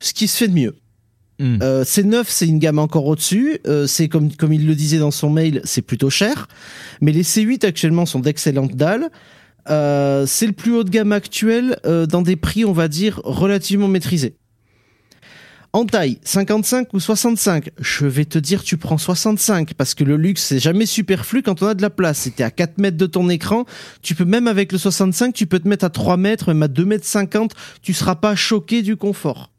[0.01, 0.75] ce qui se fait de mieux.
[1.39, 1.59] Hmm.
[1.63, 3.59] Euh, C9, c'est une gamme encore au-dessus.
[3.67, 6.49] Euh, c'est comme, comme il le disait dans son mail, c'est plutôt cher.
[7.01, 9.11] Mais les C8 actuellement sont d'excellentes dalles.
[9.69, 13.21] Euh, c'est le plus haut de gamme actuel euh, dans des prix, on va dire,
[13.25, 14.37] relativement maîtrisés.
[15.77, 20.17] En taille, 55 ou 65 Je vais te dire, tu prends 65 parce que le
[20.17, 22.21] luxe, c'est jamais superflu quand on a de la place.
[22.21, 23.67] C'était à 4 mètres de ton écran.
[24.01, 26.69] Tu peux même avec le 65, tu peux te mettre à 3 mètres, même à
[26.69, 27.53] 2 mètres 50.
[27.83, 29.51] Tu seras pas choqué du confort.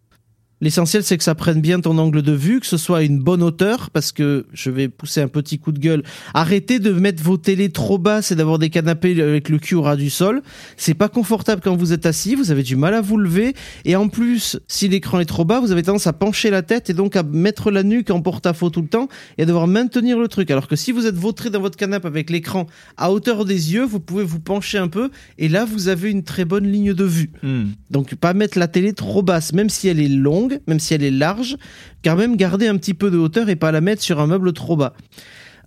[0.60, 3.20] L'essentiel, c'est que ça prenne bien ton angle de vue, que ce soit à une
[3.20, 6.02] bonne hauteur, parce que je vais pousser un petit coup de gueule.
[6.34, 9.84] Arrêtez de mettre vos télés trop basses et d'avoir des canapés avec le cul au
[9.84, 10.42] ras du sol.
[10.76, 13.54] C'est pas confortable quand vous êtes assis, vous avez du mal à vous lever,
[13.86, 16.90] et en plus, si l'écran est trop bas, vous avez tendance à pencher la tête
[16.90, 20.18] et donc à mettre la nuque en porte-à-faux tout le temps et à devoir maintenir
[20.18, 20.50] le truc.
[20.50, 22.66] Alors que si vous êtes vautré dans votre canapé avec l'écran
[22.98, 26.24] à hauteur des yeux, vous pouvez vous pencher un peu, et là, vous avez une
[26.24, 27.30] très bonne ligne de vue.
[27.44, 27.66] Hmm.
[27.92, 31.04] Donc pas mettre la télé trop basse, même si elle est longue, même si elle
[31.04, 31.58] est large,
[32.02, 34.54] car même garder un petit peu de hauteur et pas la mettre sur un meuble
[34.54, 34.94] trop bas.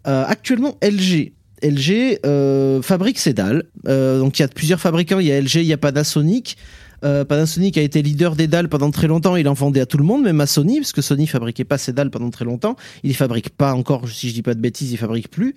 [0.06, 1.32] Euh, actuellement, LG.
[1.62, 3.64] LG euh, fabrique ses dalles.
[3.86, 5.18] Euh, donc il y a plusieurs fabricants.
[5.18, 6.56] Il y a LG, il y a Panasonic.
[7.02, 9.34] Panasonic a été leader des dalles pendant très longtemps.
[9.36, 11.78] Il en vendait à tout le monde, même à Sony, parce que Sony fabriquait pas
[11.78, 12.76] ses dalles pendant très longtemps.
[13.02, 15.54] Il les fabrique pas encore, si je dis pas de bêtises, il fabrique plus.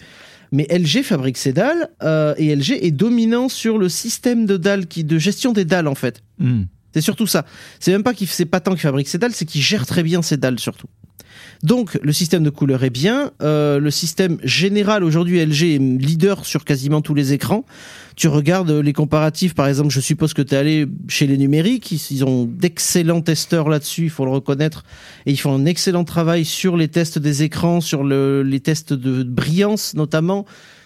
[0.54, 1.90] Mais LG fabrique ses dalles
[2.38, 5.96] et LG est dominant sur le système de dalles qui, de gestion des dalles en
[5.96, 6.24] fait.
[6.40, 6.64] Hmm.
[6.94, 7.46] C'est surtout ça.
[7.80, 10.04] C'est même pas qu'il c'est pas tant qu'il fabrique ses dalles, c'est qu'il gère très
[10.04, 10.88] bien ses dalles surtout.
[11.64, 13.32] Donc le système de couleur est bien.
[13.42, 17.66] Euh, le système général aujourd'hui LG est leader sur quasiment tous les écrans.
[18.16, 21.92] Tu regardes les comparatifs, par exemple, je suppose que tu es allé chez les numériques,
[22.12, 24.84] ils, ont d'excellents testeurs là-dessus, il faut le reconnaître,
[25.26, 28.94] et ils font un excellent travail sur les tests des écrans, sur le- les tests
[28.94, 30.46] de brillance notamment,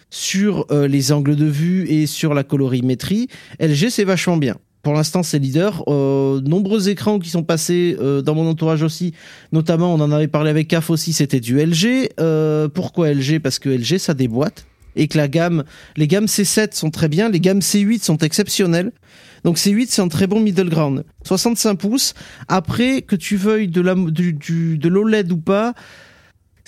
[0.10, 3.28] sur euh, les angles de vue et sur la colorimétrie.
[3.60, 4.56] LG c'est vachement bien.
[4.88, 5.84] Pour l'instant, c'est leader.
[5.90, 9.14] Euh, nombreux écrans qui sont passés euh, dans mon entourage aussi.
[9.52, 12.12] Notamment, on en avait parlé avec CAF aussi, c'était du LG.
[12.22, 14.66] Euh, pourquoi LG Parce que LG, ça déboîte.
[14.96, 15.66] Et que la gamme,
[15.98, 18.94] les gammes C7 sont très bien, les gammes C8 sont exceptionnelles.
[19.44, 21.04] Donc C8, c'est un très bon middle ground.
[21.26, 22.14] 65 pouces.
[22.48, 23.82] Après, que tu veuilles de
[24.88, 25.74] l'OLED ou pas,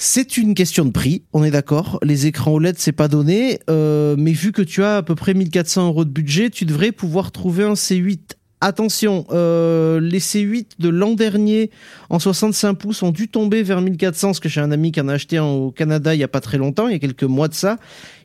[0.01, 1.99] c'est une question de prix, on est d'accord.
[2.03, 5.33] Les écrans OLED, c'est pas donné, euh, mais vu que tu as à peu près
[5.33, 10.87] 1400 euros de budget, tu devrais pouvoir trouver un C8 attention, euh, les C8 de
[10.87, 11.69] l'an dernier
[12.09, 15.09] en 65 pouces ont dû tomber vers 1400, parce que j'ai un ami qui en
[15.09, 17.23] a acheté un au Canada il y a pas très longtemps, il y a quelques
[17.23, 17.77] mois de ça.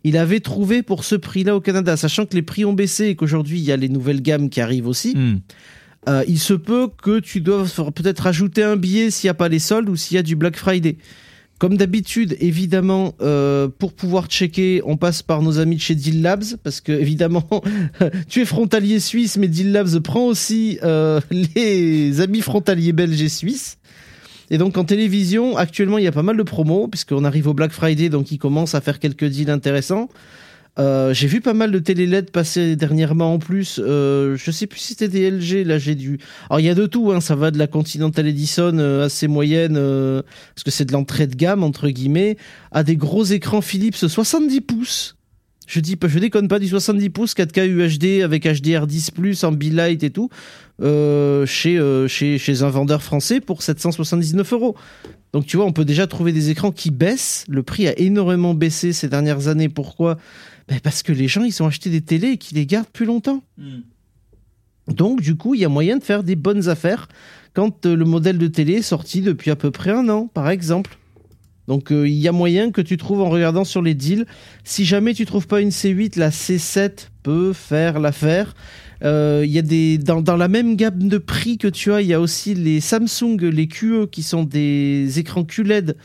[0.05, 3.17] Il avait trouvé pour ce prix-là au Canada, sachant que les prix ont baissé et
[3.17, 5.17] qu'aujourd'hui il y a les nouvelles gammes qui arrivent aussi.
[5.17, 5.39] Hmm.
[6.09, 9.49] Euh, il se peut que tu doives peut-être rajouter un billet s'il n'y a pas
[9.49, 10.99] les soldes ou s'il y a du Black Friday.
[11.59, 16.21] Comme d'habitude, évidemment, euh, pour pouvoir checker, on passe par nos amis de chez Deal
[16.21, 17.49] Labs, parce que évidemment,
[18.29, 23.29] tu es frontalier suisse, mais Deal Labs prend aussi euh, les amis frontaliers belges et
[23.29, 23.79] suisses.
[24.51, 27.55] Et donc en télévision, actuellement, il y a pas mal de promos, puisqu'on arrive au
[27.55, 30.09] Black Friday, donc ils commencent à faire quelques deals intéressants.
[30.79, 33.81] Euh, j'ai vu pas mal de télé LED passer dernièrement en plus.
[33.83, 35.67] Euh, je sais plus si c'était des LG.
[35.67, 36.19] Là, j'ai dû.
[36.51, 37.13] Alors il y a de tout.
[37.13, 41.27] Hein, ça va de la Continental Edison euh, assez moyenne, parce que c'est de l'entrée
[41.27, 42.37] de gamme entre guillemets,
[42.73, 45.17] à des gros écrans Philips 70 pouces.
[45.67, 50.11] Je dis pas, je déconne pas du 70 pouces 4K UHD avec HDR10+ en et
[50.11, 50.29] tout,
[51.47, 54.77] chez, chez chez un vendeur français pour 779 euros.
[55.33, 57.47] Donc tu vois, on peut déjà trouver des écrans qui baissent.
[57.49, 59.71] Le prix a énormément baissé ces dernières années.
[59.71, 60.19] Pourquoi?
[60.69, 63.07] Ben Parce que les gens, ils ont acheté des télés et qui les gardent plus
[63.07, 63.43] longtemps.
[64.89, 67.09] Donc du coup, il y a moyen de faire des bonnes affaires
[67.55, 70.51] quand euh, le modèle de télé est sorti depuis à peu près un an, par
[70.51, 70.99] exemple.
[71.69, 74.27] Donc euh, il y a moyen que tu trouves en regardant sur les deals.
[74.65, 78.55] Si jamais tu trouves pas une C8, la C7 peut faire l'affaire.
[79.03, 82.03] Euh, Il y a des dans, dans la même gamme de prix que tu as,
[82.03, 85.97] il y a aussi les Samsung, les QE qui sont des écrans QLED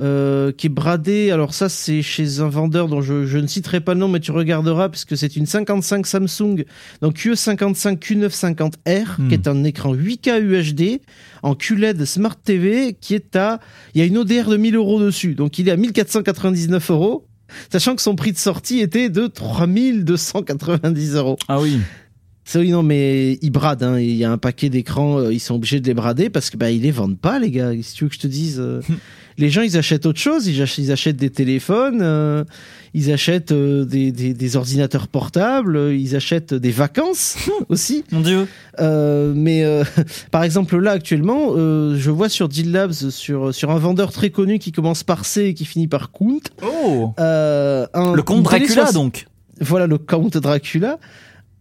[0.00, 1.30] euh, qui est bradé.
[1.30, 4.20] Alors ça, c'est chez un vendeur dont je, je ne citerai pas le nom, mais
[4.20, 6.64] tu regarderas puisque c'est une 55 Samsung,
[7.02, 9.28] donc QE55 Q950R, Hmm.
[9.28, 11.00] qui est un écran 8K UHD
[11.42, 13.60] en QLED Smart TV, qui est à,
[13.94, 17.24] il y a une ODR de 1000 euros dessus, donc il est à 1499 euros.
[17.72, 21.36] Sachant que son prix de sortie était de 3290 euros.
[21.48, 21.78] Ah oui.
[22.44, 23.82] C'est oui, non, mais ils bradent.
[23.82, 23.98] hein.
[23.98, 26.56] Il y a un paquet d'écrans, euh, ils sont obligés de les brader parce que
[26.56, 27.72] bah ils les vendent pas, les gars.
[27.82, 28.80] Si tu veux que je te dise, euh,
[29.38, 30.46] les gens ils achètent autre chose.
[30.46, 32.44] Ils achètent, ils achètent des téléphones, euh,
[32.94, 37.36] ils achètent euh, des, des, des ordinateurs portables, euh, ils achètent des vacances
[37.68, 38.04] aussi.
[38.12, 38.46] Mon Dieu.
[39.34, 39.64] Mais
[40.30, 44.58] par exemple là actuellement, je vois sur Deal Labs sur sur un vendeur très connu
[44.58, 46.40] qui commence par C et qui finit par Count.
[46.62, 47.12] Oh.
[47.18, 49.26] un- Le comte Dracula donc.
[49.60, 50.98] voilà le Count Dracula.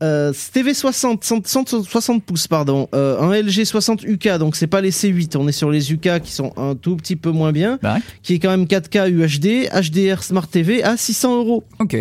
[0.03, 2.87] Euh, TV 60, 100 60 pouces, pardon.
[2.93, 6.21] Euh, un LG 60 UK, donc c'est pas les C8, on est sur les UK
[6.21, 8.01] qui sont un tout petit peu moins bien, Bah ouais.
[8.21, 11.63] qui est quand même 4K UHD, HDR Smart TV à 600 euros.
[11.79, 11.97] Ok.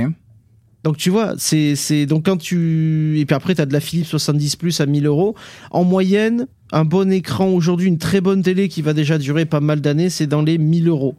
[0.84, 4.06] Donc tu vois, c'est c'est donc quand tu et puis après t'as de la Philips
[4.06, 5.34] 70 plus à 1000 euros.
[5.72, 9.58] En moyenne, un bon écran aujourd'hui, une très bonne télé qui va déjà durer pas
[9.60, 11.16] mal d'années, c'est dans les 1000 euros.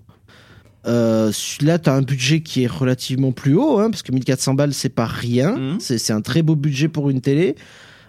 [0.87, 1.31] Euh,
[1.61, 4.73] là, tu as un budget qui est relativement plus haut, hein, parce que 1400 balles,
[4.73, 5.57] c'est pas rien.
[5.57, 5.77] Mhm.
[5.79, 7.55] C'est un très beau budget pour une télé.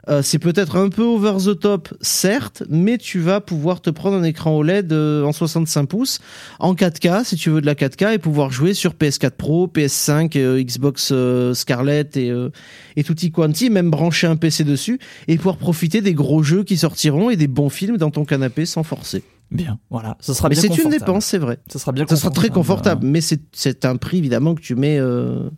[0.09, 4.17] Euh, c'est peut-être un peu over the top, certes, mais tu vas pouvoir te prendre
[4.17, 6.21] un écran OLED euh, en 65 pouces,
[6.61, 10.39] en 4K, si tu veux de la 4K, et pouvoir jouer sur PS4 Pro, PS5,
[10.39, 12.49] euh, Xbox euh, Scarlett et, euh,
[12.97, 16.79] et tutti quanti, même brancher un PC dessus, et pouvoir profiter des gros jeux qui
[16.79, 19.23] sortiront et des bons films dans ton canapé sans forcer.
[19.51, 19.79] Bien.
[19.91, 20.17] Voilà.
[20.21, 21.59] Ce sera Mais bien c'est une dépense, c'est vrai.
[21.73, 24.99] Ce sera bien Ça sera très confortable, mais c'est- un prix évidemment que tu mets.
[24.99, 25.49] euh,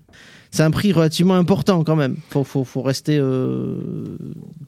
[0.52, 2.16] c'est un prix relativement important quand même.
[2.30, 3.76] Faut, faut, faut rester euh,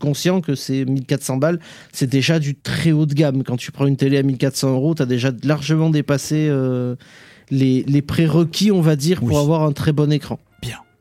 [0.01, 1.59] conscient que c'est 1400 balles.
[1.93, 3.43] C'est déjà du très haut de gamme.
[3.43, 6.95] Quand tu prends une télé à 1400 euros, tu as déjà largement dépassé euh,
[7.51, 10.39] les, les prérequis, on va dire, pour avoir un très bon écran.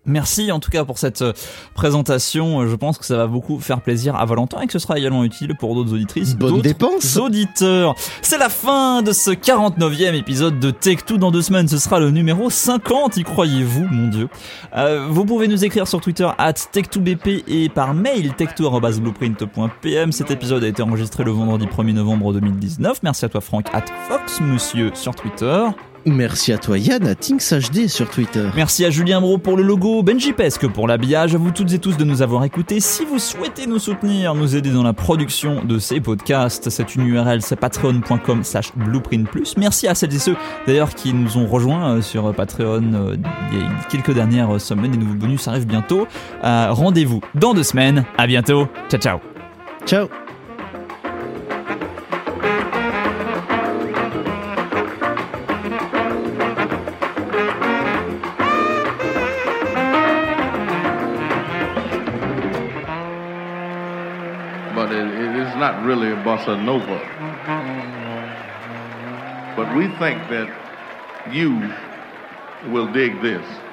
[0.06, 1.34] Merci en tout cas pour cette euh,
[1.76, 2.62] présentation.
[2.62, 4.98] Euh, Je pense que ça va beaucoup faire plaisir à Valentin et que ce sera
[4.98, 6.36] également utile pour d'autres auditrices.
[6.36, 7.18] Bonne dépense.
[7.18, 7.94] auditeurs.
[8.24, 11.68] C'est la fin de ce 49e épisode de Tech2 dans deux semaines.
[11.68, 14.28] Ce sera le numéro 50, y croyez-vous, mon dieu.
[14.76, 20.12] Euh, vous pouvez nous écrire sur Twitter at Tech2BP et par mail tech2.blueprint.pm.
[20.12, 23.04] Cet épisode a été enregistré le vendredi 1er novembre 2019.
[23.04, 25.66] Merci à toi Franck at Fox Monsieur sur Twitter.
[26.06, 28.50] Merci à toi Yann, à Tinks HD sur Twitter.
[28.56, 31.80] Merci à Julien Bro pour le logo, Benji Pesque pour l'habillage, à vous toutes et
[31.80, 32.80] tous de nous avoir écoutés.
[32.80, 37.06] Si vous souhaitez nous soutenir, nous aider dans la production de ces podcasts, c'est une
[37.06, 39.56] URL, c'est patreon.com slash blueprint plus.
[39.58, 43.16] Merci à celles et ceux d'ailleurs qui nous ont rejoints euh, sur Patreon euh,
[43.52, 46.08] il y a quelques dernières semaines, des nouveaux bonus arrivent bientôt.
[46.44, 49.20] Euh, Rendez-vous dans deux semaines, à bientôt, ciao ciao
[49.86, 50.08] Ciao.
[65.62, 67.00] Not really a bossa nova.
[69.56, 70.50] But we think that
[71.28, 71.72] you
[72.64, 73.71] will dig this.